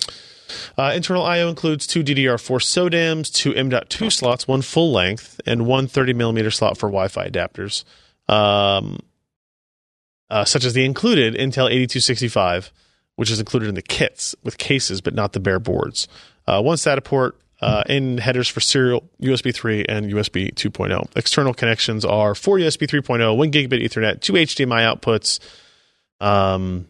[0.77, 5.87] Uh, internal I/O includes two DDR4 SODIMMs, two M.2 slots, one full length, and one
[5.87, 7.85] 30 millimeter slot for Wi-Fi adapters,
[8.29, 8.99] um,
[10.29, 12.71] uh, such as the included Intel 8265,
[13.17, 16.07] which is included in the kits with cases, but not the bare boards.
[16.47, 17.37] Uh, one SATA port.
[17.63, 17.85] Uh,
[18.19, 21.17] headers for serial USB 3 and USB 2.0.
[21.17, 25.39] External connections are four USB 3.0, one gigabit Ethernet, two HDMI outputs,
[26.21, 26.89] um,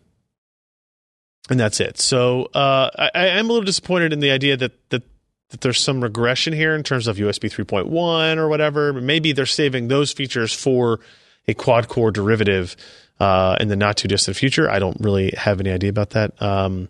[1.50, 1.98] and that's it.
[1.98, 5.02] So uh, I, I am a little disappointed in the idea that that
[5.50, 8.94] that there's some regression here in terms of USB 3.1 or whatever.
[8.94, 11.00] Maybe they're saving those features for
[11.46, 12.74] a quad core derivative
[13.20, 14.70] uh, in the not too distant future.
[14.70, 16.40] I don't really have any idea about that.
[16.40, 16.88] Um,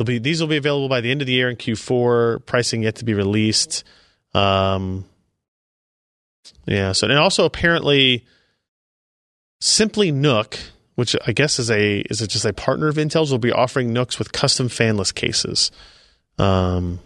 [0.00, 2.46] they'll be these will be available by the end of the year in Q4.
[2.46, 3.84] Pricing yet to be released.
[4.32, 5.04] Um,
[6.66, 6.92] yeah.
[6.92, 8.24] So and also apparently,
[9.60, 10.58] Simply NUC,
[10.94, 13.92] which I guess is a is it just a partner of Intel's, will be offering
[13.92, 15.70] NUCs with custom fanless cases.
[16.38, 17.00] Um,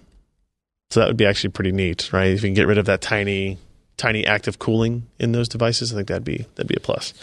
[0.90, 2.28] so that would be actually pretty neat, right?
[2.28, 3.59] If you can get rid of that tiny
[3.97, 7.14] tiny active cooling in those devices, I think that'd be that'd be a plus.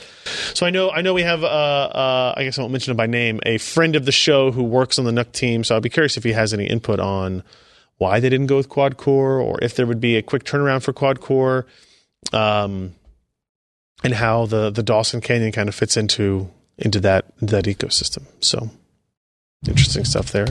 [0.54, 2.98] So I know I know we have uh, uh, I guess I won't mention him
[2.98, 5.64] by name, a friend of the show who works on the NUC team.
[5.64, 7.44] So I'd be curious if he has any input on
[7.98, 10.82] why they didn't go with quad core, or if there would be a quick turnaround
[10.82, 11.68] for quad core,
[12.34, 12.96] um,
[14.04, 18.24] and how the the Dawson Canyon kind of fits into into that that ecosystem.
[18.42, 18.70] So
[19.68, 20.48] interesting stuff there.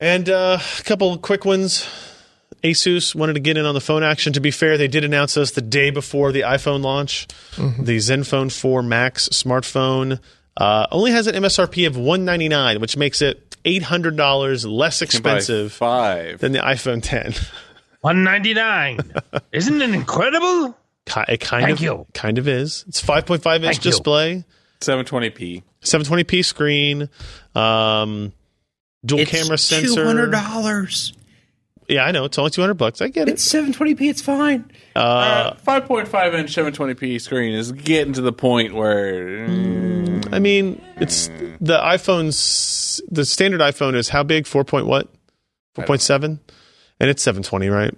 [0.00, 1.88] And uh, a couple quick ones.
[2.62, 4.32] Asus wanted to get in on the phone action.
[4.34, 7.26] To be fair, they did announce us the day before the iPhone launch.
[7.56, 10.20] The ZenFone 4 Max smartphone
[10.56, 16.40] uh, only has an MSRP of 199 which makes it $800 less expensive five.
[16.40, 17.34] than the iPhone 10.
[18.00, 18.98] One ninety nine.
[19.52, 20.76] Isn't it incredible?
[21.06, 22.06] It kind Thank of you.
[22.14, 22.84] kind of is.
[22.88, 23.90] It's 5.5 inch Thank you.
[23.90, 24.44] display,
[24.80, 25.62] 720p.
[25.82, 27.08] 720p screen,
[27.54, 28.32] um,
[29.04, 29.94] dual camera sensor.
[29.94, 31.12] Two hundred dollars.
[31.92, 33.00] Yeah, I know it's only 200 bucks.
[33.02, 33.32] I get it.
[33.32, 34.08] It's seven twenty p.
[34.08, 34.70] It's fine.
[34.96, 41.28] Uh, 5.5 inch 720p screen is getting to the point where mm, I mean, it's
[41.60, 44.46] the iPhone's the standard iPhone is how big?
[44.46, 45.08] Four point what?
[45.74, 46.40] Four point seven,
[46.98, 47.94] and it's seven twenty, right?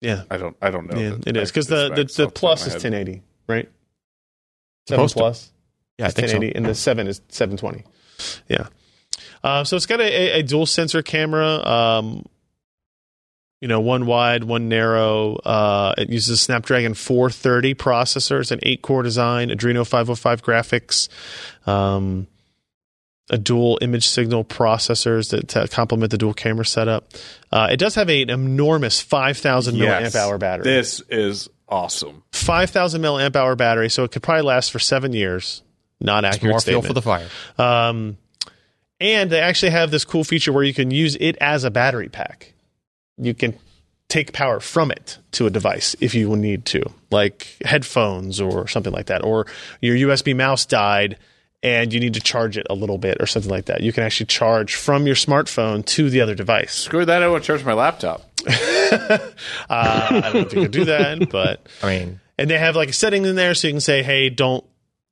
[0.00, 0.98] Yeah, I don't I don't know.
[0.98, 2.80] yeah, it is because the the, the plus is my head.
[2.82, 3.68] ten eighty, right?
[4.88, 5.18] Seven Supposed to.
[5.20, 5.52] plus
[5.98, 6.46] Yeah, I is think ten so.
[6.54, 7.84] and the seven is seven twenty.
[8.48, 8.68] Yeah.
[9.44, 11.46] Uh, so it's got a, a, a dual sensor camera.
[11.66, 12.24] Um,
[13.60, 15.34] you know, one wide, one narrow.
[15.36, 18.40] Uh, it uses a Snapdragon 430 processor.
[18.40, 21.08] It's an eight core design, Adreno 505 graphics,
[21.66, 22.26] um,
[23.30, 27.08] a dual image signal processors that to complement the dual camera setup.
[27.52, 30.14] Uh, it does have an enormous 5,000 Yes.
[30.14, 30.64] milliamp hour battery.
[30.64, 32.22] This is awesome.
[32.32, 35.62] 5,000 milliamp hour battery, so it could probably last for seven years.
[36.00, 37.26] Not accurate More fuel for the fire.
[37.58, 38.18] Um,
[39.00, 42.08] and they actually have this cool feature where you can use it as a battery
[42.08, 42.54] pack.
[43.18, 43.58] You can
[44.08, 48.66] take power from it to a device if you will need to, like headphones or
[48.66, 49.46] something like that, or
[49.80, 51.18] your USB mouse died
[51.62, 53.82] and you need to charge it a little bit or something like that.
[53.82, 56.72] You can actually charge from your smartphone to the other device.
[56.72, 57.22] Screw that!
[57.22, 58.22] I want to charge my laptop.
[59.68, 62.74] Uh, I don't know if you can do that, but I mean, and they have
[62.74, 64.64] like a setting in there so you can say, hey, don't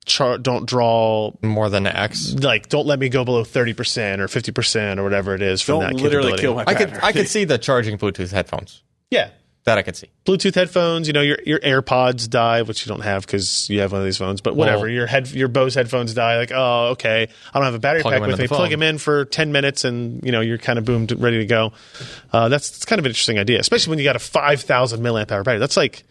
[0.07, 2.33] char- don't draw more than X.
[2.33, 5.93] like don't let me go below 30% or 50% or whatever it is from Don't
[5.97, 8.81] that literally kill my I could I could see the charging Bluetooth headphones.
[9.11, 9.29] yeah.
[9.65, 10.09] That I could see.
[10.25, 13.91] bluetooth headphones you know your your airpods die which you don't have because you have
[13.91, 16.91] one of these phones but whatever Well- your head your bose headphones die like oh
[16.91, 17.27] okay.
[17.53, 18.47] I don't have a battery pack with me.
[18.47, 21.39] the plug them in for 10 minutes and you know you're kind of boomed ready
[21.39, 21.73] to go.
[22.31, 25.31] Uh, that's, that's kind of an interesting idea especially when you got a 5000 milliamp
[25.33, 25.59] hour battery.
[25.59, 26.05] That's like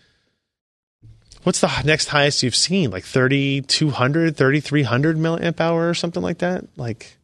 [1.47, 2.91] what's the next highest you've seen?
[2.91, 6.65] Like 3200 3300 milliamp hour or something like that?
[6.77, 7.17] Like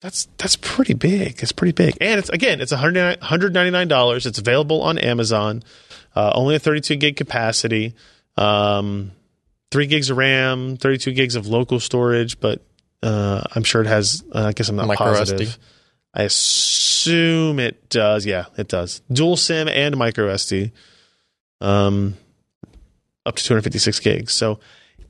[0.00, 1.40] that's that's pretty big.
[1.40, 1.96] It's pretty big.
[2.00, 5.62] And it's again it's $199 it's available on amazon
[6.16, 7.94] uh, only a 32 gig capacity.
[8.36, 9.12] Um,
[9.70, 12.60] 3 gigs of ram 32 gigs of local storage but
[13.02, 15.48] uh, i'm sure it has uh, i guess i'm not Micro positive.
[15.48, 15.58] SD.
[16.14, 18.26] i assume it does.
[18.26, 19.00] Yeah it does.
[19.12, 20.72] Dual sim and micro sd
[21.60, 22.16] um,
[23.26, 24.32] up to 256 gigs.
[24.32, 24.58] So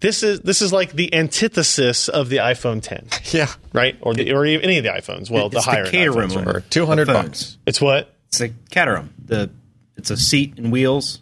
[0.01, 3.49] this is this is like the antithesis of the iPhone 10, Yeah.
[3.73, 3.97] right?
[4.01, 5.31] Or the or any of the iPhones.
[5.31, 6.55] Well, the higher the end Caterham iPhones, one.
[6.57, 6.71] right?
[6.71, 7.59] 200 The bucks.
[7.67, 8.15] It's what?
[8.29, 9.13] It's a Caterham.
[9.25, 9.51] The
[9.97, 11.21] it's a seat and wheels.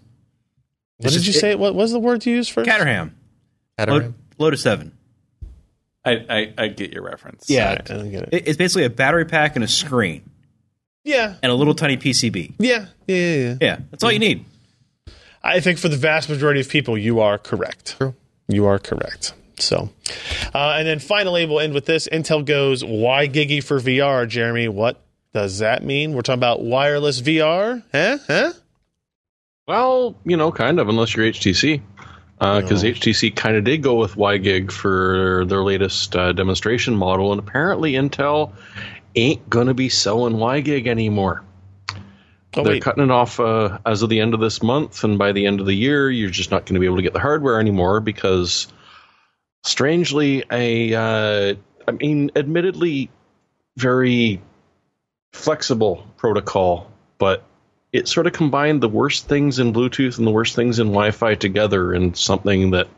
[0.98, 1.54] What It's did just- you say?
[1.54, 3.14] What was the word you used for Caterham.
[3.78, 4.02] Caterham.
[4.02, 4.14] Lo-
[4.46, 4.92] Lotus Seven.
[6.04, 7.50] I, I, I get your reference.
[7.50, 8.28] Yeah, All right, I get it.
[8.32, 10.22] It- it's basically a battery pack and a screen
[11.04, 12.54] Yeah, and a little tiny PCB.
[12.58, 13.34] yeah, yeah, yeah.
[13.34, 13.56] yeah.
[13.60, 14.44] Yeah, that's all you need.
[15.42, 17.96] I think for the vast majority of people, you are correct.
[17.98, 18.14] True.
[18.48, 19.34] You are correct.
[19.58, 19.90] So,
[20.54, 22.08] uh, and then finally, we'll end with this.
[22.08, 24.68] Intel goes WiGig for VR, Jeremy?
[24.68, 25.00] What
[25.32, 26.14] does that mean?
[26.14, 28.18] We're talking about wireless VR, huh?
[28.26, 28.52] Huh?
[29.68, 31.82] Well, you know, kind of, unless you're HTC.
[32.40, 37.38] Because HTC kind of did go with WiGig for their latest uh, demonstration model, and
[37.38, 38.52] apparently Intel
[39.14, 41.44] ain't going to be selling WiGig anymore.
[42.56, 45.18] Oh They're wait, cutting it off uh, as of the end of this month, and
[45.18, 47.12] by the end of the year, you're just not going to be able to get
[47.12, 48.66] the hardware anymore because,
[49.62, 51.55] strangely, a uh,
[51.86, 53.09] I mean, admittedly,
[53.77, 54.43] very
[55.32, 57.44] flexible protocol, but
[57.93, 61.36] it sort of combined the worst things in Bluetooth and the worst things in Wi-Fi
[61.36, 62.89] together in something that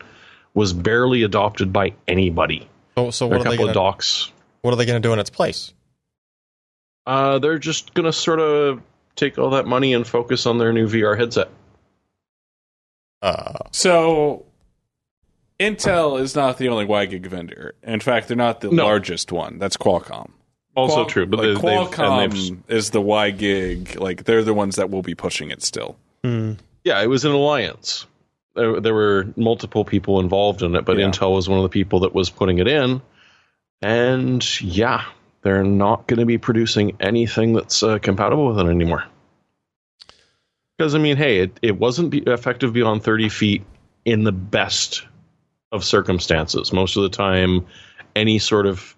[0.55, 2.69] was barely adopted by anybody.
[2.97, 4.33] So, so There are what a are they gonna, of docs.
[4.63, 5.73] what are they going to do in its place?
[7.07, 8.81] Uh, they're just going to sort of
[9.17, 11.49] take all that money and focus on their new VR headset.
[13.21, 14.45] Uh, So
[15.61, 17.75] Intel is not the only WiGig vendor.
[17.83, 18.85] In fact, they're not the No.
[18.85, 19.59] largest one.
[19.59, 20.31] That's Qualcomm.
[20.75, 23.99] Also Qual- true, but like, they- Qualcomm is the WiGig.
[24.01, 25.97] Like they're the ones that will be pushing it still.
[26.25, 28.07] Yeah, it was an alliance.
[28.55, 31.07] There, there were multiple people involved in it, but Yeah.
[31.07, 33.01] Intel was one of the people that was putting it in.
[33.83, 35.05] And yeah,
[35.43, 39.05] they're not going to be producing anything that's uh, compatible with it anymore.
[40.79, 43.63] Because I mean, hey, it, it wasn't be effective beyond 30 feet
[44.05, 45.07] in the best
[45.71, 46.73] of circumstances.
[46.73, 47.67] Most of the time,
[48.17, 48.97] any sort of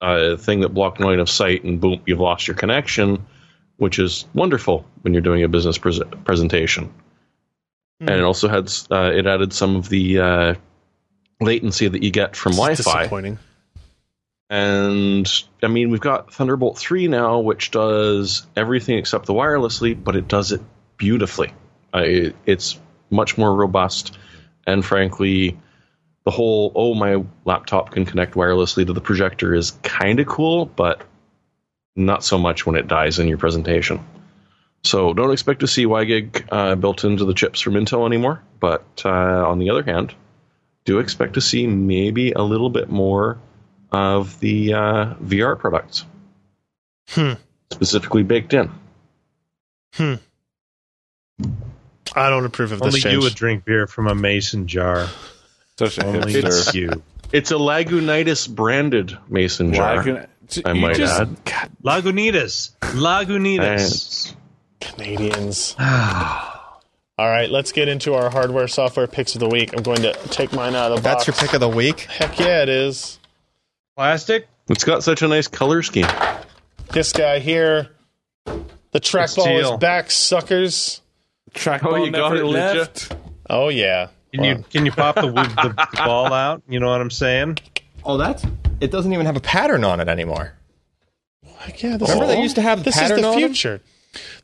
[0.00, 3.24] uh, thing that blocked line of sight, and boom, you've lost your connection,
[3.76, 6.92] which is wonderful when you're doing a business pres presentation.
[8.00, 10.54] And it also had uh, it added some of the uh,
[11.40, 12.74] latency that you get from Wi-Fi.
[12.74, 13.38] disappointing.
[14.52, 15.26] And
[15.62, 20.28] I mean, we've got Thunderbolt 3 now, which does everything except the wirelessly, but it
[20.28, 20.60] does it
[20.98, 21.54] beautifully.
[21.94, 24.18] Uh, it, it's much more robust.
[24.66, 25.58] And frankly,
[26.24, 30.66] the whole, oh, my laptop can connect wirelessly to the projector is kind of cool,
[30.66, 31.00] but
[31.96, 34.04] not so much when it dies in your presentation.
[34.84, 38.42] So don't expect to see WiGig uh, built into the chips from Intel anymore.
[38.60, 40.14] But uh, on the other hand,
[40.84, 43.38] do expect to see maybe a little bit more
[43.92, 46.04] of the uh, VR products,
[47.10, 47.32] Hmm.
[47.72, 48.70] specifically baked in.
[49.94, 50.14] Hmm.
[52.14, 53.14] I don't approve of this Only change.
[53.14, 55.08] you would drink beer from a mason jar.
[55.78, 56.74] Such a Only hipster.
[56.74, 57.02] you.
[57.32, 60.02] It's a Lagunitas branded mason jar.
[60.04, 60.26] Lagun-
[60.66, 61.44] I might just- add.
[61.44, 62.72] God, Lagunitas.
[62.80, 64.34] Lagunitas.
[64.80, 65.74] Canadians.
[67.18, 69.74] All right, let's get into our hardware software picks of the week.
[69.76, 71.26] I'm going to take mine out of the that's box.
[71.26, 72.00] That's your pick of the week.
[72.00, 73.18] Heck yeah, it is.
[73.96, 74.48] Plastic?
[74.68, 76.06] It's got such a nice color scheme.
[76.92, 77.88] This guy here.
[78.46, 81.00] The trackball is back, suckers.
[81.54, 82.50] trackball Oh, you got it, did ya?
[82.52, 83.16] left.
[83.48, 84.08] Oh yeah.
[84.32, 86.62] Can you can you pop the, the, the ball out?
[86.68, 87.58] You know what I'm saying?
[88.04, 88.44] Oh, that's
[88.80, 88.90] it.
[88.90, 90.52] Doesn't even have a pattern on it anymore.
[91.58, 91.96] Heck yeah.
[91.96, 93.38] This Remember is, they used to have the this is the on 'em?
[93.38, 93.80] future.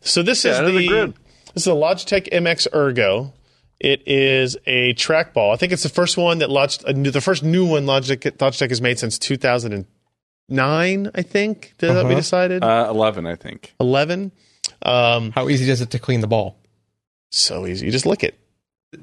[0.01, 1.15] So this Yeah, is the, the grid.
[1.55, 3.33] this is a Logitech MX Ergo.
[3.81, 5.53] It is a trackball.
[5.53, 8.71] I think it's the first one that Logitech, uh, the first new one Logitech, Logitech
[8.71, 11.11] has made since 2009.
[11.15, 12.15] I think that we Uh-huh.
[12.15, 13.75] decided Uh, Eleven, I think.
[13.81, 14.33] 11.
[14.83, 16.57] Um, How easy is it to clean the ball?
[17.31, 17.85] so easy.
[17.87, 18.39] You just lick it.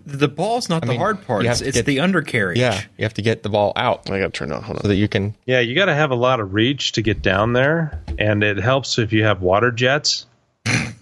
[0.08, 1.46] The ball's not I the mean, hard part.
[1.46, 2.58] It's, it's get- the undercarriage.
[2.58, 4.64] Yeah, you have to get the ball out I got to turn it on.
[4.64, 4.90] Hold so on.
[4.90, 5.36] that you can.
[5.46, 8.58] Yeah, you got to have a lot of reach to get down there, and it
[8.58, 10.26] helps if you have water jets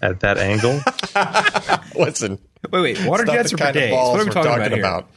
[0.02, 0.80] at that angle.
[1.98, 2.38] Listen,
[2.70, 3.06] Wait, wait.
[3.06, 3.90] Water jets are for days.
[3.90, 5.10] balls What are we we're talking, about, here?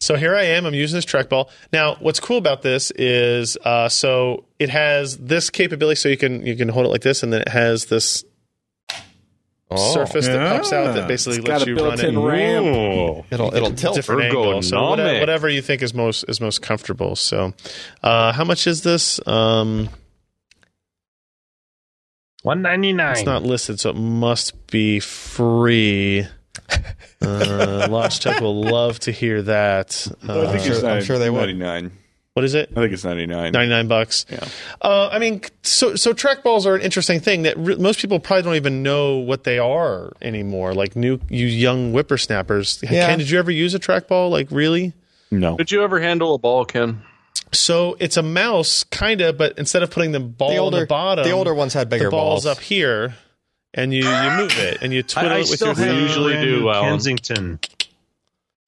[0.00, 0.66] So here I am.
[0.66, 1.48] I'm using this trackball.
[1.72, 6.44] Now, what's cool about this is uh, so it has this capability, so you can
[6.44, 8.24] you can hold it like this, and then it has this
[9.70, 12.18] Oh, surface that pops out that basically It's lets got a you run it built-in
[12.22, 12.66] ramp.
[12.66, 13.24] Ooh.
[13.30, 13.96] It'll it'll tilt.
[13.96, 14.62] different angle.
[14.62, 17.16] So whatever, whatever you think is most is most comfortable.
[17.16, 17.54] So,
[18.02, 19.26] uh, how much is this?
[19.26, 19.88] Um,
[22.42, 23.12] One ninety nine.
[23.12, 26.26] it's not listed, so it must be free.
[27.22, 30.06] Uh, Logitech will love to hear that.
[30.26, 31.38] I Uh, think sure- it's I'm sure they would.
[31.40, 31.90] Ninety nine.
[32.34, 32.68] What is it?
[32.72, 33.52] I think it's 99.
[33.52, 34.26] 99 bucks.
[34.28, 34.40] Yeah.
[34.82, 38.42] Uh, I mean, so so trackballs are an interesting thing that re- most people probably
[38.42, 40.74] don't even know what they are anymore.
[40.74, 42.80] Like new you young whippersnappers.
[42.82, 43.06] Yeah.
[43.06, 44.30] Ken, did you ever use a trackball?
[44.30, 44.94] Like really?
[45.30, 45.56] No.
[45.56, 47.02] Did you ever handle a ball, Ken?
[47.52, 50.86] So it's a mouse, kind of, but instead of putting the ball The on the
[50.86, 52.58] bottom, the older ones had bigger the ball's balls.
[52.58, 53.14] up here,
[53.74, 55.86] and you you move it and you twiddle I, I it with still your have
[55.88, 56.00] thumb.
[56.00, 56.90] usually do, new Allyn.
[56.90, 57.90] Kensington Just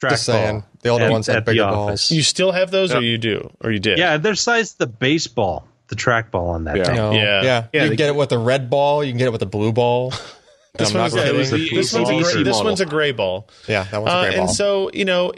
[0.03, 2.09] trackball saying, the older at- ones had at the bigger office.
[2.09, 2.11] balls.
[2.11, 3.99] You still have those, or you do, or you did?
[3.99, 6.93] Yeah, they're sized the baseball, the trackball on that Yeah.
[6.95, 7.13] No.
[7.13, 7.43] Yeah.
[7.43, 9.03] yeah, Yeah, You can get it with a red ball.
[9.03, 10.13] You can get it with a blue ball.
[10.79, 11.35] This one's, kidding.
[11.35, 13.49] it was the this, one's a gray, this one's a gray ball.
[13.67, 14.41] yeah, that one's a Uh, ball.
[14.43, 15.33] and so you know,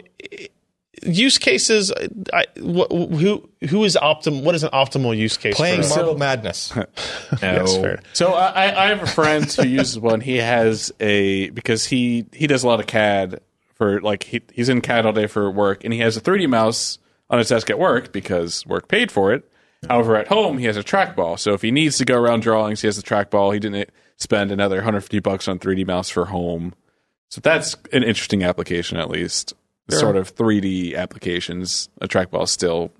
[1.03, 1.91] use cases.
[2.33, 4.43] I, wh- who who is optim?
[4.43, 5.55] What is an optimal use case?
[5.55, 6.73] Playing for Marble Madness.
[6.75, 7.41] Yes,
[7.75, 7.81] No.
[7.81, 8.01] fair.
[8.13, 10.21] So I, I have a friend who uses one.
[10.21, 13.41] He has a because he he does a lot of CAD
[13.75, 16.47] for like he, he's in CAD all day for work, and he has a 3D
[16.49, 16.97] mouse
[17.29, 19.49] on his desk at work because work paid for it.
[19.87, 21.39] However, at home he has a trackball.
[21.39, 23.53] So if he needs to go around drawings, he has a trackball.
[23.53, 26.73] He didn't spend another 150 bucks on 3D mouse for home.
[27.29, 29.53] So that's an interesting application, at least.
[29.91, 31.89] Sort of 3D applications.
[32.01, 32.91] A trackball is still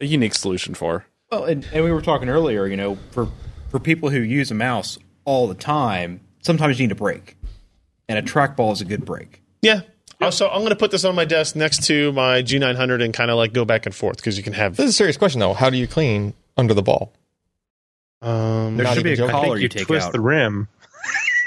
[0.00, 1.04] a unique solution for.
[1.30, 3.28] Well, and, and we were talking earlier, you know, for
[3.68, 7.36] for people who use a mouse all the time, sometimes you need a break,
[8.08, 9.42] and a trackball is a good break.
[9.62, 9.82] Yeah.
[10.22, 13.14] Oh, so I'm going to put this on my desk next to my G900 and
[13.14, 14.76] kind of like go back and forth because you can have.
[14.76, 15.54] This is a serious question though.
[15.54, 17.12] How do you clean under the ball?
[18.22, 19.30] Um, There should be a joking.
[19.30, 20.12] collar you you take twist out.
[20.12, 20.68] the rim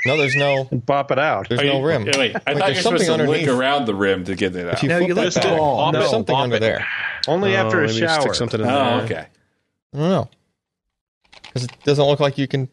[0.05, 0.67] No, there's no.
[0.71, 1.47] and pop it out.
[1.49, 2.03] There's no rim.
[2.05, 2.35] Wait, wait.
[2.35, 3.47] I Like, thought there's you were supposed something to underneath.
[3.47, 4.73] look around the rim to get it out.
[4.75, 6.55] If you No, flip you that let the back, ball- there's no, something pop under
[6.57, 6.59] it.
[6.59, 6.85] there.
[7.27, 8.21] Only after oh, a maybe just shower.
[8.21, 9.05] Stick something in oh, there.
[9.05, 9.27] okay.
[9.93, 10.29] I don't know.
[11.43, 12.67] Because it doesn't look like you can.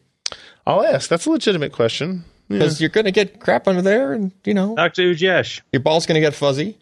[0.65, 1.09] I'll ask.
[1.09, 2.25] That's a legitimate question.
[2.49, 2.57] Yeah.
[2.57, 5.03] Because you're going to get crap under there, and you know Dr.
[5.03, 5.61] Ujesh.
[5.71, 6.77] your ball's going to get fuzzy.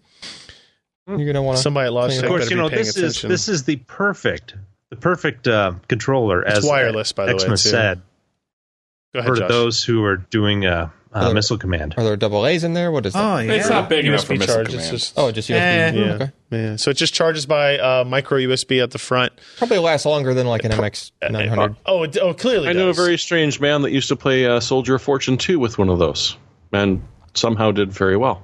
[1.07, 1.63] You're going to want to.
[1.63, 3.31] Somebody at Logitech Of course, better you know be paying this attention.
[3.31, 4.55] is this is the perfect
[4.89, 7.69] the perfect uh, controller It's as wireless, by the way, Xmas too.
[7.69, 8.01] said
[9.13, 9.49] Go ahead, for Josh.
[9.49, 11.95] those who are doing uh, uh, Other- missile command.
[11.97, 12.91] Are there double A's in there?
[12.91, 13.23] What is that?
[13.23, 14.67] Oh yeah, It's not big enough for USB missile charge.
[14.67, 14.81] command.
[14.81, 15.55] It's just Oh, just USB.
[15.55, 15.91] Eh.
[15.93, 16.31] yeah, Okay.
[16.51, 16.75] yeah.
[16.75, 19.33] So it just charges by uh, micro USB at the front.
[19.57, 21.75] Probably lasts longer than like an MX 900.
[21.87, 22.67] Oh, it, oh, clearly.
[22.67, 22.97] I know a does.
[22.97, 25.97] very strange man that used to play uh, Soldier of Fortune 2 with one of
[25.97, 26.37] those,
[26.71, 27.01] and
[27.33, 28.43] somehow did very well.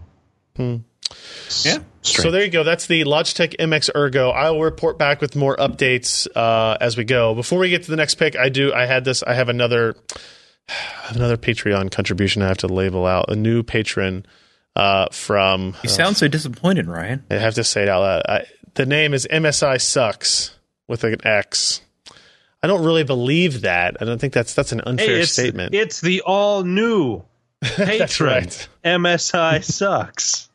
[0.58, 1.78] Yeah.
[2.02, 2.64] So there you go.
[2.64, 4.30] That's the Logitech MX Ergo.
[4.30, 7.34] I will report back with more updates uh, as we go.
[7.36, 8.74] Before we get to the next pick, I do.
[8.74, 9.22] I had this.
[9.24, 9.96] I have another.
[10.70, 12.42] I have another Patreon contribution.
[12.42, 14.26] I have to label out a new patron
[14.76, 15.76] uh, from.
[15.84, 17.24] You sound so disappointed, Ryan.
[17.30, 18.22] I have to say it out loud.
[18.28, 20.56] I, the name is MSI sucks
[20.88, 21.82] with an X.
[22.64, 23.98] I don't really believe that.
[24.02, 25.76] I don't think that's that's an unfair Hey, it's, statement.
[25.76, 27.22] it's the all new
[27.62, 28.28] patron.
[28.30, 28.68] right.
[28.84, 30.50] MSI sucks.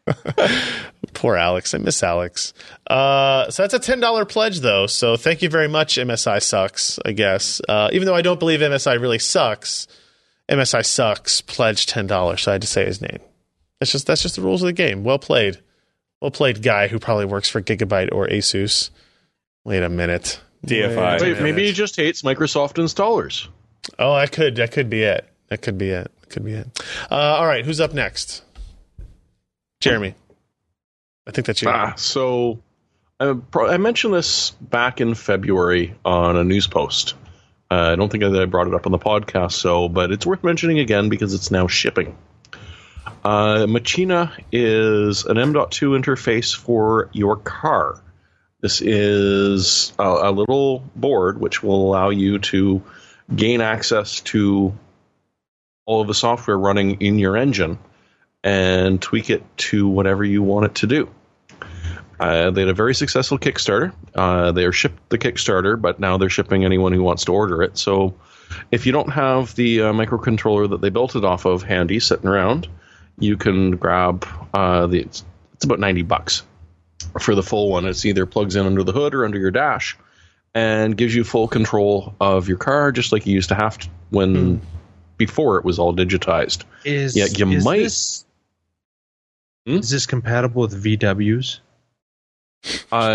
[1.14, 1.72] Poor Alex.
[1.72, 2.52] I miss Alex.
[2.88, 4.86] Uh, so that's a ten dollar pledge, though.
[4.88, 5.96] So thank you very much.
[5.96, 6.98] MSI sucks.
[7.04, 7.60] I guess.
[7.68, 9.86] Uh, even though I don't believe MSI really sucks,
[10.50, 11.40] MSI sucks.
[11.40, 12.42] Pledge ten dollars.
[12.42, 13.20] So I had to say his name.
[13.78, 15.04] That's just that's just the rules of the game.
[15.04, 15.58] Well played.
[16.20, 18.90] Well played, guy who probably works for Gigabyte or Asus.
[19.64, 20.40] Wait a minute.
[20.66, 21.20] DFI.
[21.20, 23.48] Wait, maybe he just hates Microsoft installers.
[23.98, 25.26] Oh, that could that could be it.
[25.48, 26.10] That could be it.
[26.28, 26.66] Could be it.
[27.10, 28.42] Uh, all right, who's up next?
[29.80, 30.14] Jeremy.
[31.26, 31.68] I think that's you.
[31.68, 32.62] Ah, so
[33.18, 37.14] I, I mentioned this back in February on a news post.
[37.70, 40.42] Uh, I don't think I brought it up on the podcast, so but it's worth
[40.42, 42.16] mentioning again because it's now shipping.
[43.24, 48.00] Uh, Macchina is an M.2 interface for your car.
[48.60, 52.82] This is a, a little board which will allow you to
[53.34, 54.74] gain access to
[55.86, 57.78] all of the software running in your engine
[58.42, 61.10] and tweak it to whatever you want it to do.
[62.20, 63.92] Uh, they had a very successful Kickstarter.
[64.14, 67.62] Uh, they are shipped the Kickstarter, but now they're shipping anyone who wants to order
[67.62, 67.78] it.
[67.78, 68.14] So
[68.70, 72.28] if you don't have the uh, microcontroller that they built it off of handy sitting
[72.28, 72.68] around,
[73.18, 75.00] you can grab uh, the.
[75.00, 75.24] It's,
[75.54, 76.42] it's about ninety bucks
[77.20, 77.86] for the full one.
[77.86, 79.96] It's either plugs in under the hood or under your dash,
[80.54, 83.88] and gives you full control of your car, just like you used to have to
[84.10, 84.60] when
[85.16, 86.64] before it was all digitized.
[86.84, 88.24] Is Yeah, you is might- This,
[89.66, 89.76] Hmm?
[89.76, 91.60] Is this compatible with VWs?
[92.92, 93.10] Uh,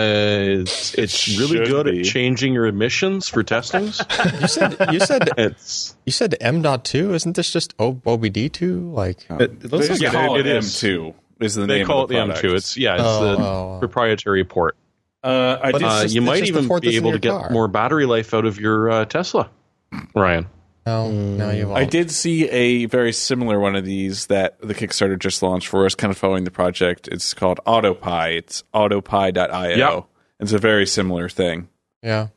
[0.62, 2.00] it's, it's really Should good be.
[2.00, 4.02] at changing your emissions for testings.
[4.42, 7.14] You said you said it's you said M.2.
[7.14, 8.92] Isn't this just O- OBD2?
[8.94, 10.66] Like It, it looks They like Yeah, call it it, is.
[10.74, 12.48] M2 is the they name call of it the.
[12.48, 12.56] M2.
[12.56, 14.76] It's yeah, it's Oh, the oh, proprietary port.
[15.24, 17.50] Uh, I did Uh, just- you might even be able to your get car.
[17.52, 19.50] more battery life out of your uh, Tesla,
[20.16, 20.48] Ryan.
[20.86, 21.80] No, no, you won't.
[21.80, 25.86] I did see a very similar one of these that the Kickstarter just launched for
[25.86, 27.08] us, kind of following the project.
[27.08, 28.38] It's called AutoPi.
[28.38, 29.76] It's autopi.io.
[29.76, 30.04] Yep.
[30.42, 31.70] It's a very similar thing.
[32.04, 32.28] Yeah.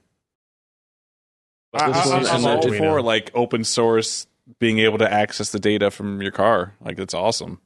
[1.75, 4.27] I, This I, is- I'm all for like open source
[4.59, 6.75] being able to access the data from your car.
[6.81, 7.61] Like that's awesome.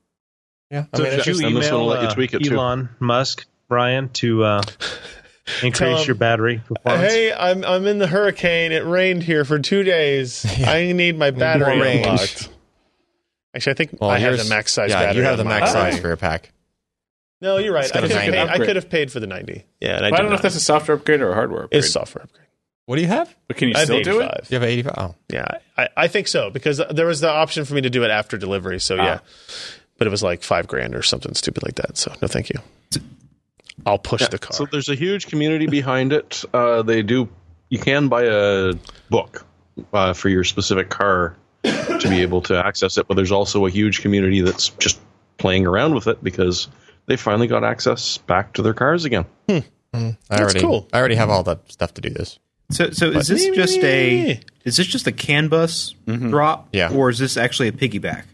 [0.70, 0.86] Yeah.
[0.92, 2.42] I So mean, did you just, and this email will let you uh, tweak it,
[2.42, 2.54] too.
[2.56, 5.01] Elon Musk, Brian, to uh, Tell
[5.62, 7.12] increase him- your battery performance?
[7.12, 8.72] Hey, I'm I'm in the hurricane.
[8.72, 10.44] It rained here for two days.
[10.66, 12.06] I need my battery more range.
[12.06, 12.48] unlocked.
[13.54, 15.22] Actually, I think well, I have the max size Yeah, battery.
[15.22, 15.60] you have the mine.
[15.60, 16.52] max size for your pack.
[17.42, 17.84] No, you're right.
[17.84, 19.64] I could, have paid, I could have paid for the 90.
[19.80, 21.82] Yeah, and I, I don't know if that's a software upgrade or a hardware upgrade.
[21.82, 22.46] It's software upgrade.
[22.86, 23.34] What do you have?
[23.48, 24.46] but can you I still do it?
[24.48, 24.94] You have an 85.
[24.96, 25.14] Oh.
[25.28, 25.46] Yeah,
[25.76, 28.38] I, I think so because there was the option for me to do it after
[28.38, 28.78] delivery.
[28.80, 29.02] So ah.
[29.02, 29.18] yeah,
[29.98, 31.96] but it was like five grand or something stupid like that.
[31.96, 32.60] So no, thank you.
[33.86, 34.52] I'll push the car.
[34.52, 36.44] So there's a huge community behind it.
[36.52, 37.28] Uh, they do.
[37.68, 38.74] You can buy a
[39.10, 39.44] book
[39.92, 43.70] uh, for your specific car to be able to access it, but there's also a
[43.70, 45.00] huge community that's just
[45.38, 46.68] playing around with it because
[47.06, 49.24] they finally got access back to their cars again.
[49.48, 50.88] I already, cool.
[50.92, 52.38] I already have all the stuff to do this.
[52.70, 56.90] So, so is this just a is this just a CAN bus drop, Yeah.
[56.92, 58.24] or is this actually a piggyback?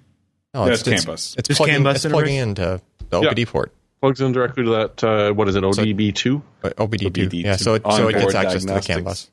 [0.54, 1.34] Oh, it's CAN bus.
[1.36, 3.30] It's, Just plugging, CAN bus it's plugging into the Yeah.
[3.30, 3.72] OBD port.
[4.00, 5.04] Plugs in directly to that.
[5.04, 5.64] Uh, what is it?
[5.64, 6.42] ODB two.
[6.60, 7.10] But OBD2.
[7.10, 7.44] OBD2.
[7.44, 9.30] Yeah, so it, so it gets access to the CAN bus.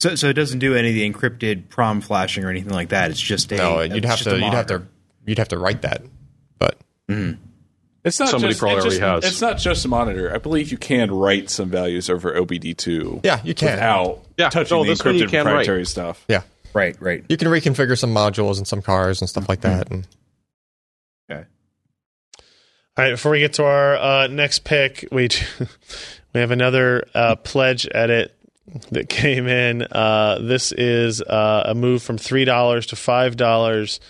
[0.00, 3.10] So, so it doesn't do any of the encrypted prom flashing or anything like that.
[3.10, 4.82] It's just a No, it's you'd have to you'd have to
[5.26, 6.02] you'd have to write that.
[6.58, 6.78] But
[8.02, 9.32] It's not Somebody just, probably it's just- already has.
[9.32, 10.34] It's not just a monitor.
[10.34, 13.20] I believe you can write some values over OBD2.
[13.24, 13.72] yeah, you can.
[13.72, 15.86] Without Yeah, touching no, the this one you encrypted can write.
[15.86, 16.24] stuff.
[16.28, 16.42] Yeah,
[16.72, 17.22] right, right.
[17.28, 19.90] you can reconfigure some modules and some cars and stuff like that.
[19.90, 20.08] And Okay.
[22.96, 25.28] All right, before we get to our uh, next pick, we
[26.34, 28.36] we have another uh, pledge edit
[28.90, 29.82] that came in.
[29.82, 34.00] Uh, this is uh, a move from three dollars to five dollars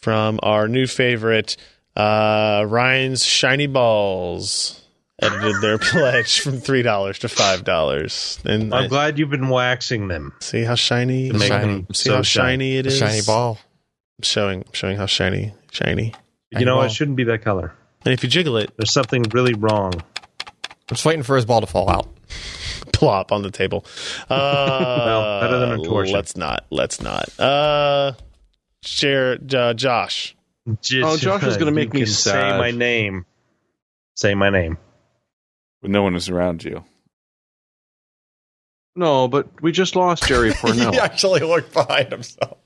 [0.00, 1.56] from our new favorite
[1.96, 4.82] uh, Ryan's Shiny Balls.
[5.22, 9.48] Edited their pledge from three dollars to five dollars, and I'm I- glad you've been
[9.48, 10.34] waxing them.
[10.40, 11.66] see how shiny, To shiny.
[11.84, 12.46] them see so how shiny.
[12.72, 13.58] shiny it the shiny ball.
[14.18, 16.12] I'm showing, showing how shiny, shiny.
[16.50, 16.84] You know, ball.
[16.84, 17.72] it shouldn't be that color.
[18.06, 19.92] And if you jiggle it, There's something really wrong.
[19.96, 22.08] I'm just waiting for his ball to fall out.
[22.92, 23.84] plop on the table.
[24.30, 26.14] Uh, Well, better than a torsion.
[26.14, 26.64] Let's not.
[26.70, 27.28] Let's not.
[27.38, 28.12] Uh,
[28.82, 30.36] share, uh, Josh.
[30.82, 32.52] Just- Oh, Josh is gonna make me can sad.
[32.52, 33.26] Say my name.
[34.14, 34.78] Say my name.
[35.80, 36.84] When no one is around you.
[38.94, 40.92] No, but we just lost Jerry Pournelle.
[40.94, 42.56] he actually looked behind himself.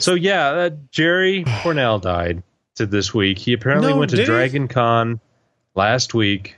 [0.00, 2.42] So yeah, uh, Jerry Pournelle died
[2.76, 3.38] to this week.
[3.38, 4.26] He apparently No, went to did he?
[4.26, 5.20] Dragon Con
[5.74, 6.56] last week.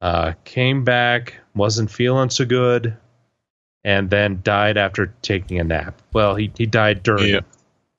[0.00, 2.96] Uh, came back, wasn't feeling so good,
[3.84, 6.02] and then died after taking a nap.
[6.12, 7.40] Well, he he died during Yeah.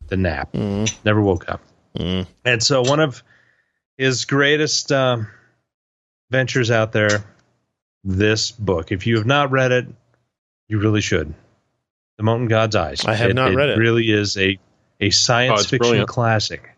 [0.08, 0.52] the nap.
[0.54, 1.62] Mm, Never woke up.
[1.98, 2.28] mm.
[2.44, 3.24] And so one of
[3.98, 5.28] his greatest um,
[6.30, 7.24] ventures out there,
[8.04, 8.92] this book.
[8.92, 9.88] If you have not read it,
[10.68, 11.34] you really should.
[12.18, 13.06] The Mote in God's Eyes.
[13.06, 13.78] I have not read it.
[13.78, 14.60] Really is a
[15.00, 16.10] a science Oh, fiction brilliant.
[16.10, 16.70] classic.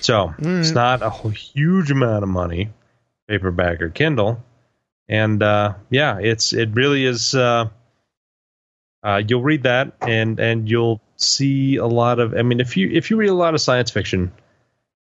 [0.00, 0.74] So it's Mm.
[0.74, 2.70] not a huge amount of money,
[3.26, 4.42] paperback or Kindle,
[5.08, 7.34] and uh, yeah, it's it really is.
[7.34, 7.68] Uh,
[9.02, 12.34] uh, you'll read that and and you'll see a lot of.
[12.34, 14.32] I mean, if you if you read a lot of science fiction,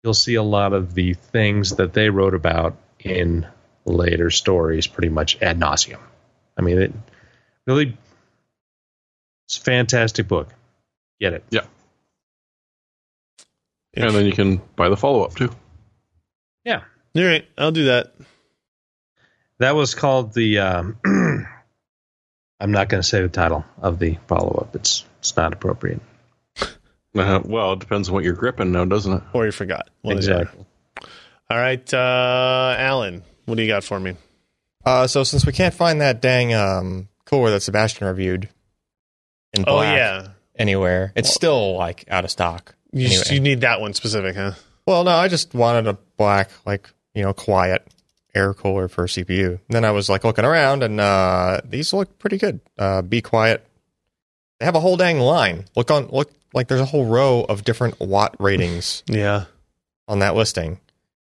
[0.03, 3.47] you'll see a lot of the things that they wrote about in
[3.85, 6.01] later stories, pretty much ad nauseum.
[6.57, 6.93] I mean, it
[7.67, 7.97] really
[9.49, 10.49] it's a fantastic book.
[11.21, 11.45] Get it?
[13.95, 15.51] And then you can buy the follow up too.
[16.65, 16.83] Yeah.
[17.17, 18.15] All right, I'll do that.
[19.59, 20.59] That was called the.
[20.59, 20.97] Um,
[22.61, 24.77] I'm not going to say the title of the follow up.
[24.77, 26.01] It's it's not appropriate.
[27.17, 29.23] Uh, well, it depends on what you're gripping now, doesn't it?
[29.33, 29.89] Or you forgot.
[30.03, 30.43] One or the other.
[30.43, 30.65] exactly.
[31.51, 34.15] All right, uh, Allyn, what do you got for me?
[34.85, 38.49] Uh, so since we can't find that dang um, cooler that Sebastian reviewed
[39.53, 42.77] in Oh black yeah, anywhere, it's still like out of stock.
[42.93, 43.23] You, Anyway.
[43.31, 44.53] you need that one specific, huh?
[44.87, 47.87] Well, no, I just wanted a black, like you know, quiet
[48.35, 49.49] air cooler for CPU.
[49.51, 52.61] And then I was like looking around, and uh, these look pretty good.
[52.79, 53.67] Uh, Be quiet.
[54.59, 55.65] They have a whole dang line.
[55.75, 59.45] Look on, look like there's a whole row of different watt ratings Yeah,
[60.09, 60.81] on that listing,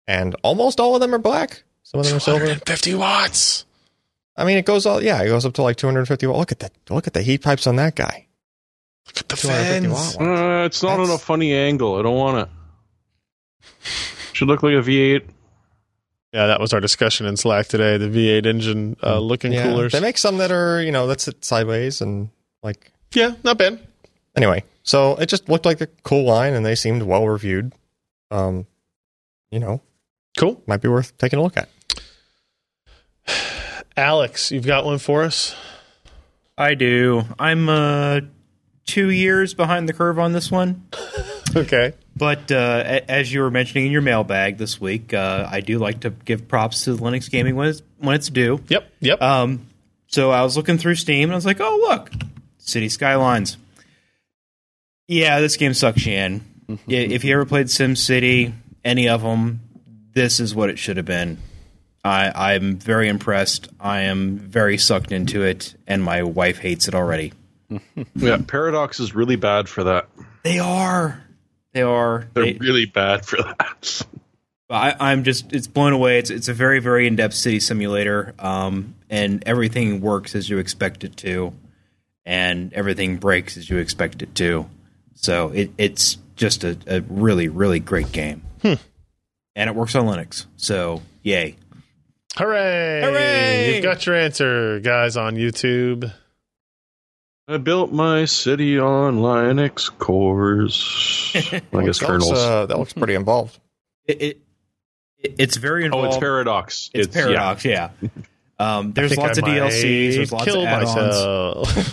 [0.07, 1.63] and almost all of them are black.
[1.83, 2.55] Some of them are silver.
[2.55, 3.65] 50 watts.
[4.37, 6.39] I mean, it goes all yeah, it goes up to like 250 watt.
[6.39, 6.73] Look at that!
[6.91, 8.28] Look at the heat pipes on that guy.
[9.09, 10.17] Look at the 250 fans.
[10.17, 11.97] Uh, it's not on a funny angle.
[11.99, 12.49] I don't want it.
[14.33, 15.23] Should look like a V8.
[16.33, 17.97] Yeah, that was our discussion in Slack today.
[17.97, 19.93] The V8 engine uh, looking Yeah, coolers.
[19.93, 22.29] They make some that are you know that sit sideways and
[22.63, 23.81] like yeah, not bad.
[24.37, 27.73] anyway, so it just looked like a cool line, and they seemed well reviewed.
[28.31, 28.67] Um,
[29.51, 29.81] you know,
[30.37, 30.63] Cool.
[30.67, 31.69] might be worth taking a look at.
[33.97, 35.57] Alex, you've got one for us?
[36.57, 37.23] I do.
[37.39, 38.21] I'm uh,
[38.89, 40.87] two years behind the curve on this one.
[41.57, 41.95] Okay.
[42.15, 45.79] But uh, a- as you were mentioning in your mailbag this week, uh, I do
[45.79, 48.61] like to give props to Linux gaming when it's when it's due.
[48.69, 48.93] Yep.
[49.01, 49.23] Yep.
[49.23, 49.67] Um,
[50.09, 52.11] so I was looking through Steam and I was like, oh look,
[52.59, 53.57] City Skylines.
[55.07, 56.43] Yeah, this game sucks, Shan.
[56.87, 58.53] If you ever played SimCity,
[58.85, 59.61] any of them,
[60.13, 61.39] this is what it should have been.
[62.05, 63.69] I, I'm very impressed.
[63.81, 67.33] I am very sucked into it, and my wife hates it already.
[68.17, 70.09] Yeah, Paradox is really bad for that.
[70.43, 71.23] They are.
[71.73, 72.29] They are.
[72.35, 74.03] They're They- really bad for that.
[74.71, 76.19] I, I'm just it's blown away.
[76.19, 80.59] It's it's a very very in depth city simulator, um, and everything works as you
[80.59, 81.55] expect it to,
[82.27, 84.69] and everything breaks as you expect it to.
[85.15, 88.79] So it it's just a, a really really great game, and
[89.57, 90.45] it works on Linux.
[90.59, 91.57] So yay!
[92.37, 93.01] Hooray!
[93.03, 93.75] Hooray!
[93.75, 96.13] You've got your answer, guys, on YouTube.
[97.51, 101.33] I built my city on Linux cores.
[101.35, 102.33] I guess that looks, kernels.
[102.33, 103.59] uh, that looks pretty involved.
[104.05, 104.39] It, it,
[105.19, 106.07] it it's very involved.
[106.07, 106.91] oh, it's Paradox.
[106.93, 107.23] It's, yeah.
[107.23, 107.91] Paradox, yeah.
[108.61, 110.15] Um, there's lots I of DLCs.
[110.17, 110.97] There's might lots of add-ons.
[110.97, 111.93] myself.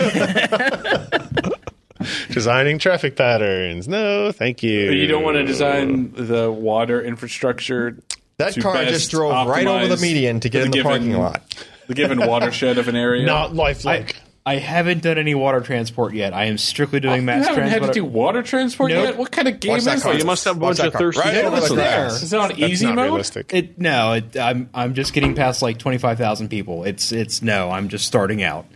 [2.31, 3.87] Designing traffic patterns.
[3.87, 4.89] No, thank you.
[4.89, 7.99] You don't want to design the water infrastructure.
[8.37, 10.77] That to car best just drove right over the median to get the in the
[10.77, 11.43] given- parking lot.
[11.85, 13.27] The given watershed of an area.
[13.27, 14.15] not lifelike.
[14.15, 14.19] I
[14.57, 16.31] haven't done any water transport yet.
[16.31, 17.57] I am strictly doing mass transport.
[17.65, 19.03] you haven't had to do water transport Nope.
[19.05, 19.17] yet.
[19.17, 20.13] What kind of game Watch is that car.
[20.13, 20.21] this?
[20.21, 21.01] You must have a bunch of car.
[21.01, 21.79] thirsty Right over the citizens.
[21.79, 22.31] grass.
[22.33, 23.05] It on That's easy not mode?
[23.05, 23.53] realistic.
[23.53, 26.83] It, no, it, I'm I'm just getting past like twenty five thousand people.
[26.83, 28.67] It's it's no, I'm just starting out.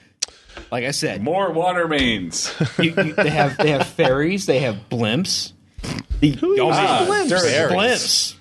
[0.71, 2.51] Like I said, More water mains.
[2.79, 5.53] you, you, they have they have ferries, they have blimps.
[6.19, 7.71] The, oh, Ah, blimps, there it is.
[7.71, 8.35] blimps.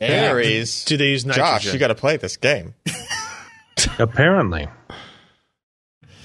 [0.00, 0.08] Yeah.
[0.08, 0.84] Berries.
[0.86, 1.44] Do they use nitrogen?
[1.46, 2.74] Josh, you got to play this game.
[3.98, 4.68] Apparently.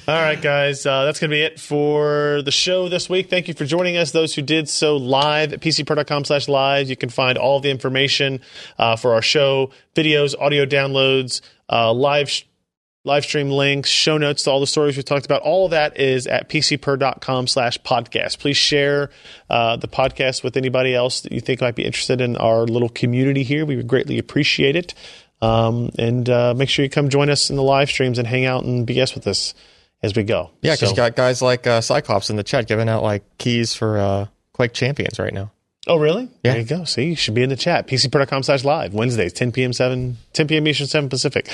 [0.08, 3.28] All right, guys, uh, that's going to be it for the show this week.
[3.28, 4.12] Thank you for joining us.
[4.12, 8.42] Those who did so live at pcper.com slash live, you can find all the information
[8.78, 11.42] uh, for our show, videos, audio downloads,
[11.72, 12.44] uh, live sh-
[13.04, 15.42] live stream links, show notes to all the stories we talked about.
[15.42, 18.38] All of that is at pcper.com slash podcast.
[18.38, 19.10] Please share
[19.50, 22.90] uh, the podcast with anybody else that you think might be interested in our little
[22.90, 23.66] community here.
[23.66, 24.94] We would greatly appreciate it.
[25.42, 28.46] Um, and uh, make sure you come join us in the live streams and hang
[28.46, 29.56] out and BS with us
[30.06, 30.52] as we go.
[30.62, 33.24] Yeah, because So- you got guys like uh, Cyclops in the chat giving out like
[33.38, 35.52] keys for uh, Quake Champions right now.
[35.88, 36.24] Oh, really?
[36.44, 36.54] Yeah.
[36.54, 36.84] There you go.
[36.86, 37.88] See, you should be in the chat.
[37.88, 38.94] PCPer.com slash live.
[38.96, 39.72] Wednesdays, 10 p.m.
[39.72, 40.68] 7, 10 p.m.
[40.68, 41.48] Eastern, 7 Pacific.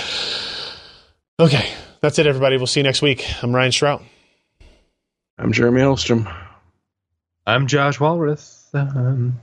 [1.39, 1.69] Okay.
[2.01, 2.55] That's it, everybody.
[2.57, 3.25] We'll see you next week.
[3.43, 4.01] I'm Ryan Shrout.
[5.37, 6.33] I'm Jeremy Hellstrom.
[7.45, 8.73] I'm Josh Walrath.
[8.73, 9.37] Um,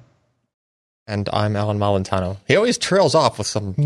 [1.06, 2.39] And I'm Allyn Malventano.
[2.47, 3.72] He always trails off with some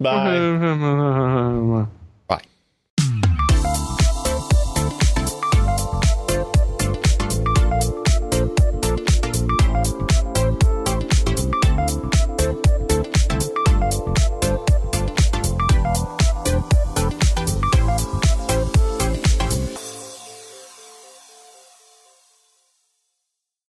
[0.00, 1.86] Bye.